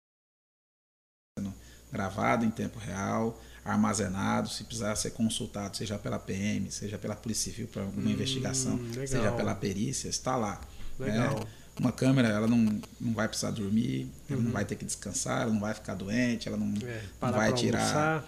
Gravado 1.92 2.44
em 2.46 2.50
tempo 2.50 2.78
real, 2.78 3.38
armazenado, 3.64 4.48
se 4.48 4.64
precisar 4.64 4.96
ser 4.96 5.10
consultado, 5.10 5.76
seja 5.76 5.98
pela 5.98 6.18
PM, 6.18 6.70
seja 6.70 6.96
pela 6.98 7.14
Polícia 7.14 7.50
Civil 7.52 7.68
para 7.68 7.82
alguma 7.82 8.08
Hum, 8.08 8.12
investigação, 8.12 8.76
legal. 8.76 9.06
seja 9.06 9.30
pela 9.32 9.54
perícia, 9.54 10.08
está 10.08 10.34
lá. 10.36 10.58
Legal. 10.98 11.40
né? 11.40 11.46
Uma 11.78 11.92
câmera, 11.92 12.28
ela 12.28 12.46
não, 12.46 12.80
não 13.00 13.12
vai 13.12 13.28
precisar 13.28 13.50
dormir, 13.50 14.06
ela 14.28 14.38
Uhum. 14.38 14.44
não 14.46 14.52
vai 14.52 14.64
ter 14.64 14.76
que 14.76 14.84
descansar, 14.86 15.42
ela 15.42 15.52
não 15.52 15.60
vai 15.60 15.74
ficar 15.74 15.94
doente, 15.94 16.48
ela 16.48 16.56
não, 16.56 16.72
É, 16.86 17.02
não 17.20 17.32
vai 17.32 17.52
tirar 17.52 18.26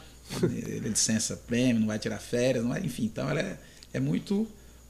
licença 0.82 1.36
prêmio, 1.36 1.80
não 1.80 1.86
vai 1.88 1.98
tirar 1.98 2.18
férias, 2.18 2.62
não 2.64 2.70
vai, 2.70 2.84
enfim, 2.84 3.04
então 3.06 3.28
ela 3.28 3.40
é, 3.40 3.58
é 3.94 4.00
muito 4.00 4.46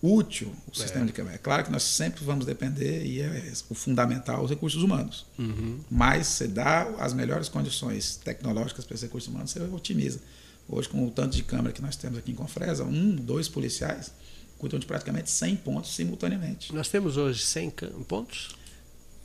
útil 0.06 0.52
o 0.70 0.76
sistema 0.76 1.06
de 1.06 1.12
câmera. 1.12 1.36
É 1.36 1.38
claro 1.38 1.64
que 1.64 1.72
nós 1.72 1.82
sempre 1.82 2.22
vamos 2.24 2.44
depender, 2.44 3.04
e 3.06 3.20
é 3.20 3.52
o 3.70 3.74
fundamental, 3.74 4.44
os 4.44 4.50
recursos 4.50 4.82
humanos. 4.82 5.24
Uhum. 5.38 5.80
Mas 5.90 6.26
você 6.26 6.46
dá 6.46 6.82
as 6.98 7.14
melhores 7.14 7.48
condições 7.48 8.16
tecnológicas 8.16 8.84
para 8.84 8.94
esses 8.94 9.04
recursos 9.04 9.28
humanos, 9.32 9.50
você 9.50 9.60
otimiza. 9.60 10.20
Hoje, 10.68 10.88
com 10.88 11.06
o 11.06 11.10
tanto 11.10 11.36
de 11.36 11.42
câmera 11.42 11.72
que 11.72 11.80
nós 11.82 11.96
temos 11.96 12.18
aqui 12.18 12.32
em 12.32 12.34
Confresa, 12.34 12.84
um, 12.84 13.14
dois 13.16 13.48
policiais 13.48 14.10
cuidam 14.58 14.78
de 14.78 14.86
praticamente 14.86 15.30
100 15.30 15.56
pontos 15.56 15.94
simultaneamente. 15.94 16.74
Nós 16.74 16.88
temos 16.88 17.16
hoje 17.16 17.42
100 17.42 17.70
cam- 17.70 17.90
pontos? 18.06 18.54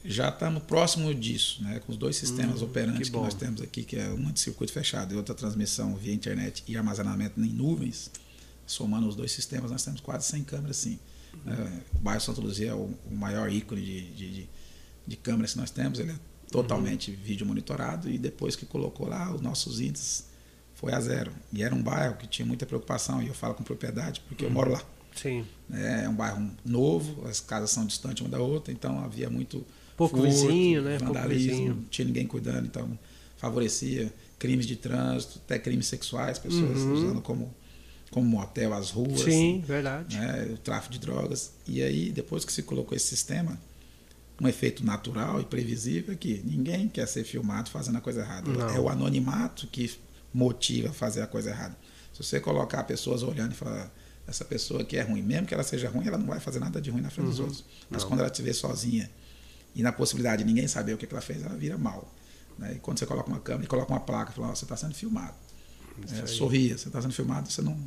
Já 0.03 0.29
estamos 0.29 0.63
próximo 0.63 1.13
disso, 1.13 1.61
né? 1.61 1.79
com 1.85 1.91
os 1.91 1.97
dois 1.97 2.15
sistemas 2.15 2.61
Hum, 2.61 2.65
operantes 2.65 3.09
que 3.09 3.15
que, 3.15 3.21
nós 3.21 3.33
temos 3.33 3.61
aqui, 3.61 3.83
que 3.83 3.97
é 3.97 4.07
uma 4.09 4.31
de 4.31 4.39
circuito 4.39 4.71
fechado 4.71 5.13
e 5.13 5.17
outra 5.17 5.35
transmissão 5.35 5.95
via 5.95 6.13
internet 6.13 6.63
e 6.67 6.77
armazenamento 6.77 7.39
em 7.39 7.49
nuvens. 7.49 8.09
Somando 8.71 9.07
os 9.07 9.15
dois 9.15 9.31
sistemas, 9.31 9.71
nós 9.71 9.83
temos 9.83 9.99
quase 9.99 10.25
100 10.27 10.43
câmeras, 10.43 10.77
sim. 10.77 10.99
Uhum. 11.45 11.53
É, 11.53 11.81
o 11.95 11.99
bairro 11.99 12.21
Santa 12.21 12.39
Luzia 12.41 12.69
é 12.71 12.73
o, 12.73 12.89
o 13.09 13.15
maior 13.15 13.51
ícone 13.51 13.81
de, 13.81 14.11
de, 14.11 14.31
de, 14.33 14.49
de 15.07 15.15
câmeras 15.17 15.53
que 15.53 15.57
nós 15.59 15.71
temos. 15.71 15.99
Ele 15.99 16.11
é 16.11 16.15
totalmente 16.51 17.11
Uhum. 17.11 17.17
vídeo 17.23 17.45
monitorado 17.47 18.09
e 18.09 18.17
depois 18.17 18.55
que 18.55 18.65
colocou 18.65 19.07
lá, 19.07 19.33
os 19.33 19.41
nossos 19.41 19.79
índices 19.79 20.27
foi 20.75 20.93
a 20.93 20.99
zero. 20.99 21.31
E 21.51 21.63
era 21.63 21.73
um 21.73 21.81
bairro 21.81 22.15
que 22.17 22.27
tinha 22.27 22.45
muita 22.45 22.65
preocupação, 22.65 23.21
e 23.23 23.27
eu 23.27 23.33
falo 23.33 23.53
com 23.55 23.63
propriedade 23.63 24.21
porque 24.27 24.43
Uhum. 24.45 24.49
eu 24.49 24.53
moro 24.53 24.71
lá. 24.71 24.81
Sim. 25.15 25.45
É 25.73 26.07
um 26.07 26.13
bairro 26.15 26.49
novo, 26.63 27.27
as 27.27 27.39
casas 27.39 27.71
são 27.71 27.85
distantes 27.85 28.21
uma 28.21 28.29
da 28.29 28.39
outra, 28.39 28.71
então 28.71 28.99
havia 29.03 29.29
muito 29.29 29.65
Pouco 29.97 30.15
furto, 30.17 30.31
vizinho, 30.31 30.81
né? 30.83 30.97
Pouco 30.99 31.13
vandalismo, 31.13 31.49
vizinho. 31.49 31.75
não 31.75 31.83
tinha 31.85 32.05
ninguém 32.05 32.25
cuidando, 32.27 32.65
então 32.67 32.97
favorecia 33.37 34.13
crimes 34.37 34.65
de 34.65 34.75
trânsito, 34.75 35.39
até 35.43 35.57
crimes 35.59 35.87
sexuais, 35.87 36.37
pessoas 36.39 36.79
Uhum. 36.79 36.93
usando 36.93 37.21
como, 37.21 37.53
como 38.11 38.27
motel 38.27 38.73
as 38.73 38.89
ruas, 38.89 39.21
Sim, 39.21 39.61
verdade. 39.65 40.17
né, 40.17 40.47
o 40.53 40.57
tráfico 40.57 40.93
de 40.93 40.99
drogas. 40.99 41.51
E 41.67 41.81
aí, 41.83 42.11
depois 42.11 42.43
que 42.43 42.51
se 42.51 42.63
colocou 42.63 42.95
esse 42.95 43.07
sistema, 43.07 43.59
um 44.41 44.47
efeito 44.47 44.85
natural 44.85 45.39
e 45.41 45.45
previsível 45.45 46.13
é 46.13 46.17
que 46.17 46.41
ninguém 46.45 46.87
quer 46.87 47.07
ser 47.07 47.23
filmado 47.23 47.69
fazendo 47.69 47.97
a 47.97 48.01
coisa 48.01 48.21
errada. 48.21 48.49
Não. 48.51 48.69
É 48.69 48.79
o 48.79 48.89
anonimato 48.89 49.67
que 49.67 49.91
motiva 50.33 50.89
a 50.89 50.93
fazer 50.93 51.21
a 51.21 51.27
coisa 51.27 51.49
errada. 51.49 51.77
Se 52.13 52.23
você 52.23 52.39
colocar 52.39 52.83
pessoas 52.85 53.21
olhando 53.21 53.51
e 53.51 53.55
falar, 53.55 53.93
essa 54.27 54.43
pessoa 54.45 54.81
aqui 54.81 54.97
é 54.97 55.01
ruim, 55.01 55.21
mesmo 55.21 55.45
que 55.47 55.53
ela 55.53 55.63
seja 55.63 55.89
ruim, 55.89 56.07
ela 56.07 56.17
não 56.17 56.27
vai 56.27 56.39
fazer 56.39 56.59
nada 56.59 56.79
de 56.81 56.89
ruim 56.89 57.01
na 57.01 57.09
frente 57.09 57.27
dos 57.27 57.39
Uhum. 57.39 57.45
outros. 57.45 57.63
Mas 57.89 58.01
Não. 58.03 58.09
quando 58.09 58.19
ela 58.21 58.29
estiver 58.29 58.53
sozinha 58.53 59.09
e 59.75 59.81
na 59.83 59.91
possibilidade 59.91 60.43
de 60.43 60.47
ninguém 60.47 60.67
saber 60.67 60.93
o 60.93 60.97
que 60.97 61.05
que 61.05 61.13
ela 61.13 61.21
fez, 61.21 61.43
ela 61.43 61.55
vira 61.55 61.77
mal. 61.77 62.11
Né? 62.57 62.73
E 62.75 62.79
quando 62.79 62.97
você 62.99 63.05
coloca 63.05 63.29
uma 63.29 63.39
câmera 63.39 63.65
e 63.65 63.67
coloca 63.67 63.91
uma 63.91 63.99
placa, 63.99 64.31
fala, 64.31 64.49
ó, 64.49 64.55
você 64.55 64.65
está 64.65 64.75
sendo 64.77 64.93
filmado. 64.95 65.33
É, 66.23 66.25
sorria, 66.27 66.77
você 66.77 66.87
está 66.87 67.01
sendo 67.01 67.13
filmado, 67.13 67.51
você 67.51 67.61
não, 67.61 67.77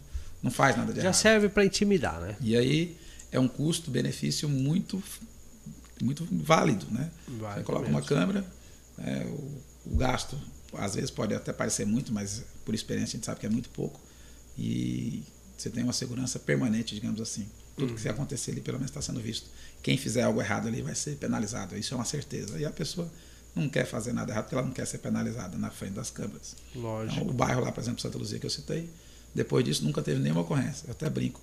não 0.42 0.50
faz 0.50 0.76
nada 0.76 0.92
de 0.92 0.98
Já 0.98 1.04
errado. 1.04 1.14
serve 1.14 1.48
para 1.48 1.64
intimidar, 1.64 2.20
né? 2.20 2.36
E 2.40 2.56
aí 2.56 2.96
é 3.30 3.38
um 3.38 3.48
custo-benefício 3.48 4.48
muito, 4.48 5.02
muito 6.02 6.26
válido, 6.30 6.86
né? 6.90 7.10
Válido 7.28 7.60
Você 7.60 7.64
coloca 7.64 7.84
mesmo. 7.84 7.98
uma 7.98 8.02
câmera, 8.06 8.44
é, 8.98 9.24
o, 9.26 9.92
o 9.92 9.96
gasto 9.96 10.38
às 10.74 10.94
vezes 10.94 11.10
pode 11.10 11.34
até 11.34 11.52
parecer 11.52 11.84
muito, 11.86 12.12
mas 12.12 12.42
por 12.64 12.74
experiência 12.74 13.14
a 13.14 13.16
gente 13.18 13.26
sabe 13.26 13.40
que 13.40 13.46
é 13.46 13.50
muito 13.50 13.68
pouco. 13.70 14.00
E 14.58 15.22
você 15.56 15.70
tem 15.70 15.82
uma 15.84 15.92
segurança 15.92 16.38
permanente, 16.38 16.94
digamos 16.94 17.20
assim. 17.20 17.46
Tudo 17.76 17.88
Uhum. 17.90 17.94
que 17.94 18.00
se 18.02 18.08
acontecer 18.08 18.50
ali, 18.50 18.60
pelo 18.60 18.78
menos 18.78 18.90
está 18.90 19.00
sendo 19.00 19.20
visto. 19.20 19.48
Quem 19.82 19.96
fizer 19.96 20.22
algo 20.22 20.40
errado 20.42 20.68
ali 20.68 20.82
vai 20.82 20.94
ser 20.94 21.16
penalizado. 21.16 21.76
Isso 21.76 21.94
é 21.94 21.96
uma 21.96 22.04
certeza. 22.04 22.58
E 22.58 22.64
a 22.66 22.70
pessoa 22.70 23.10
não 23.54 23.68
quer 23.68 23.86
fazer 23.86 24.12
nada 24.12 24.30
errado 24.32 24.44
porque 24.44 24.54
ela 24.54 24.64
não 24.66 24.72
quer 24.72 24.86
ser 24.86 24.98
penalizada 24.98 25.56
na 25.56 25.70
frente 25.70 25.92
das 25.94 26.10
câmeras. 26.10 26.54
Lógico. 26.74 27.20
Então, 27.20 27.30
o 27.30 27.32
bairro 27.32 27.62
lá, 27.62 27.72
por 27.72 27.80
exemplo, 27.80 28.00
Santa 28.00 28.18
Luzia, 28.18 28.38
que 28.38 28.44
eu 28.46 28.50
citei, 28.50 28.90
depois 29.34 29.64
disso 29.64 29.84
nunca 29.84 30.02
teve 30.02 30.20
nenhuma 30.20 30.42
ocorrência. 30.42 30.84
Eu 30.86 30.92
até 30.92 31.08
brinco. 31.08 31.40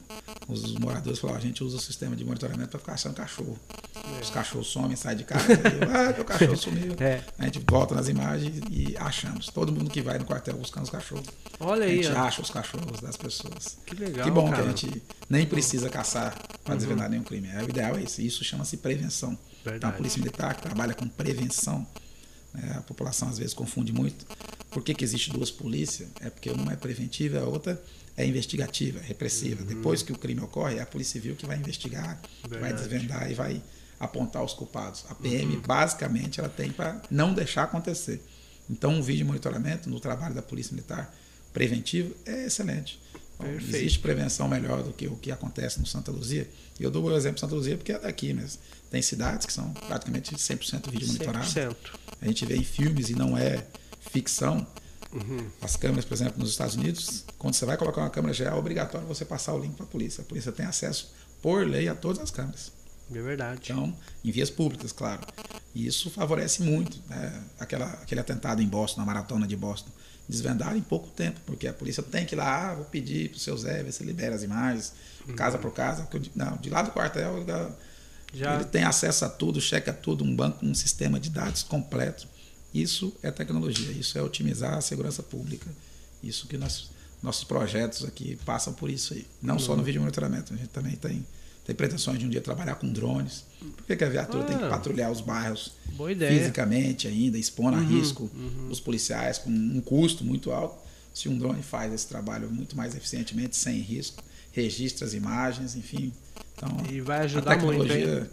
Os 0.47 0.73
moradores 0.73 1.19
falaram, 1.19 1.39
a 1.39 1.41
gente 1.41 1.63
usa 1.63 1.77
o 1.77 1.79
sistema 1.79 2.15
de 2.15 2.23
monitoramento 2.23 2.69
para 2.69 2.79
ficar 2.79 2.93
achando 2.93 3.15
cachorro. 3.15 3.57
Os 4.21 4.29
cachorros 4.29 4.67
somem, 4.67 4.95
saem 4.95 5.17
de 5.17 5.23
casa, 5.23 5.51
eu, 5.53 5.59
ah, 5.93 6.13
meu 6.15 6.25
cachorro 6.25 6.55
sumiu. 6.57 6.95
É. 6.99 7.23
A 7.37 7.45
gente 7.45 7.63
volta 7.69 7.93
nas 7.95 8.07
imagens 8.07 8.61
e 8.71 8.95
achamos. 8.97 9.47
Todo 9.47 9.71
mundo 9.71 9.89
que 9.89 10.01
vai 10.01 10.17
no 10.17 10.25
quartel 10.25 10.55
buscando 10.57 10.83
os 10.85 10.89
cachorros. 10.89 11.25
Olha 11.59 11.83
a 11.83 11.87
aí, 11.87 12.03
gente 12.03 12.15
ó. 12.15 12.19
acha 12.21 12.41
os 12.41 12.49
cachorros 12.49 12.99
das 13.01 13.15
pessoas. 13.17 13.77
Que 13.85 13.95
legal. 13.95 14.25
que 14.25 14.31
bom 14.31 14.49
cara. 14.49 14.63
que 14.63 14.69
a 14.69 14.71
gente 14.71 15.03
nem 15.29 15.45
precisa 15.45 15.89
caçar 15.89 16.35
para 16.63 16.73
Uhum. 16.73 16.77
desvendar 16.77 17.09
nenhum 17.09 17.23
crime. 17.23 17.47
É, 17.49 17.63
o 17.63 17.69
ideal 17.69 17.95
é 17.97 18.01
isso. 18.03 18.21
Isso 18.21 18.43
chama-se 18.43 18.77
prevenção. 18.77 19.31
Então, 19.31 19.39
a 19.65 19.71
Verdade. 19.71 19.97
polícia 19.97 20.19
militar 20.19 20.55
que 20.55 20.61
trabalha 20.61 20.93
com 20.93 21.07
prevenção, 21.07 21.85
né, 22.53 22.75
a 22.77 22.81
população 22.81 23.29
às 23.29 23.37
vezes 23.37 23.53
confunde 23.53 23.91
muito. 23.91 24.25
Por 24.69 24.83
que, 24.83 24.93
que 24.93 25.03
existe 25.03 25.31
duas 25.31 25.49
polícias? 25.49 26.09
É 26.21 26.29
porque 26.29 26.49
uma 26.51 26.73
é 26.73 26.75
preventiva, 26.75 27.39
a 27.39 27.45
outra 27.45 27.81
é 28.15 28.25
investigativa, 28.25 28.99
repressiva. 28.99 29.63
Depois 29.63 30.03
que 30.03 30.11
o 30.11 30.17
crime 30.17 30.41
ocorre, 30.41 30.77
é 30.77 30.81
a 30.81 30.85
Polícia 30.85 31.13
Civil 31.13 31.35
que 31.35 31.45
vai 31.45 31.57
investigar, 31.57 32.21
vai 32.47 32.71
Uhum. 32.71 32.75
Desvendar 32.75 33.31
e 33.31 33.33
vai 33.33 33.61
apontar 33.99 34.43
os 34.43 34.53
culpados. 34.53 35.05
A 35.09 35.15
PM, 35.15 35.57
basicamente, 35.57 36.39
ela 36.39 36.49
tem 36.49 36.71
para 36.71 37.01
não 37.09 37.33
deixar 37.33 37.63
acontecer. 37.63 38.21
Então, 38.69 38.91
um 38.91 39.01
vídeo 39.01 39.19
de 39.19 39.23
monitoramento 39.25 39.89
no 39.89 39.99
trabalho 39.99 40.35
da 40.35 40.41
Polícia 40.41 40.73
Militar 40.73 41.13
preventivo 41.51 42.15
é 42.25 42.45
excelente. 42.45 42.99
Então, 43.35 43.49
existe 43.55 43.99
prevenção 43.99 44.47
melhor 44.47 44.83
do 44.83 44.91
que 44.93 45.07
o 45.07 45.15
que 45.15 45.31
acontece 45.31 45.79
no 45.79 45.85
Santa 45.85 46.11
Luzia. 46.11 46.47
E 46.79 46.83
eu 46.83 46.91
dou 46.91 47.03
o 47.03 47.15
exemplo 47.15 47.35
de 47.35 47.41
Santa 47.41 47.55
Luzia 47.55 47.77
porque 47.77 47.91
é 47.93 47.99
daqui 47.99 48.33
mesmo. 48.33 48.61
Tem 48.91 49.01
cidades 49.01 49.45
que 49.45 49.53
são 49.53 49.71
praticamente 49.87 50.35
100% 50.35 50.89
vídeo 50.91 51.07
monitorado. 51.07 51.45
100%. 51.45 51.75
A 52.21 52.25
gente 52.25 52.45
vê 52.45 52.57
em 52.57 52.63
filmes 52.63 53.09
e 53.09 53.15
não 53.15 53.37
é 53.37 53.65
ficção. 54.11 54.65
Uhum. 55.11 55.47
As 55.61 55.75
câmeras, 55.75 56.05
por 56.05 56.13
exemplo, 56.13 56.39
nos 56.39 56.51
Estados 56.51 56.75
Unidos, 56.75 57.25
quando 57.37 57.55
você 57.55 57.65
vai 57.65 57.77
colocar 57.77 58.01
uma 58.01 58.09
câmera, 58.09 58.33
já 58.33 58.45
é 58.49 58.53
obrigatório 58.53 59.07
você 59.07 59.25
passar 59.25 59.53
o 59.53 59.59
link 59.59 59.73
para 59.75 59.85
a 59.85 59.89
polícia. 59.89 60.21
A 60.21 60.25
polícia 60.25 60.51
tem 60.51 60.65
acesso, 60.65 61.11
por 61.41 61.65
lei, 61.65 61.87
a 61.87 61.95
todas 61.95 62.21
as 62.21 62.29
câmeras. 62.31 62.71
É 63.11 63.19
verdade. 63.21 63.59
Então, 63.63 63.95
em 64.23 64.29
vias 64.31 64.51
públicas, 64.51 64.91
claro. 64.91 65.21
E 65.73 65.87
isso 65.87 66.11
favorece 66.11 66.61
muito 66.61 66.99
né? 67.09 67.41
Aquela, 67.59 67.87
aquele 67.93 68.21
atentado 68.21 68.61
em 68.61 68.67
Boston, 68.67 68.99
na 69.01 69.05
maratona 69.05 69.47
de 69.47 69.55
Boston. 69.55 69.89
Desvendar 70.27 70.77
em 70.77 70.81
pouco 70.81 71.07
tempo, 71.07 71.39
porque 71.43 71.67
a 71.67 71.73
polícia 71.73 72.03
tem 72.03 72.23
que 72.23 72.35
ir 72.35 72.37
lá, 72.37 72.69
ah, 72.69 72.75
vou 72.75 72.85
pedir 72.85 73.29
para 73.29 73.37
o 73.37 73.39
seu 73.39 73.57
Zé, 73.57 73.81
ver 73.81 73.91
se 73.91 74.03
libera 74.03 74.35
as 74.35 74.43
imagens, 74.43 74.93
casa 75.35 75.57
por 75.57 75.73
casa. 75.73 76.07
Não, 76.35 76.55
de 76.57 76.69
lá 76.69 76.83
do 76.83 76.91
quartel, 76.91 77.43
da- 77.43 77.71
Já 78.31 78.53
ele 78.53 78.65
tem 78.65 78.83
acesso 78.83 79.25
a 79.25 79.29
tudo, 79.29 79.59
checa 79.59 79.91
tudo, 79.91 80.23
um 80.23 80.35
banco, 80.35 80.63
um 80.63 80.75
sistema 80.75 81.19
de 81.19 81.31
dados 81.31 81.63
completo. 81.63 82.27
Isso 82.73 83.13
é 83.23 83.31
tecnologia, 83.31 83.91
isso 83.91 84.17
é 84.17 84.21
otimizar 84.21 84.75
a 84.75 84.81
segurança 84.81 85.23
pública. 85.23 85.67
Isso 86.23 86.47
que 86.47 86.57
nós, 86.57 86.89
nossos 87.23 87.43
projetos 87.43 88.03
aqui 88.05 88.37
passam 88.45 88.73
por 88.73 88.89
isso 88.89 89.13
aí. 89.13 89.25
Não 89.41 89.57
só 89.57 89.75
no 89.75 89.83
vídeo 89.83 89.99
monitoramento, 90.01 90.53
a 90.53 90.57
gente 90.57 90.69
também 90.69 90.95
tem, 90.95 91.25
tem 91.65 91.75
pretensões 91.75 92.19
de 92.19 92.25
um 92.25 92.29
dia 92.29 92.41
trabalhar 92.41 92.75
com 92.75 92.91
drones. 92.91 93.43
Por 93.75 93.85
que, 93.85 93.95
que 93.95 94.03
a 94.03 94.09
viatura 94.09 94.43
tem 94.43 94.57
que 94.57 94.63
Ah. 94.63 94.69
patrulhar 94.69 95.11
os 95.11 95.21
bairros 95.21 95.71
fisicamente 96.37 97.07
ainda, 97.07 97.37
expondo 97.37 97.77
a 97.77 97.79
Uhum, 97.79 97.87
risco 97.99 98.29
uhum. 98.35 98.67
os 98.69 98.79
policiais 98.79 99.37
com 99.39 99.49
um 99.49 99.81
custo 99.81 100.23
muito 100.23 100.51
alto? 100.51 100.77
Se 101.13 101.27
um 101.27 101.37
drone 101.37 101.63
faz 101.63 101.91
esse 101.91 102.07
trabalho 102.07 102.49
muito 102.51 102.77
mais 102.77 102.95
eficientemente, 102.95 103.55
sem 103.57 103.79
risco, 103.79 104.23
registra 104.51 105.05
as 105.07 105.13
imagens, 105.13 105.75
enfim. 105.75 106.13
Então, 106.55 106.69
E 106.89 107.01
vai 107.01 107.19
a 107.19 107.21
ajudar 107.23 107.57
muito, 107.59 107.81
hein? 107.81 107.87
tecnologia 107.87 108.31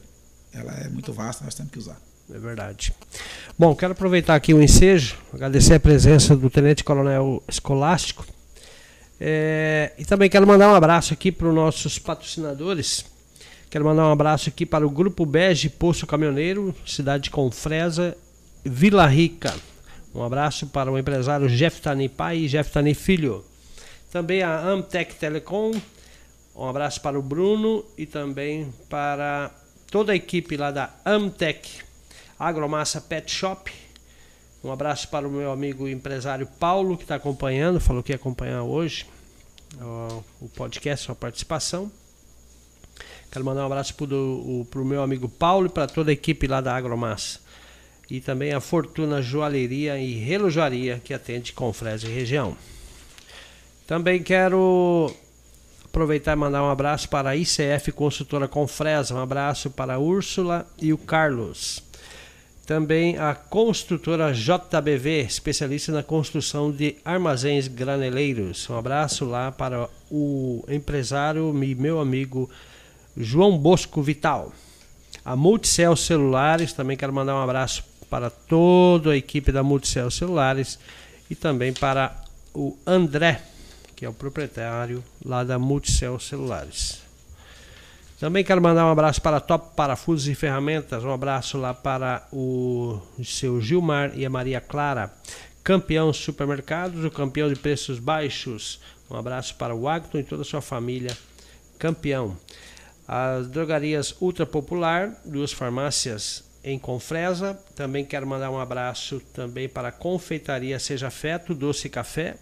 ela 0.53 0.73
é 0.73 0.89
muito 0.89 1.13
vasta, 1.13 1.45
nós 1.45 1.55
temos 1.55 1.73
que 1.73 1.79
usar. 1.79 2.01
É 2.33 2.39
verdade. 2.39 2.93
Bom, 3.59 3.75
quero 3.75 3.93
aproveitar 3.93 4.35
aqui 4.35 4.53
o 4.53 4.61
ensejo, 4.61 5.17
agradecer 5.33 5.75
a 5.75 5.81
presença 5.81 6.37
do 6.37 6.51
Tenente 6.51 6.83
Coronel 6.83 7.43
Escolástico. 7.49 8.27
É, 9.21 9.93
e 9.97 10.05
também 10.05 10.29
quero 10.29 10.47
mandar 10.47 10.71
um 10.71 10.75
abraço 10.75 11.15
aqui 11.15 11.31
para 11.31 11.49
os 11.49 11.55
nossos 11.55 11.99
patrocinadores. 11.99 13.05
Quero 13.71 13.85
mandar 13.85 14.09
um 14.09 14.13
abraço 14.13 14.49
aqui 14.49 14.67
para 14.67 14.87
o 14.87 14.91
Grupo 14.91 15.25
Bege 15.25 15.69
Poço 15.69 16.07
Caminhoneiro, 16.07 16.75
cidade 16.85 17.25
de 17.25 17.31
Confresa, 17.31 18.17
Vila 18.65 19.07
Rica. 19.07 19.55
Um 20.15 20.23
abraço 20.23 20.67
para 20.67 20.91
o 20.91 20.99
empresário 20.99 21.49
Jeff 21.49 21.81
Tani 21.81 22.09
pai 22.09 22.39
e 22.39 22.49
Jeff 22.49 22.71
Tani 22.71 22.95
filho. 22.95 23.45
Também 24.11 24.43
a 24.43 24.61
Amtec 24.61 25.15
Telecom. 25.15 25.73
Um 26.55 26.69
abraço 26.69 27.01
para 27.01 27.19
o 27.19 27.23
Bruno 27.23 27.85
e 27.97 28.07
também 28.07 28.73
para 28.89 29.51
toda 29.91 30.13
a 30.13 30.17
equipe 30.17 30.57
lá 30.57 30.71
da 30.71 30.91
Amtec 31.05 31.86
Agromassa 32.39 33.01
Pet 33.01 33.31
Shop. 33.31 33.73
Um 34.65 34.73
abraço 34.73 35.09
para 35.09 35.27
o 35.29 35.31
meu 35.31 35.53
amigo 35.53 35.87
empresário 35.87 36.47
Paulo, 36.59 36.97
que 36.97 37.05
está 37.05 37.15
acompanhando, 37.15 37.79
falou 37.81 38.03
que 38.03 38.13
ia 38.13 38.17
acompanhar 38.17 38.63
hoje 38.63 39.07
o 40.41 40.49
podcast, 40.49 41.07
sua 41.07 41.15
participação. 41.15 41.91
Quero 43.31 43.45
mandar 43.45 43.63
um 43.63 43.67
abraço 43.67 43.95
para 43.95 44.81
o 44.81 44.85
meu 44.85 45.03
amigo 45.03 45.29
Paulo 45.29 45.67
e 45.67 45.69
para 45.69 45.87
toda 45.87 46.11
a 46.11 46.15
equipe 46.15 46.47
lá 46.47 46.61
da 46.61 46.75
Agromassa. 46.75 47.41
E 48.09 48.21
também 48.21 48.53
a 48.53 48.61
Fortuna 48.61 49.21
Joalheria 49.21 49.99
e 49.99 50.15
Relojaria, 50.15 51.01
que 51.05 51.13
atende 51.13 51.53
Confresa 51.53 52.07
e 52.07 52.13
região. 52.13 52.57
Também 53.87 54.23
quero 54.23 55.15
aproveitar 55.85 56.33
e 56.33 56.37
mandar 56.37 56.63
um 56.63 56.71
abraço 56.71 57.09
para 57.09 57.31
a 57.31 57.37
ICF 57.37 57.93
Consultora 57.93 58.49
Confresa. 58.49 59.15
Um 59.15 59.21
abraço 59.21 59.71
para 59.71 59.95
a 59.95 59.99
Úrsula 59.99 60.67
e 60.81 60.93
o 60.93 60.99
Carlos. 60.99 61.83
Também 62.67 63.17
a 63.17 63.33
construtora 63.33 64.33
JBV, 64.33 65.21
especialista 65.21 65.93
na 65.93 66.03
construção 66.03 66.73
de 66.73 66.97
armazéns 67.05 67.69
graneleiros. 67.69 68.69
Um 68.69 68.77
abraço 68.77 69.25
lá 69.25 69.53
para 69.53 69.89
o 70.11 70.65
empresário 70.69 71.55
e 71.63 71.77
meu 71.77 72.01
amigo 72.01 72.51
João 73.17 73.57
Bosco 73.57 74.03
Vital. 74.03 74.53
A 75.25 75.37
Multicel 75.37 75.95
Celulares, 75.95 76.73
também 76.73 76.97
quero 76.97 77.13
mandar 77.13 77.37
um 77.37 77.43
abraço 77.43 77.85
para 78.11 78.31
toda 78.31 79.13
a 79.13 79.17
equipe 79.17 79.53
da 79.53 79.63
Multicel 79.63 80.11
Celulares 80.11 80.77
e 81.31 81.37
também 81.37 81.73
para 81.73 82.17
o 82.53 82.77
André, 82.85 83.43
que 83.95 84.05
é 84.05 84.09
o 84.09 84.13
proprietário 84.13 85.05
lá 85.25 85.45
da 85.45 85.57
Multicel 85.57 86.19
Celulares. 86.19 87.06
Também 88.19 88.43
quero 88.43 88.63
mandar 88.63 88.87
um 88.87 88.91
abraço 88.91 89.21
para 89.21 89.41
Top 89.41 89.77
Parafusos 89.77 90.27
e 90.27 90.35
Ferramentas, 90.35 91.05
um 91.05 91.13
abraço 91.13 91.59
lá 91.59 91.75
para 91.75 92.27
o 92.33 92.99
seu 93.23 93.61
Gilmar 93.61 94.13
e 94.15 94.25
a 94.25 94.31
Maria 94.31 94.59
Clara, 94.59 95.13
campeão 95.63 96.11
supermercados, 96.15 97.05
o 97.05 97.11
campeão 97.11 97.47
de 97.53 97.57
preços 97.57 97.99
baixos. 97.99 98.81
Um 99.11 99.17
abraço 99.17 99.55
para 99.57 99.75
o 99.75 99.87
Agton 99.87 100.19
e 100.19 100.25
toda 100.25 100.41
a 100.41 100.45
sua 100.47 100.63
família, 100.63 101.15
campeão. 101.79 102.39
As 103.07 103.49
drogarias 103.49 104.17
Ultra 104.19 104.47
Popular, 104.47 105.13
duas 105.23 105.53
farmácias 105.53 106.43
em 106.65 106.79
Confresa. 106.79 107.61
Também 107.75 108.03
quero 108.03 108.27
mandar 108.27 108.51
um 108.51 108.59
abraço 108.59 109.21
também 109.35 109.69
para 109.69 109.89
a 109.89 109.93
Confeitaria 109.93 110.79
Seja 110.79 111.11
Feto, 111.11 111.55
Doce 111.55 111.91
Café, 111.91 112.39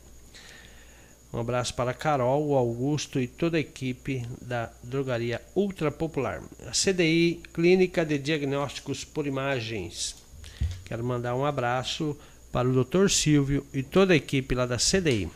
um 1.34 1.40
abraço 1.40 1.74
para 1.74 1.92
Carol, 1.92 2.46
o 2.46 2.54
Augusto 2.54 3.18
e 3.18 3.26
toda 3.26 3.56
a 3.56 3.60
equipe 3.60 4.24
da 4.40 4.70
Drogaria 4.84 5.42
Ultra 5.56 5.90
Popular. 5.90 6.40
A 6.64 6.70
CDI, 6.70 7.42
Clínica 7.52 8.04
de 8.04 8.16
Diagnósticos 8.18 9.04
por 9.04 9.26
Imagens. 9.26 10.14
Quero 10.84 11.02
mandar 11.02 11.34
um 11.34 11.44
abraço 11.44 12.16
para 12.52 12.68
o 12.68 12.84
Dr. 12.84 13.08
Silvio 13.08 13.66
e 13.74 13.82
toda 13.82 14.12
a 14.12 14.16
equipe 14.16 14.54
lá 14.54 14.64
da 14.64 14.76
CDI. 14.76 15.28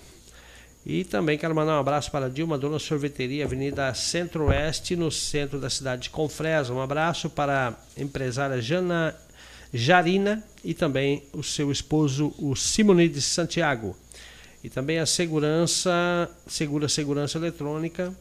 E 0.86 1.03
também 1.03 1.36
quero 1.36 1.53
mandar 1.53 1.76
um 1.76 1.80
abraço 1.80 2.12
para 2.12 2.30
Dilma 2.30 2.57
Dona 2.57 2.78
Sorveteria, 2.78 3.44
Avenida 3.44 3.92
Centro-Oeste, 3.92 4.94
no 4.94 5.11
centro 5.11 5.59
da 5.59 5.68
cidade 5.68 6.03
de 6.03 6.11
Confresa. 6.11 6.72
Um 6.72 6.80
abraço 6.80 7.28
para 7.28 7.70
a 7.70 8.01
empresária 8.01 8.62
Jana 8.62 9.16
Jarina 9.74 10.44
e 10.62 10.74
também 10.74 11.24
o 11.32 11.42
seu 11.42 11.72
esposo, 11.72 12.32
o 12.38 12.55
Simonides 12.55 13.24
Santiago. 13.24 13.96
E 14.62 14.68
também 14.68 14.98
a 14.98 15.06
segurança, 15.06 16.28
segura 16.46 16.88
segurança 16.88 17.38
eletrônica. 17.38 18.12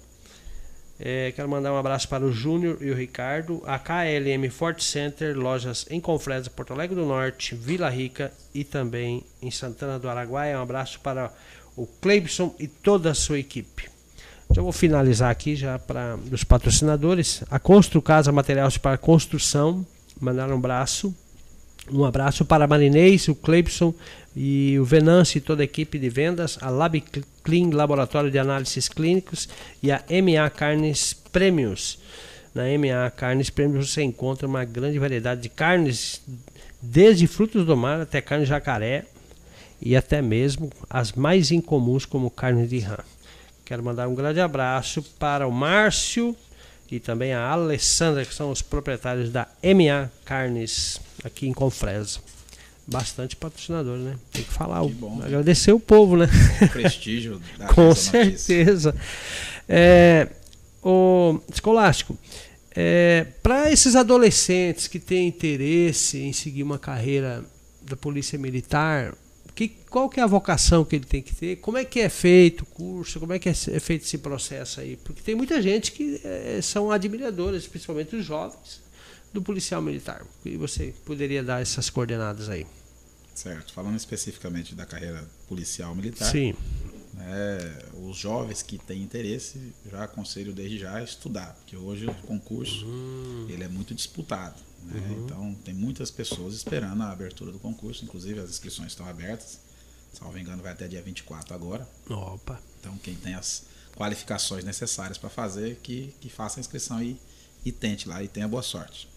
É, 0.99 1.31
quero 1.31 1.47
mandar 1.47 1.71
um 1.71 1.77
abraço 1.77 2.07
para 2.09 2.25
o 2.25 2.31
Júnior 2.31 2.77
e 2.81 2.89
o 2.89 2.95
Ricardo, 2.95 3.61
a 3.65 3.77
KLM 3.77 4.49
Fort 4.49 4.81
Center, 4.81 5.37
lojas 5.37 5.85
em 5.91 6.01
Confresa, 6.01 6.49
Porto 6.49 6.73
Alegre 6.73 6.95
do 6.95 7.05
Norte, 7.05 7.53
Vila 7.53 7.87
Rica 7.87 8.31
e 8.53 8.63
também 8.63 9.23
em 9.41 9.51
Santana 9.51 9.99
do 9.99 10.09
Araguaia. 10.09 10.57
Um 10.57 10.63
abraço 10.63 10.99
para 11.01 11.31
o 11.75 11.85
Cleibson 11.85 12.55
e 12.59 12.67
toda 12.67 13.11
a 13.11 13.13
sua 13.13 13.37
equipe. 13.37 13.89
Já 14.55 14.61
vou 14.61 14.71
finalizar 14.71 15.29
aqui 15.29 15.55
já 15.55 15.77
para 15.77 16.17
os 16.31 16.43
patrocinadores. 16.43 17.43
A 17.51 17.59
Constru 17.59 18.01
Casa 18.01 18.31
Materiais 18.31 18.77
para 18.77 18.97
Construção, 18.97 19.85
mandar 20.19 20.49
um 20.49 20.55
abraço. 20.55 21.15
Um 21.91 22.03
abraço 22.03 22.43
para 22.43 22.65
a 22.65 22.67
Marinês, 22.67 23.29
o 23.29 23.35
Cleibson 23.35 23.93
e 24.35 24.77
o 24.77 24.83
Venance 24.83 25.37
e 25.37 25.41
toda 25.41 25.63
a 25.63 25.65
equipe 25.65 25.97
de 25.97 26.09
vendas, 26.09 26.57
a 26.61 26.69
Lab 26.69 27.01
Clean 27.43 27.69
Laboratório 27.71 28.29
de 28.29 28.37
Análises 28.37 28.89
Clínicos 28.89 29.47
e 29.81 29.89
a 29.89 30.03
MA 30.09 30.49
Carnes 30.49 31.13
Prêmios. 31.13 31.97
Na 32.53 32.63
MA 32.63 33.09
Carnes 33.11 33.49
Prêmios 33.49 33.89
você 33.89 34.03
encontra 34.03 34.45
uma 34.45 34.65
grande 34.65 34.99
variedade 34.99 35.41
de 35.41 35.49
carnes, 35.49 36.21
desde 36.81 37.25
frutos 37.25 37.65
do 37.65 37.77
mar 37.77 38.01
até 38.01 38.19
carne 38.19 38.45
jacaré 38.45 39.05
e 39.81 39.95
até 39.95 40.21
mesmo 40.21 40.69
as 40.89 41.13
mais 41.13 41.51
incomuns 41.51 42.05
como 42.05 42.29
carne 42.29 42.67
de 42.67 42.79
rã. 42.79 42.97
Quero 43.63 43.83
mandar 43.83 44.09
um 44.09 44.15
grande 44.15 44.41
abraço 44.41 45.01
para 45.17 45.47
o 45.47 45.51
Márcio 45.51 46.35
e 46.91 46.99
também 46.99 47.33
a 47.33 47.47
Alessandra, 47.47 48.25
que 48.25 48.33
são 48.33 48.51
os 48.51 48.61
proprietários 48.61 49.31
da 49.31 49.47
MA 49.63 50.11
Carnes 50.25 50.99
aqui 51.23 51.47
em 51.47 51.53
Confresa. 51.53 52.19
Bastante 52.85 53.35
patrocinador, 53.35 53.97
né? 53.97 54.15
Tem 54.31 54.43
que 54.43 54.51
falar, 54.51 54.81
que 54.85 54.93
bom, 54.93 55.21
agradecer 55.21 55.73
o 55.73 55.79
povo, 55.79 56.15
né? 56.15 56.29
O 56.61 56.69
prestígio 56.69 57.41
da 57.59 57.67
Com 57.67 57.93
certeza. 57.93 58.95
É, 59.67 60.29
o 60.81 61.39
Escolástico, 61.53 62.17
é, 62.71 63.25
para 63.43 63.69
esses 63.71 63.95
adolescentes 63.95 64.87
que 64.87 64.99
têm 64.99 65.27
interesse 65.27 66.19
em 66.19 66.31
seguir 66.31 66.63
uma 66.63 66.79
carreira 66.79 67.43
da 67.81 67.97
Polícia 67.97 68.39
Militar, 68.39 69.13
que, 69.57 69.69
qual 69.89 70.07
que 70.07 70.19
é 70.19 70.23
a 70.23 70.27
vocação 70.27 70.85
que 70.85 70.95
ele 70.95 71.05
tem 71.05 71.19
que 71.19 71.33
ter? 71.33 71.55
Como 71.55 71.79
é 71.79 71.83
que 71.83 71.99
é 71.99 72.09
feito 72.09 72.61
o 72.61 72.65
curso? 72.67 73.19
Como 73.19 73.33
é 73.33 73.39
que 73.39 73.49
é, 73.49 73.51
é 73.51 73.79
feito 73.79 74.05
esse 74.05 74.19
processo 74.19 74.79
aí? 74.79 74.95
Porque 74.97 75.19
tem 75.23 75.33
muita 75.33 75.59
gente 75.59 75.91
que 75.91 76.21
é, 76.23 76.59
são 76.61 76.91
admiradores, 76.91 77.65
principalmente 77.65 78.15
os 78.15 78.23
jovens, 78.23 78.79
do 79.33 79.41
policial 79.41 79.81
militar. 79.81 80.25
E 80.45 80.57
você 80.57 80.93
poderia 81.05 81.43
dar 81.43 81.61
essas 81.61 81.89
coordenadas 81.89 82.49
aí? 82.49 82.65
Certo. 83.37 83.71
Falando 83.71 83.95
especificamente 83.95 84.73
da 84.73 84.85
carreira 84.85 85.29
policial 85.47 85.93
militar. 85.93 86.31
Sim. 86.31 86.55
Né, 87.13 87.79
os 88.03 88.17
jovens 88.17 88.61
que 88.61 88.77
têm 88.77 89.01
interesse, 89.01 89.73
já 89.91 90.03
aconselho 90.03 90.53
desde 90.53 90.79
já 90.79 90.97
a 90.97 91.03
estudar, 91.03 91.53
porque 91.55 91.75
hoje 91.75 92.05
o 92.05 92.13
concurso 92.13 92.85
uhum. 92.85 93.47
ele 93.49 93.63
é 93.63 93.67
muito 93.67 93.93
disputado. 93.93 94.61
Né? 94.83 94.99
Uhum. 94.99 95.23
Então, 95.23 95.55
tem 95.63 95.73
muitas 95.73 96.09
pessoas 96.11 96.53
esperando 96.53 97.01
a 97.03 97.11
abertura 97.11 97.51
do 97.51 97.59
concurso, 97.59 98.03
inclusive 98.03 98.39
as 98.39 98.49
inscrições 98.49 98.89
estão 98.89 99.07
abertas. 99.07 99.59
Salvo 100.13 100.37
engano, 100.37 100.63
vai 100.63 100.71
até 100.71 100.87
dia 100.87 101.01
24 101.01 101.53
agora. 101.53 101.87
Opa. 102.09 102.59
Então, 102.79 102.97
quem 102.97 103.15
tem 103.15 103.35
as 103.35 103.65
qualificações 103.95 104.63
necessárias 104.63 105.17
para 105.17 105.29
fazer, 105.29 105.79
que, 105.81 106.13
que 106.21 106.29
faça 106.29 106.59
a 106.59 106.61
inscrição 106.61 107.01
e, 107.01 107.19
e 107.65 107.71
tente 107.71 108.07
lá 108.07 108.23
e 108.23 108.27
tenha 108.27 108.47
boa 108.47 108.63
sorte. 108.63 109.07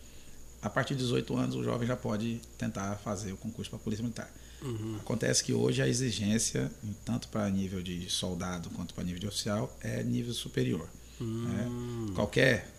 A 0.62 0.68
partir 0.68 0.94
de 0.94 1.00
18 1.00 1.36
anos, 1.36 1.56
o 1.56 1.64
jovem 1.64 1.88
já 1.88 1.96
pode 1.96 2.40
tentar 2.58 2.96
fazer 2.96 3.32
o 3.32 3.36
concurso 3.36 3.70
para 3.70 3.78
a 3.78 3.82
Polícia 3.82 4.02
Militar. 4.02 4.30
Uhum. 4.62 4.96
Acontece 5.00 5.42
que 5.42 5.54
hoje 5.54 5.80
a 5.80 5.88
exigência, 5.88 6.70
tanto 7.04 7.28
para 7.28 7.48
nível 7.48 7.82
de 7.82 8.10
soldado 8.10 8.68
quanto 8.70 8.92
para 8.92 9.02
nível 9.04 9.18
de 9.18 9.26
oficial, 9.26 9.74
é 9.80 10.02
nível 10.02 10.34
superior. 10.34 10.86
Uhum. 11.18 11.48
Né? 11.48 12.12
Qualquer 12.14 12.70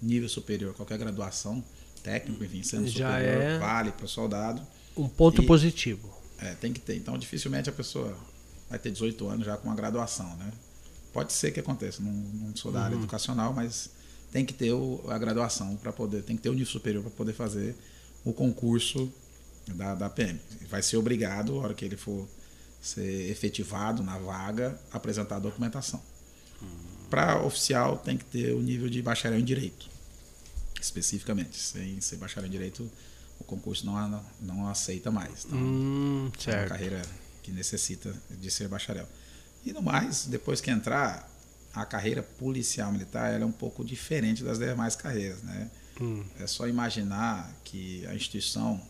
nível 0.00 0.28
superior, 0.28 0.74
qualquer 0.74 0.98
graduação, 0.98 1.64
técnico, 2.02 2.42
enfim, 2.42 2.62
sendo 2.64 2.88
Já 2.88 3.12
superior, 3.12 3.42
é 3.42 3.58
vale 3.58 3.92
para 3.92 4.04
o 4.04 4.08
soldado. 4.08 4.60
Um 4.96 5.08
ponto 5.08 5.42
e, 5.42 5.46
positivo. 5.46 6.12
É, 6.38 6.54
tem 6.54 6.72
que 6.72 6.80
ter. 6.80 6.96
Então, 6.96 7.16
dificilmente 7.16 7.70
a 7.70 7.72
pessoa 7.72 8.16
vai 8.68 8.78
ter 8.78 8.90
18 8.90 9.28
anos 9.28 9.46
já 9.46 9.56
com 9.56 9.68
uma 9.68 9.76
graduação, 9.76 10.36
né? 10.36 10.52
Pode 11.12 11.32
ser 11.32 11.52
que 11.52 11.60
aconteça, 11.60 12.02
não, 12.02 12.10
não 12.10 12.56
sou 12.56 12.72
da 12.72 12.80
uhum. 12.80 12.84
área 12.86 12.96
educacional, 12.96 13.52
mas 13.52 13.90
tem 14.32 14.44
que 14.44 14.52
ter 14.52 14.72
o, 14.72 15.04
a 15.08 15.18
graduação 15.18 15.76
para 15.76 15.92
poder, 15.92 16.22
tem 16.22 16.36
que 16.36 16.42
ter 16.42 16.48
o 16.48 16.54
nível 16.54 16.66
superior 16.66 17.02
para 17.02 17.12
poder 17.12 17.34
fazer 17.34 17.76
o 18.24 18.32
concurso 18.32 19.12
da, 19.68 19.94
da 19.94 20.10
PM. 20.10 20.40
Vai 20.68 20.82
ser 20.82 20.96
obrigado, 20.96 21.54
na 21.54 21.60
hora 21.60 21.74
que 21.74 21.84
ele 21.84 21.96
for 21.96 22.26
ser 22.80 23.30
efetivado 23.30 24.02
na 24.02 24.18
vaga, 24.18 24.76
apresentar 24.90 25.36
a 25.36 25.38
documentação. 25.38 26.02
Uhum. 26.60 26.68
Para 27.08 27.40
oficial, 27.44 27.98
tem 27.98 28.16
que 28.16 28.24
ter 28.24 28.54
o 28.54 28.60
nível 28.60 28.88
de 28.88 29.00
bacharel 29.02 29.38
em 29.38 29.44
direito 29.44 29.92
especificamente. 30.84 31.56
Sem 31.56 32.00
ser 32.00 32.16
bacharel 32.16 32.48
em 32.48 32.50
direito, 32.52 32.90
o 33.40 33.44
concurso 33.44 33.86
não, 33.86 34.24
não 34.40 34.68
aceita 34.68 35.10
mais. 35.10 35.44
Então, 35.46 35.58
hum, 35.58 36.30
é 36.46 36.56
uma 36.56 36.66
carreira 36.66 37.02
que 37.42 37.50
necessita 37.50 38.14
de 38.30 38.50
ser 38.50 38.68
bacharel. 38.68 39.08
E 39.64 39.72
no 39.72 39.80
mais, 39.80 40.26
depois 40.26 40.60
que 40.60 40.70
entrar, 40.70 41.30
a 41.74 41.84
carreira 41.84 42.22
policial 42.22 42.92
militar 42.92 43.32
ela 43.32 43.44
é 43.44 43.46
um 43.46 43.52
pouco 43.52 43.84
diferente 43.84 44.44
das 44.44 44.58
demais 44.58 44.94
carreiras, 44.94 45.42
né? 45.42 45.70
Hum. 46.00 46.24
É 46.38 46.46
só 46.46 46.68
imaginar 46.68 47.54
que 47.64 48.06
a 48.06 48.14
instituição 48.14 48.80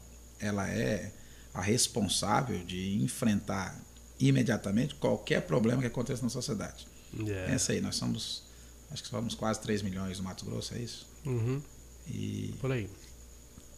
ela 0.40 0.68
é 0.68 1.12
a 1.54 1.60
responsável 1.60 2.58
de 2.64 3.02
enfrentar 3.02 3.78
imediatamente 4.18 4.94
qualquer 4.94 5.42
problema 5.42 5.80
que 5.80 5.86
aconteça 5.86 6.22
na 6.22 6.28
sociedade. 6.28 6.86
Yeah. 7.14 7.52
Essa 7.52 7.72
aí, 7.72 7.80
nós 7.80 7.96
somos, 7.96 8.42
acho 8.90 9.02
que 9.02 9.08
somos 9.08 9.34
quase 9.34 9.60
3 9.60 9.82
milhões 9.82 10.18
no 10.18 10.24
Mato 10.24 10.44
Grosso, 10.44 10.74
é 10.74 10.78
isso? 10.78 11.06
Uhum. 11.26 11.60
E 12.08 12.54
Por 12.60 12.72
aí. 12.72 12.88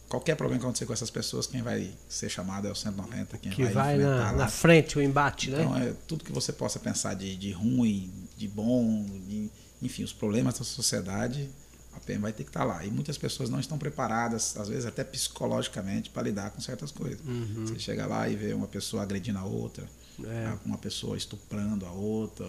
Qualquer 0.07 0.35
problema 0.35 0.59
que 0.59 0.65
acontecer 0.65 0.85
com 0.85 0.93
essas 0.93 1.09
pessoas, 1.09 1.47
quem 1.47 1.61
vai 1.61 1.91
ser 2.07 2.29
chamado 2.29 2.67
é 2.67 2.71
o 2.71 2.75
190, 2.75 3.37
quem 3.39 3.51
que 3.51 3.63
vai, 3.63 3.73
vai 3.73 3.97
na, 3.97 4.31
na, 4.33 4.47
frente 4.47 4.97
o 4.97 5.01
embate, 5.01 5.49
então, 5.49 5.71
né? 5.73 5.79
Então, 5.79 5.89
é 5.89 5.93
tudo 6.07 6.23
que 6.23 6.31
você 6.31 6.53
possa 6.53 6.79
pensar 6.79 7.15
de, 7.15 7.35
de 7.35 7.51
ruim, 7.51 8.13
de 8.37 8.47
bom, 8.47 9.03
de, 9.27 9.49
enfim, 9.81 10.03
os 10.03 10.13
problemas 10.13 10.59
da 10.59 10.63
sociedade, 10.63 11.49
a 11.95 11.99
PM 11.99 12.21
vai 12.21 12.33
ter 12.33 12.43
que 12.43 12.49
estar 12.49 12.63
lá. 12.63 12.85
E 12.85 12.91
muitas 12.91 13.17
pessoas 13.17 13.49
não 13.49 13.59
estão 13.59 13.77
preparadas, 13.77 14.55
às 14.57 14.67
vezes 14.67 14.85
até 14.85 15.03
psicologicamente, 15.03 16.09
para 16.09 16.23
lidar 16.23 16.51
com 16.51 16.61
certas 16.61 16.91
coisas. 16.91 17.19
Uhum. 17.25 17.65
Você 17.65 17.79
chega 17.79 18.05
lá 18.05 18.29
e 18.29 18.35
vê 18.35 18.53
uma 18.53 18.67
pessoa 18.67 19.01
agredindo 19.01 19.39
a 19.39 19.45
outra, 19.45 19.87
é. 20.23 20.53
uma 20.65 20.77
pessoa 20.77 21.17
estuprando 21.17 21.85
a 21.85 21.91
outra, 21.91 22.45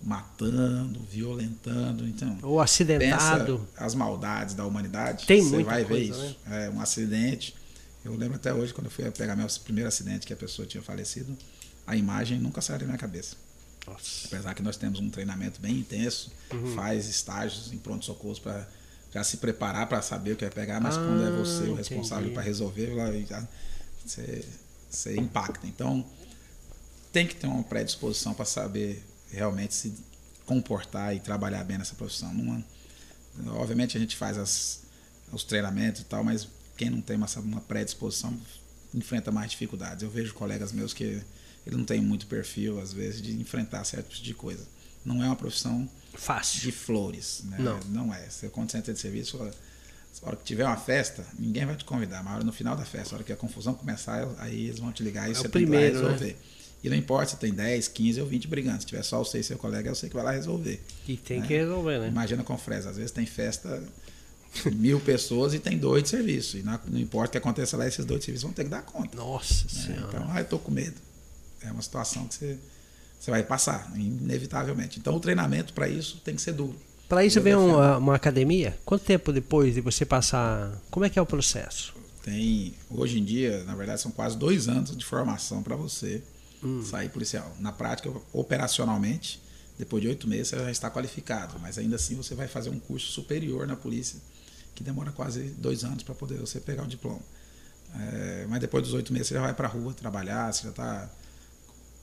matando, 0.00 1.00
violentando, 1.10 2.06
então. 2.06 2.38
Ou 2.42 2.60
acidentado. 2.60 3.66
as 3.76 3.94
maldades 3.94 4.54
da 4.54 4.64
humanidade. 4.64 5.26
Tem 5.26 5.42
Você 5.42 5.62
vai 5.62 5.84
coisa, 5.84 6.14
ver 6.14 6.26
isso. 6.26 6.38
Né? 6.46 6.66
É 6.66 6.70
um 6.70 6.80
acidente. 6.80 7.54
Eu 8.04 8.14
lembro 8.14 8.36
até 8.36 8.54
hoje 8.54 8.72
quando 8.72 8.86
eu 8.86 8.90
fui 8.90 9.10
pegar 9.10 9.34
meu 9.34 9.46
primeiro 9.64 9.88
acidente 9.88 10.26
que 10.26 10.32
a 10.32 10.36
pessoa 10.36 10.66
tinha 10.66 10.82
falecido, 10.82 11.36
a 11.86 11.96
imagem 11.96 12.38
nunca 12.38 12.60
saiu 12.60 12.78
da 12.78 12.86
minha 12.86 12.98
cabeça. 12.98 13.36
Nossa. 13.86 14.26
Apesar 14.26 14.54
que 14.54 14.62
nós 14.62 14.76
temos 14.76 15.00
um 15.00 15.10
treinamento 15.10 15.60
bem 15.60 15.78
intenso, 15.78 16.30
uhum. 16.52 16.74
faz 16.74 17.08
estágios 17.08 17.72
em 17.72 17.78
pronto 17.78 18.04
socorro 18.04 18.38
para 18.40 18.68
já 19.12 19.24
se 19.24 19.38
preparar 19.38 19.88
para 19.88 20.02
saber 20.02 20.32
o 20.32 20.36
que 20.36 20.44
vai 20.44 20.52
pegar, 20.52 20.80
mas 20.80 20.96
ah, 20.96 21.00
quando 21.00 21.24
é 21.24 21.30
você 21.30 21.64
o 21.64 21.74
responsável 21.74 22.30
para 22.32 22.42
resolver, 22.42 22.90
você, 24.04 24.44
você 24.88 25.16
impacta. 25.16 25.66
Então, 25.66 26.04
tem 27.10 27.26
que 27.26 27.34
ter 27.34 27.46
uma 27.46 27.62
predisposição 27.62 28.34
para 28.34 28.44
saber 28.44 29.02
realmente 29.30 29.74
se 29.74 29.94
comportar 30.46 31.14
e 31.14 31.20
trabalhar 31.20 31.62
bem 31.64 31.78
nessa 31.78 31.94
profissão. 31.94 32.32
Numa, 32.32 32.64
obviamente 33.48 33.96
a 33.96 34.00
gente 34.00 34.16
faz 34.16 34.38
as, 34.38 34.80
os 35.32 35.44
treinamentos 35.44 36.00
e 36.00 36.04
tal, 36.04 36.24
mas 36.24 36.48
quem 36.76 36.90
não 36.90 37.00
tem 37.00 37.16
uma, 37.16 37.26
uma 37.38 37.60
predisposição 37.60 38.36
enfrenta 38.94 39.30
mais 39.30 39.50
dificuldades. 39.50 40.02
Eu 40.02 40.10
vejo 40.10 40.32
colegas 40.34 40.72
meus 40.72 40.94
que 40.94 41.22
ele 41.66 41.76
não 41.76 41.84
tem 41.84 42.00
muito 42.00 42.26
perfil, 42.26 42.80
às 42.80 42.92
vezes, 42.92 43.20
de 43.20 43.32
enfrentar 43.38 43.84
certos 43.84 44.16
tipos 44.16 44.26
de 44.26 44.34
coisa. 44.34 44.66
Não 45.04 45.22
é 45.22 45.26
uma 45.26 45.36
profissão 45.36 45.88
fácil 46.14 46.60
de 46.60 46.72
flores. 46.72 47.42
Né? 47.44 47.56
Não. 47.58 47.80
não 47.80 48.14
é. 48.14 48.28
Você, 48.28 48.48
quando 48.48 48.70
você 48.70 48.78
entra 48.78 48.92
de 48.92 48.98
serviço, 48.98 49.36
a 49.36 50.26
hora 50.26 50.36
que 50.36 50.44
tiver 50.44 50.64
uma 50.64 50.76
festa, 50.76 51.24
ninguém 51.38 51.66
vai 51.66 51.76
te 51.76 51.84
convidar. 51.84 52.22
Mas 52.22 52.42
no 52.42 52.52
final 52.52 52.74
da 52.74 52.84
festa, 52.84 53.14
a 53.14 53.16
hora 53.16 53.24
que 53.24 53.32
a 53.32 53.36
confusão 53.36 53.74
começar, 53.74 54.26
aí 54.38 54.66
eles 54.66 54.78
vão 54.78 54.92
te 54.92 55.02
ligar 55.02 55.28
e 55.28 55.32
é 55.32 55.34
você 55.34 55.42
tem 55.42 55.62
primeiro, 55.62 55.96
que 55.96 56.02
resolver. 56.02 56.32
Né? 56.32 56.57
E 56.82 56.88
não 56.88 56.96
importa 56.96 57.32
se 57.32 57.36
tem 57.36 57.52
10, 57.52 57.88
15 57.88 58.20
ou 58.20 58.26
20 58.26 58.46
brigantes. 58.46 58.82
Se 58.82 58.86
tiver 58.86 59.02
só 59.02 59.18
você 59.18 59.40
e 59.40 59.42
seu 59.42 59.58
colega, 59.58 59.90
é 59.90 59.94
você 59.94 60.08
que 60.08 60.14
vai 60.14 60.24
lá 60.24 60.30
resolver. 60.30 60.80
E 61.06 61.16
tem 61.16 61.40
né? 61.40 61.46
que 61.46 61.54
resolver, 61.54 61.98
né? 61.98 62.08
Imagina 62.08 62.44
com 62.44 62.56
fresa. 62.56 62.90
Às 62.90 62.96
vezes 62.96 63.10
tem 63.10 63.26
festa 63.26 63.82
mil 64.72 65.00
pessoas 65.00 65.54
e 65.54 65.58
tem 65.58 65.76
dois 65.76 66.04
de 66.04 66.08
serviço. 66.08 66.56
E 66.56 66.62
não, 66.62 66.78
não, 66.86 66.98
importa 66.98 67.28
o 67.28 67.32
que 67.32 67.38
aconteça 67.38 67.76
lá, 67.76 67.86
esses 67.86 68.04
dois 68.04 68.20
de 68.20 68.26
serviço 68.26 68.46
vão 68.46 68.54
ter 68.54 68.64
que 68.64 68.70
dar 68.70 68.82
conta. 68.82 69.16
Nossa 69.16 69.64
né? 69.64 69.70
Senhora. 69.70 70.08
Então, 70.08 70.26
ah, 70.30 70.40
eu 70.40 70.44
tô 70.44 70.58
com 70.58 70.70
medo. 70.70 70.96
É 71.62 71.72
uma 71.72 71.82
situação 71.82 72.26
que 72.28 72.34
você, 72.34 72.58
você 73.18 73.30
vai 73.30 73.42
passar, 73.42 73.92
inevitavelmente. 73.96 75.00
Então, 75.00 75.14
o 75.16 75.20
treinamento 75.20 75.72
para 75.72 75.88
isso 75.88 76.20
tem 76.24 76.36
que 76.36 76.42
ser 76.42 76.52
duro. 76.52 76.76
Para 77.08 77.24
isso 77.24 77.40
vem 77.40 77.54
uma, 77.54 77.96
uma, 77.96 78.14
academia? 78.14 78.78
Quanto 78.84 79.02
tempo 79.02 79.32
depois 79.32 79.74
de 79.74 79.80
você 79.80 80.04
passar? 80.04 80.78
Como 80.90 81.06
é 81.06 81.10
que 81.10 81.18
é 81.18 81.22
o 81.22 81.26
processo? 81.26 81.94
Tem, 82.22 82.74
hoje 82.90 83.18
em 83.18 83.24
dia, 83.24 83.64
na 83.64 83.74
verdade, 83.74 84.02
são 84.02 84.10
quase 84.10 84.36
dois 84.36 84.68
anos 84.68 84.94
de 84.94 85.04
formação 85.04 85.62
para 85.62 85.74
você 85.74 86.22
hum. 86.62 86.84
sair 86.84 87.08
policial. 87.08 87.54
Na 87.58 87.72
prática, 87.72 88.10
operacionalmente, 88.32 89.40
depois 89.78 90.02
de 90.02 90.08
oito 90.08 90.28
meses 90.28 90.48
você 90.48 90.56
já 90.56 90.70
está 90.70 90.90
qualificado, 90.90 91.58
mas 91.60 91.78
ainda 91.78 91.96
assim 91.96 92.16
você 92.16 92.34
vai 92.34 92.48
fazer 92.48 92.70
um 92.70 92.80
curso 92.80 93.12
superior 93.12 93.66
na 93.66 93.76
polícia, 93.76 94.18
que 94.74 94.82
demora 94.82 95.12
quase 95.12 95.50
dois 95.50 95.84
anos 95.84 96.02
para 96.02 96.14
poder 96.14 96.38
você 96.38 96.60
pegar 96.60 96.84
o 96.84 96.86
diploma. 96.86 97.20
É, 97.94 98.46
mas 98.48 98.60
depois 98.60 98.82
dos 98.82 98.92
oito 98.92 99.12
meses 99.12 99.28
você 99.28 99.34
já 99.34 99.40
vai 99.40 99.54
para 99.54 99.68
a 99.68 99.70
rua 99.70 99.94
trabalhar, 99.94 100.52
você 100.52 100.64
já 100.64 100.70
está 100.70 101.10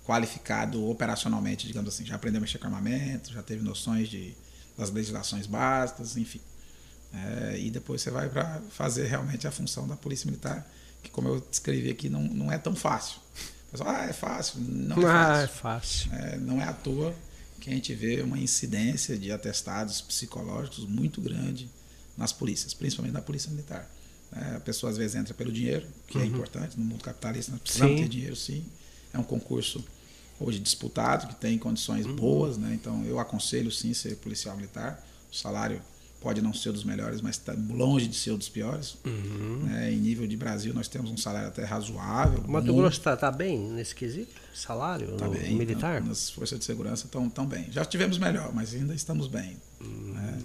qualificado 0.06 0.88
operacionalmente, 0.90 1.68
digamos 1.68 1.94
assim, 1.94 2.06
já 2.06 2.16
aprendeu 2.16 2.40
a 2.40 2.42
mexer 2.42 2.60
com 2.60 2.66
armamento, 2.66 3.32
já 3.32 3.44
teve 3.44 3.64
noções 3.64 4.08
de, 4.08 4.36
das 4.78 4.90
legislações 4.92 5.46
básicas, 5.46 6.16
enfim. 6.16 6.42
É, 7.14 7.60
e 7.60 7.70
depois 7.70 8.02
você 8.02 8.12
vai 8.12 8.30
para 8.30 8.62
fazer 8.70 9.06
realmente 9.06 9.48
a 9.48 9.52
função 9.52 9.88
da 9.88 9.96
polícia 9.96 10.26
militar, 10.26 10.66
que 11.04 11.10
como 11.10 11.28
eu 11.28 11.40
descrevi 11.50 11.90
aqui, 11.90 12.10
não, 12.10 12.22
não 12.22 12.52
é 12.52 12.58
tão 12.58 12.76
fácil 12.76 13.20
pessoal, 13.72 13.90
ah, 13.90 14.06
é 14.06 14.14
fácil. 14.14 14.60
Não 14.62 15.02
é 15.02 15.06
ah, 15.06 15.08
fácil. 15.08 15.44
é 15.44 15.48
fácil. 15.48 16.14
É, 16.14 16.38
não 16.38 16.62
é 16.62 16.66
à 16.66 16.74
toa 16.74 17.16
que 17.60 17.70
a 17.70 17.74
gente 17.74 17.94
vê 17.94 18.22
uma 18.22 18.38
incidência 18.38 19.18
de 19.18 19.32
atestados 19.32 20.02
psicológicos 20.02 20.86
muito 20.86 21.20
grande 21.20 21.70
nas 22.18 22.32
polícias, 22.32 22.74
principalmente 22.74 23.14
na 23.14 23.22
polícia 23.22 23.50
militar. 23.50 23.90
É, 24.36 24.58
a 24.58 24.60
pessoa 24.60 24.92
às 24.92 24.98
vezes 24.98 25.16
entra 25.16 25.34
pelo 25.34 25.52
dinheiro, 25.52 25.88
que 26.08 26.18
é 26.18 26.22
uhum. 26.22 26.26
é 26.26 26.30
importante, 26.30 26.80
no 26.80 26.86
mundo 26.86 27.02
capitalista 27.02 27.52
nós 27.52 27.62
precisamos 27.62 27.96
sim. 27.96 28.04
ter 28.04 28.10
dinheiro 28.10 28.36
sim. 28.36 28.66
É 29.14 29.18
um 29.18 29.24
concurso 29.24 29.84
hoje 30.40 30.60
disputado, 30.60 31.28
que 31.28 31.36
tem 31.36 31.58
condições 31.58 32.06
uhum. 32.06 32.16
boas, 32.16 32.58
né? 32.58 32.74
então 32.74 33.04
eu 33.06 33.20
aconselho 33.20 33.72
sim 33.72 33.94
ser 33.94 34.16
policial 34.18 34.56
militar. 34.56 35.04
O 35.32 35.36
salário 35.36 35.82
pode 36.20 36.42
não 36.42 36.54
ser 36.54 36.72
dos 36.72 36.84
melhores, 36.84 37.22
mas 37.22 37.36
está 37.36 37.54
longe 37.54 38.08
de 38.08 38.16
ser 38.16 38.32
um 38.32 38.38
dos 38.38 38.50
piores. 38.50 38.98
Uhum. 39.06 39.64
Né? 39.64 39.94
Em 39.94 39.98
nível 39.98 40.26
de 40.26 40.36
Brasil, 40.36 40.74
nós 40.74 40.88
temos 40.88 41.12
um 41.12 41.18
salário 41.18 41.50
até 41.50 41.64
razoável. 41.64 42.40
O 42.40 42.52
Mato 42.52 42.74
Grosso 42.74 42.98
está 42.98 43.16
tá 43.16 43.32
bem 43.32 43.60
nesse 43.60 43.94
quesito? 43.94 44.34
Salário 44.54 45.16
tá 45.18 45.28
bem, 45.28 45.56
militar? 45.56 46.02
Então, 46.02 46.12
as 46.12 46.30
forças 46.30 46.58
de 46.58 46.66
segurança 46.66 47.06
estão 47.06 47.30
tão 47.30 47.46
bem. 47.46 47.72
Já 47.72 47.86
tivemos 47.86 48.18
melhor, 48.18 48.54
mas 48.54 48.74
ainda 48.74 48.96
estamos 48.96 49.28
bem. 49.28 49.58
Uhum. 49.82 50.14
Né? 50.14 50.40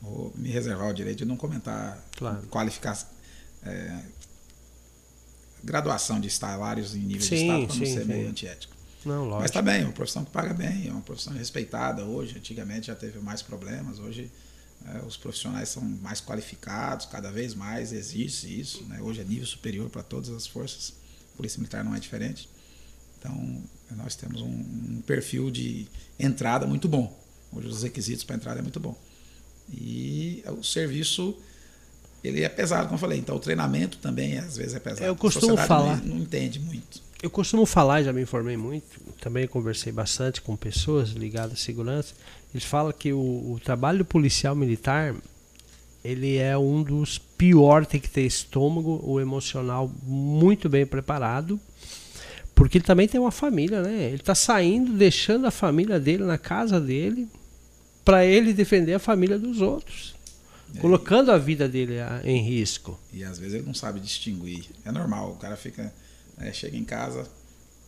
Vou 0.00 0.32
me 0.36 0.48
reservar 0.48 0.88
o 0.88 0.94
direito 0.94 1.18
de 1.18 1.24
não 1.24 1.36
comentar, 1.36 2.02
claro. 2.16 2.46
qualificar. 2.48 2.96
É, 3.64 3.98
graduação 5.62 6.20
de 6.20 6.30
salários 6.30 6.94
em 6.94 7.00
nível 7.00 7.22
sim, 7.22 7.28
de 7.28 7.42
Estado 7.42 7.66
para 7.66 7.76
não 7.76 7.86
ser 7.86 8.00
sim. 8.02 8.08
meio 8.08 8.28
antiético. 8.28 8.76
Não, 9.04 9.24
lógico. 9.24 9.40
Mas 9.40 9.50
está 9.50 9.62
bem, 9.62 9.82
é 9.82 9.84
uma 9.84 9.92
profissão 9.92 10.24
que 10.24 10.30
paga 10.30 10.54
bem, 10.54 10.88
é 10.88 10.90
uma 10.90 11.00
profissão 11.00 11.32
respeitada 11.32 12.04
hoje. 12.04 12.36
Antigamente 12.36 12.88
já 12.88 12.94
teve 12.94 13.18
mais 13.18 13.42
problemas, 13.42 13.98
hoje 13.98 14.30
é, 14.86 15.04
os 15.06 15.16
profissionais 15.16 15.68
são 15.68 15.82
mais 15.82 16.20
qualificados, 16.20 17.06
cada 17.06 17.30
vez 17.30 17.54
mais 17.54 17.92
existe 17.92 18.60
isso. 18.60 18.84
Né? 18.84 19.00
Hoje 19.00 19.20
é 19.20 19.24
nível 19.24 19.46
superior 19.46 19.90
para 19.90 20.02
todas 20.02 20.30
as 20.30 20.46
forças. 20.46 20.94
A 21.34 21.36
Polícia 21.36 21.58
Militar 21.58 21.84
não 21.84 21.94
é 21.94 22.00
diferente. 22.00 22.48
Então, 23.18 23.62
nós 23.96 24.14
temos 24.14 24.40
um, 24.40 24.46
um 24.46 25.02
perfil 25.06 25.50
de 25.50 25.88
entrada 26.18 26.66
muito 26.66 26.88
bom. 26.88 27.18
Hoje 27.52 27.68
os 27.68 27.82
requisitos 27.82 28.24
para 28.24 28.36
entrada 28.36 28.60
é 28.60 28.62
muito 28.62 28.78
bom. 28.78 28.96
E 29.70 30.42
o 30.46 30.62
serviço 30.62 31.36
ele 32.22 32.42
é 32.42 32.48
pesado, 32.48 32.84
como 32.84 32.94
eu 32.94 32.98
falei. 32.98 33.18
Então 33.18 33.36
o 33.36 33.40
treinamento 33.40 33.98
também 33.98 34.38
às 34.38 34.56
vezes 34.56 34.74
é 34.74 34.80
pesado. 34.80 35.06
Eu 35.06 35.16
costumo 35.16 35.56
falar. 35.56 35.98
Não, 35.98 36.16
não, 36.16 36.22
entende 36.22 36.58
muito. 36.58 37.02
Eu 37.22 37.30
costumo 37.30 37.66
falar, 37.66 38.02
já 38.02 38.12
me 38.12 38.22
informei 38.22 38.56
muito. 38.56 39.00
Também 39.20 39.46
conversei 39.46 39.92
bastante 39.92 40.40
com 40.40 40.56
pessoas 40.56 41.10
ligadas 41.10 41.54
à 41.54 41.56
segurança. 41.56 42.14
Eles 42.54 42.64
falam 42.64 42.92
que 42.92 43.12
o, 43.12 43.18
o 43.18 43.60
trabalho 43.62 44.04
policial 44.04 44.54
militar 44.54 45.14
ele 46.04 46.36
é 46.36 46.56
um 46.56 46.82
dos 46.82 47.18
piores, 47.18 47.88
tem 47.88 48.00
que 48.00 48.08
ter 48.08 48.22
estômago, 48.22 49.00
o 49.04 49.20
emocional 49.20 49.92
muito 50.02 50.68
bem 50.68 50.86
preparado, 50.86 51.60
porque 52.54 52.78
ele 52.78 52.84
também 52.84 53.08
tem 53.08 53.20
uma 53.20 53.30
família, 53.30 53.82
né? 53.82 54.04
Ele 54.04 54.16
está 54.16 54.34
saindo, 54.34 54.92
deixando 54.92 55.46
a 55.46 55.50
família 55.50 55.98
dele 56.00 56.24
na 56.24 56.38
casa 56.38 56.80
dele, 56.80 57.28
para 58.04 58.24
ele 58.24 58.52
defender 58.52 58.94
a 58.94 58.98
família 58.98 59.38
dos 59.38 59.60
outros, 59.60 60.14
é, 60.74 60.78
colocando 60.80 61.30
a 61.30 61.38
vida 61.38 61.68
dele 61.68 61.96
em 62.24 62.42
risco. 62.42 62.98
E 63.12 63.22
às 63.22 63.38
vezes 63.38 63.54
ele 63.54 63.66
não 63.66 63.74
sabe 63.74 64.00
distinguir. 64.00 64.66
É 64.84 64.90
normal, 64.90 65.32
o 65.32 65.36
cara 65.36 65.56
fica, 65.56 65.92
é, 66.38 66.52
chega 66.52 66.76
em 66.76 66.84
casa, 66.84 67.28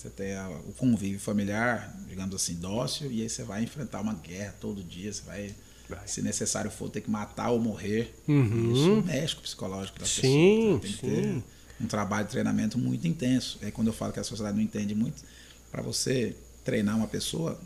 você 0.01 0.09
tem 0.09 0.35
a, 0.35 0.49
o 0.67 0.73
convívio 0.73 1.21
familiar, 1.21 1.95
digamos 2.09 2.35
assim, 2.35 2.55
dócil, 2.55 3.13
e 3.13 3.21
aí 3.21 3.29
você 3.29 3.43
vai 3.43 3.63
enfrentar 3.63 4.01
uma 4.01 4.15
guerra 4.15 4.55
todo 4.59 4.83
dia, 4.83 5.13
você 5.13 5.23
vai, 5.23 5.55
vai. 5.89 6.09
se 6.09 6.23
necessário 6.23 6.71
for, 6.71 6.89
ter 6.89 7.03
que 7.03 7.11
matar 7.11 7.51
ou 7.51 7.61
morrer. 7.61 8.15
Uhum. 8.27 8.73
Isso 8.73 9.07
mexe 9.07 9.35
com 9.35 9.41
o 9.41 9.45
psicológico 9.45 9.99
da 9.99 10.07
sim, 10.07 10.79
pessoa. 10.79 10.81
Tem 10.81 10.91
que 10.91 10.99
sim. 10.99 11.43
ter 11.79 11.85
um 11.85 11.87
trabalho 11.87 12.25
de 12.25 12.31
treinamento 12.31 12.79
muito 12.79 13.07
intenso. 13.07 13.59
É 13.61 13.71
quando 13.71 13.89
eu 13.89 13.93
falo 13.93 14.13
que 14.13 14.21
a 14.21 14.25
sociedade 14.25 14.57
não 14.57 14.65
entende 14.65 14.95
muito, 14.95 15.23
para 15.71 15.83
você 15.83 16.35
treinar 16.65 16.97
uma 16.97 17.07
pessoa, 17.07 17.61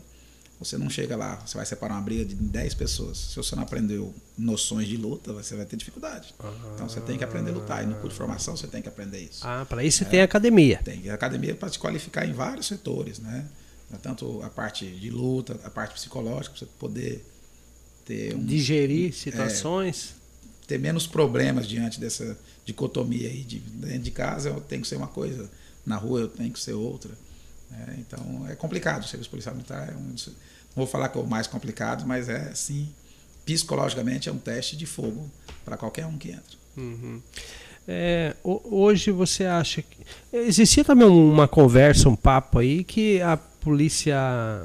você 0.59 0.77
não 0.77 0.89
chega 0.89 1.17
lá, 1.17 1.35
você 1.45 1.57
vai 1.57 1.65
separar 1.65 1.95
uma 1.95 2.01
briga 2.01 2.23
de 2.23 2.35
10 2.35 2.73
pessoas. 2.75 3.17
Se 3.17 3.35
você 3.35 3.55
não 3.55 3.63
aprendeu 3.63 4.13
noções 4.37 4.87
de 4.87 4.95
luta, 4.95 5.33
você 5.33 5.55
vai 5.55 5.65
ter 5.65 5.75
dificuldade. 5.75 6.33
Ah, 6.39 6.53
então 6.73 6.87
você 6.87 7.01
tem 7.01 7.17
que 7.17 7.23
aprender 7.23 7.51
a 7.51 7.53
lutar. 7.53 7.83
E 7.83 7.85
no 7.85 7.95
curso 7.95 8.09
de 8.09 8.15
formação 8.15 8.55
você 8.55 8.67
tem 8.67 8.81
que 8.81 8.87
aprender 8.87 9.19
isso. 9.19 9.45
Ah, 9.45 9.65
para 9.67 9.83
isso 9.83 9.99
você 9.99 10.05
é, 10.05 10.09
tem 10.09 10.21
academia. 10.21 10.79
Tem 10.83 11.09
academia 11.09 11.55
para 11.55 11.69
te 11.69 11.77
qualificar 11.77 12.25
em 12.25 12.31
vários 12.31 12.67
setores, 12.67 13.19
né? 13.19 13.45
Tanto 14.01 14.41
a 14.41 14.49
parte 14.49 14.85
de 14.85 15.09
luta, 15.09 15.59
a 15.63 15.69
parte 15.69 15.93
psicológica, 15.93 16.55
para 16.55 16.59
você 16.59 16.71
poder 16.79 17.25
ter 18.05 18.35
um, 18.35 18.43
digerir 18.43 19.13
situações, 19.13 20.15
é, 20.63 20.67
ter 20.67 20.79
menos 20.79 21.05
problemas 21.07 21.67
diante 21.67 21.99
dessa 21.99 22.37
dicotomia 22.65 23.29
aí 23.29 23.43
de 23.43 23.59
dentro 23.59 23.99
de 23.99 24.11
casa 24.11 24.49
eu 24.49 24.59
tenho 24.59 24.81
que 24.81 24.87
ser 24.87 24.95
uma 24.95 25.07
coisa, 25.07 25.49
na 25.85 25.97
rua 25.97 26.21
eu 26.21 26.27
tenho 26.27 26.51
que 26.51 26.59
ser 26.59 26.73
outra. 26.73 27.11
É, 27.71 27.95
então 27.99 28.47
é 28.49 28.55
complicado 28.55 29.03
o 29.03 29.07
serviço 29.07 29.29
policial 29.29 29.55
militar. 29.55 29.89
É 29.89 29.95
um, 29.95 30.15
não 30.75 30.83
vou 30.83 30.87
falar 30.87 31.09
que 31.09 31.17
é 31.17 31.21
o 31.21 31.27
mais 31.27 31.47
complicado, 31.47 32.05
mas 32.05 32.29
é 32.29 32.53
sim, 32.53 32.89
psicologicamente 33.45 34.29
é 34.29 34.31
um 34.31 34.37
teste 34.37 34.75
de 34.75 34.85
fogo 34.85 35.29
para 35.63 35.77
qualquer 35.77 36.05
um 36.05 36.17
que 36.17 36.29
entra. 36.29 36.57
Uhum. 36.77 37.21
É, 37.87 38.35
hoje 38.43 39.11
você 39.11 39.45
acha 39.45 39.81
que. 39.81 39.97
Existia 40.33 40.83
também 40.83 41.07
uma 41.07 41.47
conversa, 41.47 42.09
um 42.09 42.15
papo 42.15 42.59
aí, 42.59 42.83
que 42.83 43.21
a 43.21 43.37
Polícia 43.37 44.17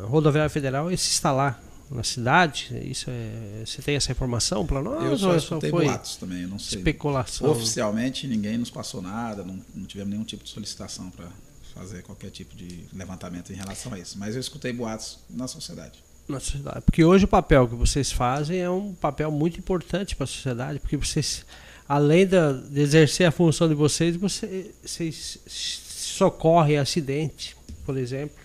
Rodoviária 0.05 0.49
Federal 0.49 0.91
ia 0.91 0.97
se 0.97 1.11
instalar 1.11 1.63
na 1.91 2.03
cidade? 2.03 2.71
Isso 2.85 3.11
é, 3.11 3.63
você 3.65 3.83
tem 3.83 3.97
essa 3.97 4.11
informação 4.11 4.65
para 4.65 4.83
nós? 4.83 5.05
Eu 5.05 5.19
só 5.19 5.37
escutei 5.37 5.71
foi 5.71 5.85
boatos 5.85 6.17
também, 6.17 6.47
não 6.47 6.59
sei. 6.59 6.79
Especulação. 6.79 7.51
Oficialmente 7.51 8.27
ninguém 8.27 8.57
nos 8.57 8.71
passou 8.71 9.03
nada, 9.03 9.45
não, 9.45 9.61
não 9.75 9.85
tivemos 9.85 10.11
nenhum 10.11 10.25
tipo 10.25 10.43
de 10.43 10.51
solicitação 10.51 11.11
para 11.11 11.27
fazer 11.73 12.03
qualquer 12.03 12.31
tipo 12.31 12.55
de 12.55 12.85
levantamento 12.93 13.53
em 13.53 13.57
relação 13.57 13.93
a 13.93 13.99
isso. 13.99 14.19
Mas 14.19 14.35
eu 14.35 14.41
escutei 14.41 14.73
boatos 14.73 15.19
na 15.29 15.47
sociedade. 15.49 16.03
Na 16.29 16.41
sociedade. 16.41 16.83
Porque 16.83 17.05
hoje 17.05 17.25
o 17.25 17.29
papel 17.29 17.69
que 17.69 17.75
vocês 17.75 18.13
fazem 18.13 18.59
é 18.59 18.71
um 18.71 18.95
papel 18.95 19.31
muito 19.31 19.59
importante 19.59 20.15
para 20.15 20.25
a 20.25 20.27
sociedade, 20.27 20.79
porque 20.79 20.97
vocês, 20.97 21.45
além 21.89 22.27
de 22.27 22.81
exercer 22.81 23.27
a 23.27 23.31
função 23.31 23.69
de 23.69 23.75
vocês, 23.75 24.17
vocês, 24.17 24.79
vocês 24.83 25.41
socorrem 25.47 26.79
acidente, 26.79 27.57
por 27.85 27.97
exemplo. 27.97 28.39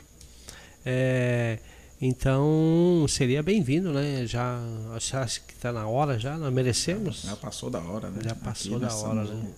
É, 0.86 1.60
então 2.02 3.06
seria 3.08 3.42
bem-vindo, 3.42 3.92
né? 3.92 4.26
Já 4.26 4.60
acho 4.94 5.42
que 5.44 5.54
está 5.54 5.72
na 5.72 5.88
hora 5.88 6.20
já, 6.20 6.38
nós 6.38 6.54
merecemos. 6.54 7.24
Já 7.24 7.36
passou 7.36 7.70
da 7.70 7.80
hora, 7.80 8.10
né? 8.10 8.20
Já 8.24 8.36
passou 8.36 8.80
da 8.80 8.94
hora, 8.94 9.24
né? 9.24 9.52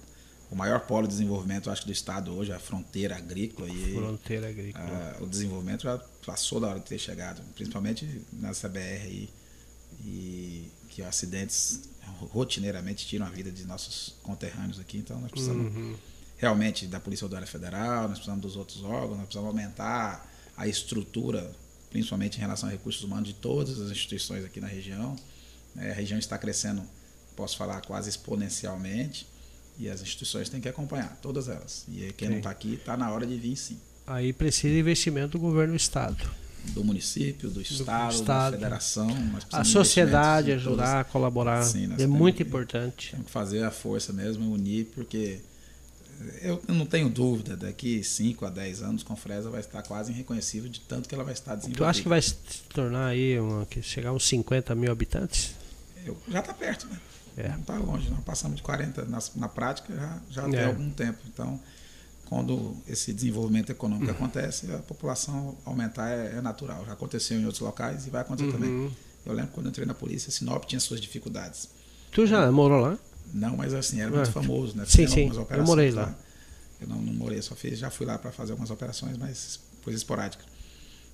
O, 0.49 0.55
maior 0.55 0.81
polo 0.81 1.07
de 1.07 1.13
desenvolvimento, 1.13 1.69
acho 1.69 1.85
do 1.85 1.91
estado 1.91 2.33
hoje, 2.33 2.51
é 2.51 2.55
a 2.55 2.59
fronteira 2.59 3.15
agrícola 3.15 3.69
e 3.69 3.93
fronteira 3.93 4.49
agrícola. 4.49 5.15
A, 5.19 5.23
o 5.23 5.27
desenvolvimento 5.27 5.83
já 5.83 5.97
passou 6.25 6.59
da 6.59 6.67
hora 6.67 6.79
de 6.79 6.85
ter 6.85 6.97
chegado, 6.97 7.41
principalmente 7.53 8.21
nessa 8.33 8.69
BR 8.69 8.79
aí, 8.79 9.29
e 10.05 10.71
que 10.89 11.01
acidentes 11.01 11.81
rotineiramente 12.31 13.05
tiram 13.05 13.25
a 13.25 13.29
vida 13.29 13.51
de 13.51 13.65
nossos 13.65 14.15
conterrâneos 14.23 14.79
aqui. 14.79 14.97
Então 14.97 15.19
nós 15.19 15.31
precisamos 15.31 15.75
uhum. 15.75 15.95
realmente 16.37 16.87
da 16.87 16.99
Polícia 16.99 17.25
Rodoviária 17.25 17.47
Federal, 17.47 18.03
nós 18.03 18.17
precisamos 18.17 18.41
dos 18.41 18.55
outros 18.55 18.83
órgãos, 18.83 19.17
nós 19.17 19.27
precisamos 19.27 19.49
aumentar 19.49 20.27
a 20.55 20.67
estrutura 20.67 21.53
principalmente 21.89 22.37
em 22.37 22.41
relação 22.41 22.69
a 22.69 22.71
recursos 22.71 23.03
humanos 23.03 23.29
de 23.29 23.35
todas 23.35 23.79
as 23.79 23.91
instituições 23.91 24.43
aqui 24.43 24.59
na 24.59 24.67
região. 24.67 25.15
É, 25.77 25.91
a 25.91 25.93
região 25.93 26.17
está 26.17 26.37
crescendo, 26.37 26.83
posso 27.35 27.57
falar, 27.57 27.81
quase 27.81 28.09
exponencialmente, 28.09 29.27
e 29.79 29.89
as 29.89 30.01
instituições 30.01 30.49
têm 30.49 30.59
que 30.59 30.67
acompanhar, 30.67 31.17
todas 31.21 31.47
elas. 31.47 31.85
E 31.87 32.11
quem 32.13 32.27
sim. 32.27 32.31
não 32.31 32.37
está 32.39 32.49
aqui, 32.49 32.75
está 32.75 32.97
na 32.97 33.11
hora 33.11 33.25
de 33.25 33.37
vir 33.37 33.55
sim. 33.55 33.77
Aí 34.05 34.31
precisa 34.33 34.73
de 34.73 34.79
investimento 34.79 35.37
do 35.37 35.39
governo 35.39 35.73
do 35.73 35.77
Estado. 35.77 36.29
Do 36.73 36.83
município, 36.83 37.49
do 37.49 37.61
Estado, 37.61 38.09
do 38.09 38.15
estado. 38.15 38.51
da 38.51 38.57
federação. 38.57 39.09
A 39.53 39.63
sociedade 39.63 40.51
ajudar, 40.51 41.03
todas... 41.03 41.11
colaborar. 41.11 41.63
Sim, 41.63 41.89
é 41.97 42.07
muito 42.07 42.41
importante. 42.41 43.11
Temos 43.11 43.27
que 43.27 43.31
fazer 43.31 43.63
a 43.63 43.71
força 43.71 44.11
mesmo, 44.11 44.51
unir, 44.51 44.85
porque 44.93 45.39
eu 46.41 46.61
não 46.67 46.85
tenho 46.85 47.09
dúvida, 47.09 47.55
daqui 47.55 48.03
5 48.03 48.45
a 48.45 48.49
10 48.49 48.81
anos, 48.81 49.03
com 49.03 49.15
Fresa 49.15 49.49
vai 49.49 49.59
estar 49.59 49.81
quase 49.83 50.11
irreconhecível 50.11 50.69
de 50.69 50.81
tanto 50.81 51.07
que 51.07 51.13
ela 51.13 51.23
vai 51.23 51.33
estar 51.33 51.55
desenvolvida. 51.55 51.85
Tu 51.85 51.89
acha 51.89 52.01
que 52.01 52.09
vai 52.09 52.21
se 52.21 52.33
tornar 52.73 53.07
aí, 53.07 53.39
uma, 53.39 53.67
chegar 53.81 54.09
a 54.09 54.13
uns 54.13 54.27
50 54.27 54.73
mil 54.75 54.91
habitantes? 54.91 55.53
Eu, 56.05 56.17
já 56.27 56.39
está 56.39 56.53
perto, 56.53 56.87
né? 56.87 56.99
É. 57.37 57.49
Não 57.49 57.59
está 57.59 57.77
longe, 57.77 58.09
não. 58.09 58.17
Passamos 58.21 58.57
de 58.57 58.63
40 58.63 59.05
na, 59.05 59.19
na 59.35 59.47
prática 59.47 59.93
já, 59.95 60.19
já 60.29 60.47
é. 60.47 60.49
tem 60.49 60.65
algum 60.65 60.89
tempo. 60.89 61.19
Então, 61.31 61.59
quando 62.25 62.75
esse 62.87 63.13
desenvolvimento 63.13 63.69
econômico 63.69 64.11
uhum. 64.11 64.17
acontece, 64.17 64.71
a 64.73 64.79
população 64.79 65.55
aumentar 65.63 66.09
é, 66.09 66.37
é, 66.37 66.41
natural. 66.41 66.83
Já 66.85 66.93
aconteceu 66.93 67.39
em 67.39 67.45
outros 67.45 67.61
locais 67.61 68.07
e 68.07 68.09
vai 68.09 68.21
acontecer 68.21 68.47
uhum. 68.47 68.53
também. 68.53 68.91
Eu 69.25 69.33
lembro 69.33 69.51
quando 69.51 69.67
eu 69.67 69.69
entrei 69.69 69.85
na 69.85 69.93
polícia, 69.93 70.31
Sinop 70.31 70.65
tinha 70.65 70.79
suas 70.79 70.99
dificuldades. 70.99 71.69
Tu 72.11 72.25
já 72.25 72.51
morou 72.51 72.81
lá? 72.81 72.97
Não, 73.33 73.57
mas 73.57 73.73
assim, 73.73 73.99
era 74.01 74.09
muito 74.09 74.29
ah, 74.29 74.31
famoso, 74.31 74.75
né? 74.75 74.85
Sim, 74.87 75.05
sim. 75.07 75.31
Eu 75.49 75.63
morei 75.63 75.91
lá. 75.91 76.03
lá. 76.03 76.15
Eu 76.79 76.87
não, 76.87 77.01
não 77.01 77.13
morei, 77.13 77.41
só 77.41 77.55
fiz, 77.55 77.77
já 77.77 77.89
fui 77.89 78.05
lá 78.05 78.17
para 78.17 78.31
fazer 78.31 78.51
algumas 78.51 78.71
operações, 78.71 79.17
mas 79.17 79.59
coisa 79.83 79.97
esporádica. 79.97 80.43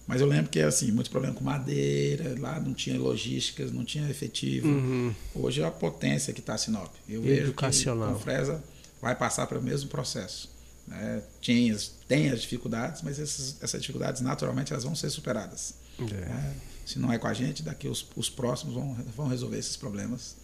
Mas 0.05 0.19
eu 0.19 0.27
lembro 0.27 0.49
que 0.49 0.59
assim, 0.59 0.91
muitos 0.91 1.09
problemas 1.09 1.37
com 1.37 1.43
madeira, 1.43 2.35
lá 2.37 2.59
não 2.59 2.73
tinha 2.73 2.99
logísticas, 2.99 3.71
não 3.71 3.85
tinha 3.85 4.09
efetivo. 4.09 4.67
Uhum. 4.67 5.15
Hoje 5.33 5.61
é 5.61 5.65
a 5.65 5.71
potência 5.71 6.33
que 6.33 6.41
está 6.41 6.55
a 6.55 6.57
Sinop. 6.57 6.93
Eu 7.07 7.25
Educacional. 7.25 8.09
vejo 8.09 8.15
que 8.15 8.21
o 8.21 8.23
Fresa 8.23 8.63
vai 9.01 9.15
passar 9.15 9.47
pelo 9.47 9.61
mesmo 9.61 9.89
processo. 9.89 10.49
Né? 10.85 11.21
Tem, 11.41 11.75
tem 12.07 12.29
as 12.29 12.41
dificuldades, 12.41 13.01
mas 13.01 13.17
essas, 13.17 13.55
essas 13.61 13.81
dificuldades 13.81 14.21
naturalmente 14.21 14.73
elas 14.73 14.83
vão 14.83 14.95
ser 14.95 15.09
superadas. 15.09 15.75
É. 15.99 16.03
Né? 16.03 16.55
Se 16.85 16.99
não 16.99 17.11
é 17.11 17.17
com 17.17 17.27
a 17.27 17.33
gente, 17.33 17.63
daqui 17.63 17.87
os, 17.87 18.05
os 18.15 18.29
próximos 18.29 18.75
vão, 18.75 18.93
vão 19.15 19.27
resolver 19.27 19.57
esses 19.57 19.77
problemas 19.77 20.35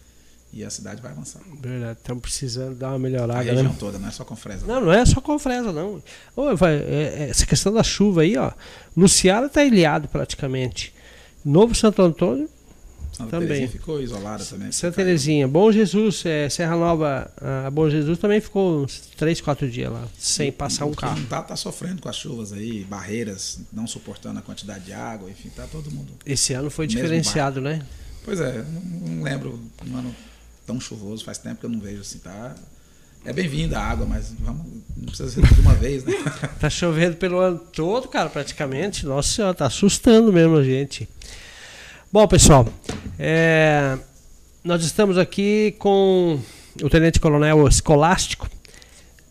e 0.52 0.64
a 0.64 0.70
cidade 0.70 1.00
vai 1.00 1.12
avançar. 1.12 1.40
Verdade, 1.60 1.98
estamos 1.98 2.22
precisando 2.22 2.74
dar 2.74 2.88
uma 2.88 2.98
melhorada. 2.98 3.40
A 3.40 3.42
região 3.42 3.64
né? 3.64 3.76
toda, 3.78 3.98
não 3.98 4.08
é 4.08 4.10
só 4.10 4.24
com 4.24 4.34
Fresa. 4.34 4.66
Não, 4.66 4.80
não 4.80 4.92
é 4.92 5.04
só 5.06 5.20
com 5.20 5.38
Fresa, 5.38 5.72
não. 5.72 6.02
Vai, 6.56 6.74
é, 6.74 7.16
é, 7.18 7.28
essa 7.30 7.46
questão 7.46 7.72
da 7.72 7.82
chuva 7.82 8.22
aí, 8.22 8.36
ó. 8.36 8.52
Luciara 8.96 9.46
está 9.46 9.64
ilhado 9.64 10.08
praticamente. 10.08 10.92
Novo 11.44 11.74
Santo 11.74 12.02
Antônio 12.02 12.48
Santa 13.12 13.30
também. 13.30 13.48
Terezinha 13.48 13.68
ficou 13.68 14.00
isolada 14.00 14.44
também. 14.44 14.72
Santa 14.72 14.96
Terezinha. 14.96 15.46
Bom 15.46 15.70
Jesus, 15.70 16.24
é, 16.24 16.48
Serra 16.48 16.76
Nova, 16.76 17.30
a 17.66 17.70
Bom 17.70 17.88
Jesus 17.88 18.18
também 18.18 18.40
ficou 18.40 18.82
uns 18.82 19.00
3, 19.16 19.40
4 19.40 19.70
dias 19.70 19.92
lá, 19.92 20.04
sem 20.18 20.48
e, 20.48 20.52
passar 20.52 20.86
um 20.86 20.94
carro. 20.94 21.24
Tá, 21.26 21.42
tá 21.42 21.56
sofrendo 21.56 22.00
com 22.00 22.08
as 22.08 22.16
chuvas 22.16 22.52
aí, 22.52 22.84
barreiras, 22.84 23.60
não 23.72 23.86
suportando 23.86 24.38
a 24.38 24.42
quantidade 24.42 24.84
de 24.84 24.92
água, 24.92 25.30
enfim, 25.30 25.50
tá 25.50 25.66
todo 25.66 25.90
mundo. 25.90 26.12
Esse 26.24 26.54
ano 26.54 26.70
foi 26.70 26.86
diferenciado, 26.86 27.60
né? 27.60 27.82
Pois 28.24 28.40
é, 28.40 28.64
não, 28.64 29.14
não 29.14 29.22
lembro 29.22 29.60
um 29.86 29.96
ano 29.96 30.14
tão 30.70 30.80
chuvoso, 30.80 31.24
faz 31.24 31.36
tempo 31.36 31.58
que 31.58 31.66
eu 31.66 31.70
não 31.70 31.80
vejo 31.80 32.00
assim, 32.00 32.18
tá? 32.18 32.54
É 33.24 33.32
bem-vinda 33.32 33.76
a 33.76 33.84
água, 33.84 34.06
mas 34.06 34.32
vamos, 34.38 34.64
não 34.96 35.06
precisa 35.06 35.28
ser 35.28 35.42
de 35.42 35.60
uma 35.60 35.74
vez, 35.74 36.04
né? 36.04 36.12
tá 36.60 36.70
chovendo 36.70 37.16
pelo 37.16 37.40
ano 37.40 37.58
todo, 37.58 38.06
cara, 38.06 38.28
praticamente. 38.30 39.04
Nossa 39.04 39.28
senhora, 39.28 39.52
tá 39.52 39.66
assustando 39.66 40.32
mesmo 40.32 40.56
a 40.56 40.62
gente. 40.62 41.08
Bom, 42.12 42.26
pessoal, 42.28 42.68
é, 43.18 43.98
nós 44.62 44.84
estamos 44.84 45.18
aqui 45.18 45.74
com 45.76 46.38
o 46.80 46.88
Tenente 46.88 47.18
Coronel 47.18 47.66
Escolástico, 47.66 48.48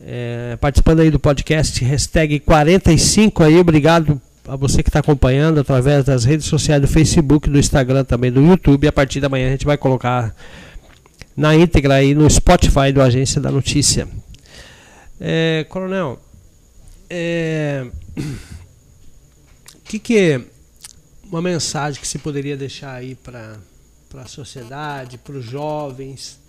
é, 0.02 0.58
participando 0.60 1.00
aí 1.00 1.10
do 1.10 1.20
podcast 1.20 1.84
hashtag 1.86 2.42
45 2.42 3.44
aí, 3.44 3.58
obrigado 3.58 4.22
a 4.46 4.58
você 4.58 4.84
que 4.84 4.90
está 4.90 5.00
acompanhando 5.00 5.62
através 5.62 6.04
das 6.04 6.26
redes 6.26 6.48
sociais 6.48 6.82
do 6.82 6.88
Facebook, 6.88 7.50
do 7.50 7.58
Instagram 7.58 8.04
também, 8.04 8.30
do 8.30 8.42
YouTube. 8.42 8.88
A 8.88 8.92
partir 8.92 9.22
da 9.22 9.30
manhã 9.30 9.48
a 9.48 9.52
gente 9.52 9.66
vai 9.66 9.78
colocar 9.78 10.36
na 11.40 11.56
íntegra 11.56 11.96
aí 11.96 12.14
no 12.14 12.30
Spotify 12.30 12.92
do 12.94 13.02
Agência 13.02 13.40
da 13.40 13.50
Notícia. 13.50 14.10
É, 15.22 15.66
coronel, 15.70 16.20
é, 17.10 17.90
que 19.86 19.98
que 20.00 20.46
uma 21.24 21.42
mensagem 21.42 22.02
que 22.02 22.08
se 22.08 22.20
poderia 22.20 22.58
deixar 22.58 22.94
aí 22.94 23.16
para 23.16 23.58
para 24.10 24.24
a 24.24 24.28
sociedade, 24.28 25.20
para 25.20 25.36
os 25.36 25.46
jovens, 25.46 26.40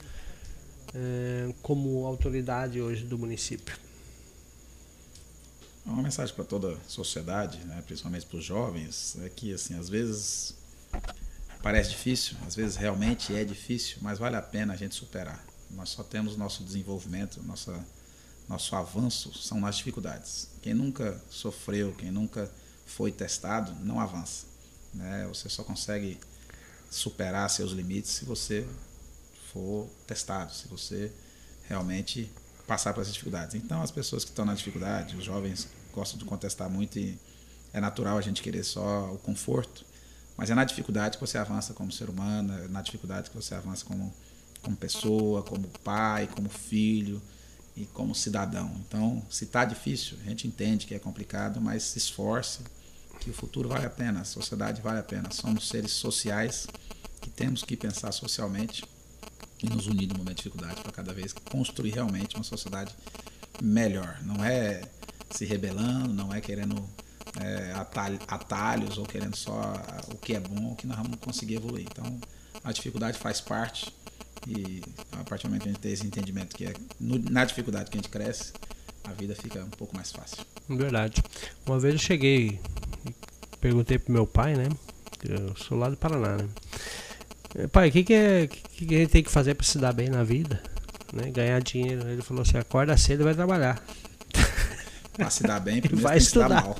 é, 0.94 1.52
como 1.62 2.06
autoridade 2.06 2.80
hoje 2.80 3.04
do 3.04 3.18
município? 3.18 3.76
Uma 5.84 6.02
mensagem 6.02 6.34
para 6.34 6.44
toda 6.44 6.72
a 6.72 6.76
sociedade, 6.88 7.58
né, 7.66 7.82
principalmente 7.86 8.24
para 8.24 8.38
os 8.38 8.44
jovens, 8.44 9.16
é 9.22 9.28
que 9.28 9.52
assim 9.52 9.78
às 9.78 9.90
vezes 9.90 10.54
Parece 11.62 11.90
difícil, 11.90 12.36
às 12.46 12.54
vezes 12.54 12.76
realmente 12.76 13.34
é 13.34 13.44
difícil, 13.44 13.98
mas 14.00 14.18
vale 14.18 14.36
a 14.36 14.42
pena 14.42 14.72
a 14.72 14.76
gente 14.76 14.94
superar. 14.94 15.44
Nós 15.70 15.90
só 15.90 16.02
temos 16.02 16.36
nosso 16.36 16.64
desenvolvimento, 16.64 17.42
nossa, 17.42 17.84
nosso 18.48 18.74
avanço 18.74 19.32
são 19.34 19.60
nas 19.60 19.76
dificuldades. 19.76 20.48
Quem 20.62 20.72
nunca 20.72 21.22
sofreu, 21.28 21.92
quem 21.92 22.10
nunca 22.10 22.50
foi 22.86 23.12
testado, 23.12 23.74
não 23.84 24.00
avança. 24.00 24.46
Né? 24.94 25.26
Você 25.28 25.48
só 25.48 25.62
consegue 25.62 26.18
superar 26.90 27.48
seus 27.50 27.72
limites 27.72 28.10
se 28.10 28.24
você 28.24 28.66
for 29.52 29.88
testado, 30.06 30.52
se 30.54 30.66
você 30.66 31.12
realmente 31.68 32.30
passar 32.66 32.94
por 32.94 33.02
essas 33.02 33.12
dificuldades. 33.12 33.54
Então, 33.54 33.82
as 33.82 33.90
pessoas 33.90 34.24
que 34.24 34.30
estão 34.30 34.44
na 34.44 34.54
dificuldade, 34.54 35.16
os 35.16 35.24
jovens 35.24 35.68
gostam 35.92 36.18
de 36.18 36.24
contestar 36.24 36.70
muito 36.70 36.98
e 36.98 37.18
é 37.72 37.80
natural 37.80 38.16
a 38.16 38.20
gente 38.20 38.42
querer 38.42 38.64
só 38.64 39.12
o 39.12 39.18
conforto, 39.18 39.84
mas 40.40 40.48
é 40.48 40.54
na 40.54 40.64
dificuldade 40.64 41.18
que 41.18 41.20
você 41.20 41.36
avança 41.36 41.74
como 41.74 41.92
ser 41.92 42.08
humano, 42.08 42.54
é 42.54 42.66
na 42.66 42.80
dificuldade 42.80 43.28
que 43.28 43.36
você 43.36 43.54
avança 43.54 43.84
como, 43.84 44.10
como 44.62 44.74
pessoa, 44.74 45.42
como 45.42 45.68
pai, 45.84 46.26
como 46.28 46.48
filho 46.48 47.20
e 47.76 47.84
como 47.84 48.14
cidadão. 48.14 48.74
Então, 48.88 49.22
se 49.28 49.44
está 49.44 49.66
difícil, 49.66 50.16
a 50.24 50.30
gente 50.30 50.48
entende 50.48 50.86
que 50.86 50.94
é 50.94 50.98
complicado, 50.98 51.60
mas 51.60 51.82
se 51.82 51.98
esforce, 51.98 52.60
que 53.20 53.28
o 53.28 53.34
futuro 53.34 53.68
vale 53.68 53.84
a 53.84 53.90
pena, 53.90 54.22
a 54.22 54.24
sociedade 54.24 54.80
vale 54.80 55.00
a 55.00 55.02
pena. 55.02 55.30
Somos 55.30 55.68
seres 55.68 55.92
sociais 55.92 56.66
que 57.20 57.28
temos 57.28 57.62
que 57.62 57.76
pensar 57.76 58.10
socialmente 58.10 58.82
e 59.62 59.68
nos 59.68 59.88
unir 59.88 60.06
no 60.06 60.14
momento 60.14 60.38
de 60.38 60.44
dificuldade 60.44 60.80
para 60.80 60.90
cada 60.90 61.12
vez 61.12 61.34
construir 61.34 61.90
realmente 61.90 62.36
uma 62.36 62.44
sociedade 62.44 62.94
melhor. 63.62 64.18
Não 64.22 64.42
é 64.42 64.88
se 65.30 65.44
rebelando, 65.44 66.14
não 66.14 66.32
é 66.32 66.40
querendo 66.40 66.82
é, 67.38 67.72
atalhos 68.28 68.98
ou 68.98 69.04
querendo 69.04 69.36
só 69.36 69.74
o 70.12 70.16
que 70.16 70.34
é 70.34 70.40
bom, 70.40 70.74
que 70.74 70.86
nós 70.86 70.96
vamos 70.96 71.18
conseguir 71.20 71.56
evoluir. 71.56 71.86
Então, 71.90 72.20
a 72.64 72.72
dificuldade 72.72 73.18
faz 73.18 73.40
parte 73.40 73.92
e 74.46 74.82
a 75.12 75.24
partir 75.24 75.44
do 75.44 75.50
momento 75.50 75.62
que 75.62 75.68
a 75.68 75.72
gente 75.72 75.80
tem 75.80 75.92
esse 75.92 76.06
entendimento 76.06 76.56
que 76.56 76.66
é 76.66 76.72
no, 76.98 77.18
na 77.30 77.44
dificuldade 77.44 77.90
que 77.90 77.98
a 77.98 78.00
gente 78.00 78.10
cresce, 78.10 78.52
a 79.04 79.12
vida 79.12 79.34
fica 79.34 79.62
um 79.62 79.70
pouco 79.70 79.94
mais 79.94 80.10
fácil. 80.10 80.38
Verdade. 80.68 81.22
Uma 81.66 81.78
vez 81.78 81.94
eu 81.94 82.00
cheguei 82.00 82.58
perguntei 83.60 83.98
pro 83.98 84.12
meu 84.12 84.26
pai, 84.26 84.54
né? 84.54 84.68
Eu 85.22 85.54
sou 85.56 85.78
lá 85.78 85.88
do 85.88 85.96
Paraná, 85.96 86.36
né? 86.38 86.48
Eh, 87.54 87.66
pai, 87.66 87.88
o 87.88 87.92
que, 87.92 88.04
que, 88.04 88.14
é, 88.14 88.46
que, 88.46 88.86
que 88.86 88.94
a 88.94 88.98
gente 88.98 89.10
tem 89.10 89.22
que 89.22 89.30
fazer 89.30 89.54
para 89.54 89.66
se 89.66 89.78
dar 89.78 89.92
bem 89.92 90.08
na 90.08 90.24
vida? 90.24 90.62
Né? 91.12 91.30
Ganhar 91.30 91.60
dinheiro. 91.60 92.08
Ele 92.08 92.22
falou 92.22 92.42
assim: 92.42 92.56
acorda 92.56 92.96
cedo 92.96 93.20
e 93.20 93.24
vai 93.24 93.34
trabalhar. 93.34 93.82
Pra 95.20 95.28
se 95.28 95.42
dar 95.42 95.60
bem, 95.60 95.80
primeiro 95.82 96.02
vai 96.02 96.16
estudar. 96.16 96.48
mal. 96.48 96.78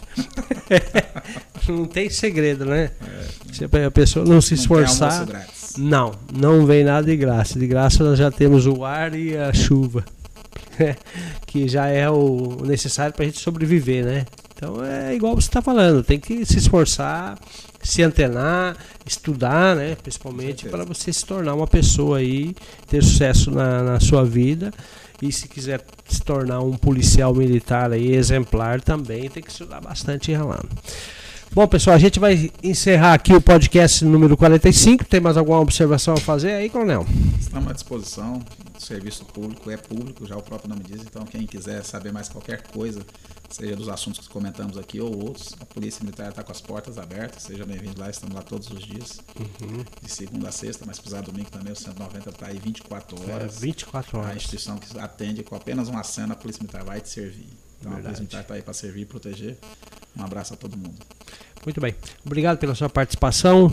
não 1.68 1.84
tem 1.84 2.08
segredo, 2.08 2.64
né? 2.64 2.90
É, 3.02 3.52
se 3.52 3.64
a 3.64 3.90
pessoa 3.90 4.24
não 4.24 4.40
se 4.40 4.54
esforçar. 4.54 5.26
Não, 5.76 6.12
não 6.32 6.64
vem 6.64 6.82
nada 6.82 7.06
de 7.06 7.16
graça. 7.16 7.58
De 7.58 7.66
graça 7.66 8.02
nós 8.02 8.18
já 8.18 8.30
temos 8.30 8.66
o 8.66 8.82
ar 8.82 9.14
e 9.14 9.36
a 9.36 9.52
chuva. 9.52 10.04
que 11.46 11.68
já 11.68 11.88
é 11.88 12.08
o 12.08 12.62
necessário 12.64 13.14
para 13.14 13.24
a 13.24 13.26
gente 13.26 13.38
sobreviver, 13.38 14.06
né? 14.06 14.24
Então 14.54 14.82
é 14.84 15.14
igual 15.14 15.34
você 15.34 15.48
está 15.48 15.62
falando, 15.62 16.02
tem 16.02 16.18
que 16.18 16.44
se 16.44 16.58
esforçar, 16.58 17.38
se 17.82 18.02
antenar, 18.02 18.76
estudar, 19.06 19.76
né? 19.76 19.96
Principalmente 20.02 20.68
para 20.68 20.84
você 20.84 21.12
se 21.12 21.24
tornar 21.24 21.54
uma 21.54 21.66
pessoa 21.66 22.18
aí, 22.18 22.54
ter 22.86 23.02
sucesso 23.02 23.50
na, 23.50 23.82
na 23.82 24.00
sua 24.00 24.24
vida. 24.24 24.72
E 25.22 25.30
se 25.30 25.48
quiser 25.48 25.84
se 26.08 26.22
tornar 26.22 26.60
um 26.60 26.76
policial 26.76 27.34
militar 27.34 27.92
aí, 27.92 28.14
exemplar 28.14 28.80
também, 28.80 29.28
tem 29.28 29.42
que 29.42 29.50
estudar 29.50 29.80
bastante 29.80 30.32
ralando. 30.32 30.68
Bom, 31.52 31.66
pessoal, 31.66 31.96
a 31.96 31.98
gente 31.98 32.20
vai 32.20 32.52
encerrar 32.62 33.12
aqui 33.14 33.34
o 33.34 33.40
podcast 33.40 34.04
número 34.04 34.36
45. 34.36 35.04
Tem 35.04 35.18
mais 35.18 35.36
alguma 35.36 35.58
observação 35.58 36.14
a 36.14 36.16
fazer 36.16 36.52
aí, 36.52 36.70
Coronel? 36.70 37.04
Estamos 37.40 37.68
à 37.68 37.72
disposição. 37.72 38.40
O 38.76 38.80
serviço 38.80 39.24
público 39.24 39.68
é 39.68 39.76
público, 39.76 40.24
já 40.24 40.36
o 40.36 40.42
próprio 40.42 40.70
nome 40.70 40.84
diz. 40.84 41.02
Então, 41.02 41.24
quem 41.24 41.48
quiser 41.48 41.82
saber 41.84 42.12
mais 42.12 42.28
qualquer 42.28 42.62
coisa, 42.68 43.04
seja 43.48 43.74
dos 43.74 43.88
assuntos 43.88 44.28
que 44.28 44.32
comentamos 44.32 44.78
aqui 44.78 45.00
ou 45.00 45.24
outros, 45.24 45.56
a 45.60 45.66
Polícia 45.66 46.04
Militar 46.04 46.30
está 46.30 46.44
com 46.44 46.52
as 46.52 46.60
portas 46.60 46.98
abertas. 46.98 47.42
Seja 47.42 47.66
bem-vindo 47.66 48.00
lá, 48.00 48.08
estamos 48.08 48.36
lá 48.36 48.42
todos 48.42 48.70
os 48.70 48.84
dias. 48.86 49.18
Uhum. 49.36 49.84
De 50.00 50.08
segunda 50.08 50.50
a 50.50 50.52
sexta, 50.52 50.84
mas 50.86 51.00
precisar 51.00 51.22
domingo 51.22 51.50
também, 51.50 51.72
o 51.72 51.76
190 51.76 52.30
está 52.30 52.46
aí 52.46 52.60
24 52.60 53.16
é, 53.28 53.34
horas. 53.34 53.56
É, 53.56 53.60
24 53.60 54.18
horas. 54.18 54.30
A 54.30 54.36
instituição 54.36 54.78
que 54.78 54.96
atende 55.00 55.42
com 55.42 55.56
apenas 55.56 55.88
uma 55.88 56.04
cena, 56.04 56.34
a 56.34 56.36
Polícia 56.36 56.62
Militar 56.62 56.84
vai 56.84 57.00
te 57.00 57.08
servir. 57.08 57.48
Então, 57.80 57.90
Verdade. 57.90 57.98
a 57.98 58.02
Polícia 58.02 58.20
Militar 58.20 58.40
está 58.42 58.54
aí 58.54 58.62
para 58.62 58.72
servir 58.72 59.00
e 59.00 59.06
proteger. 59.06 59.58
Um 60.18 60.24
abraço 60.24 60.54
a 60.54 60.56
todo 60.56 60.76
mundo. 60.76 60.94
Muito 61.64 61.80
bem. 61.80 61.94
Obrigado 62.24 62.58
pela 62.58 62.74
sua 62.74 62.88
participação. 62.88 63.72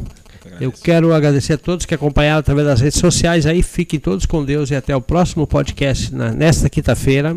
Eu 0.59 0.71
quero 0.71 1.13
agradecer 1.13 1.53
a 1.53 1.57
todos 1.57 1.85
que 1.85 1.93
acompanharam 1.93 2.39
através 2.39 2.67
das 2.67 2.81
redes 2.81 2.99
sociais. 2.99 3.45
Aí 3.45 3.63
fiquem 3.63 3.99
todos 3.99 4.25
com 4.25 4.43
Deus 4.43 4.71
e 4.71 4.75
até 4.75 4.95
o 4.95 5.01
próximo 5.01 5.47
podcast 5.47 6.13
na, 6.13 6.31
nesta 6.31 6.69
quinta-feira. 6.69 7.35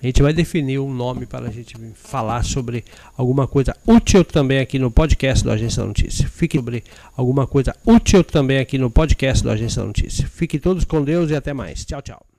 A 0.00 0.06
gente 0.06 0.22
vai 0.22 0.32
definir 0.32 0.78
um 0.78 0.94
nome 0.94 1.26
para 1.26 1.48
a 1.48 1.50
gente 1.50 1.74
falar 1.94 2.44
sobre 2.44 2.84
alguma 3.16 3.48
coisa 3.48 3.76
útil 3.84 4.24
também 4.24 4.60
aqui 4.60 4.78
no 4.78 4.92
podcast 4.92 5.42
do 5.42 5.50
Agência 5.50 5.82
da 5.82 5.88
Notícia. 5.88 6.28
Fiquem 6.28 6.60
sobre 6.60 6.84
alguma 7.16 7.48
coisa 7.48 7.74
útil 7.84 8.22
também 8.22 8.58
aqui 8.58 8.78
no 8.78 8.90
podcast 8.90 9.42
do 9.42 9.50
Agência 9.50 9.82
da 9.82 9.88
Notícia. 9.88 10.28
Fiquem 10.28 10.60
todos 10.60 10.84
com 10.84 11.02
Deus 11.02 11.30
e 11.30 11.34
até 11.34 11.52
mais. 11.52 11.84
Tchau, 11.84 12.00
tchau. 12.00 12.37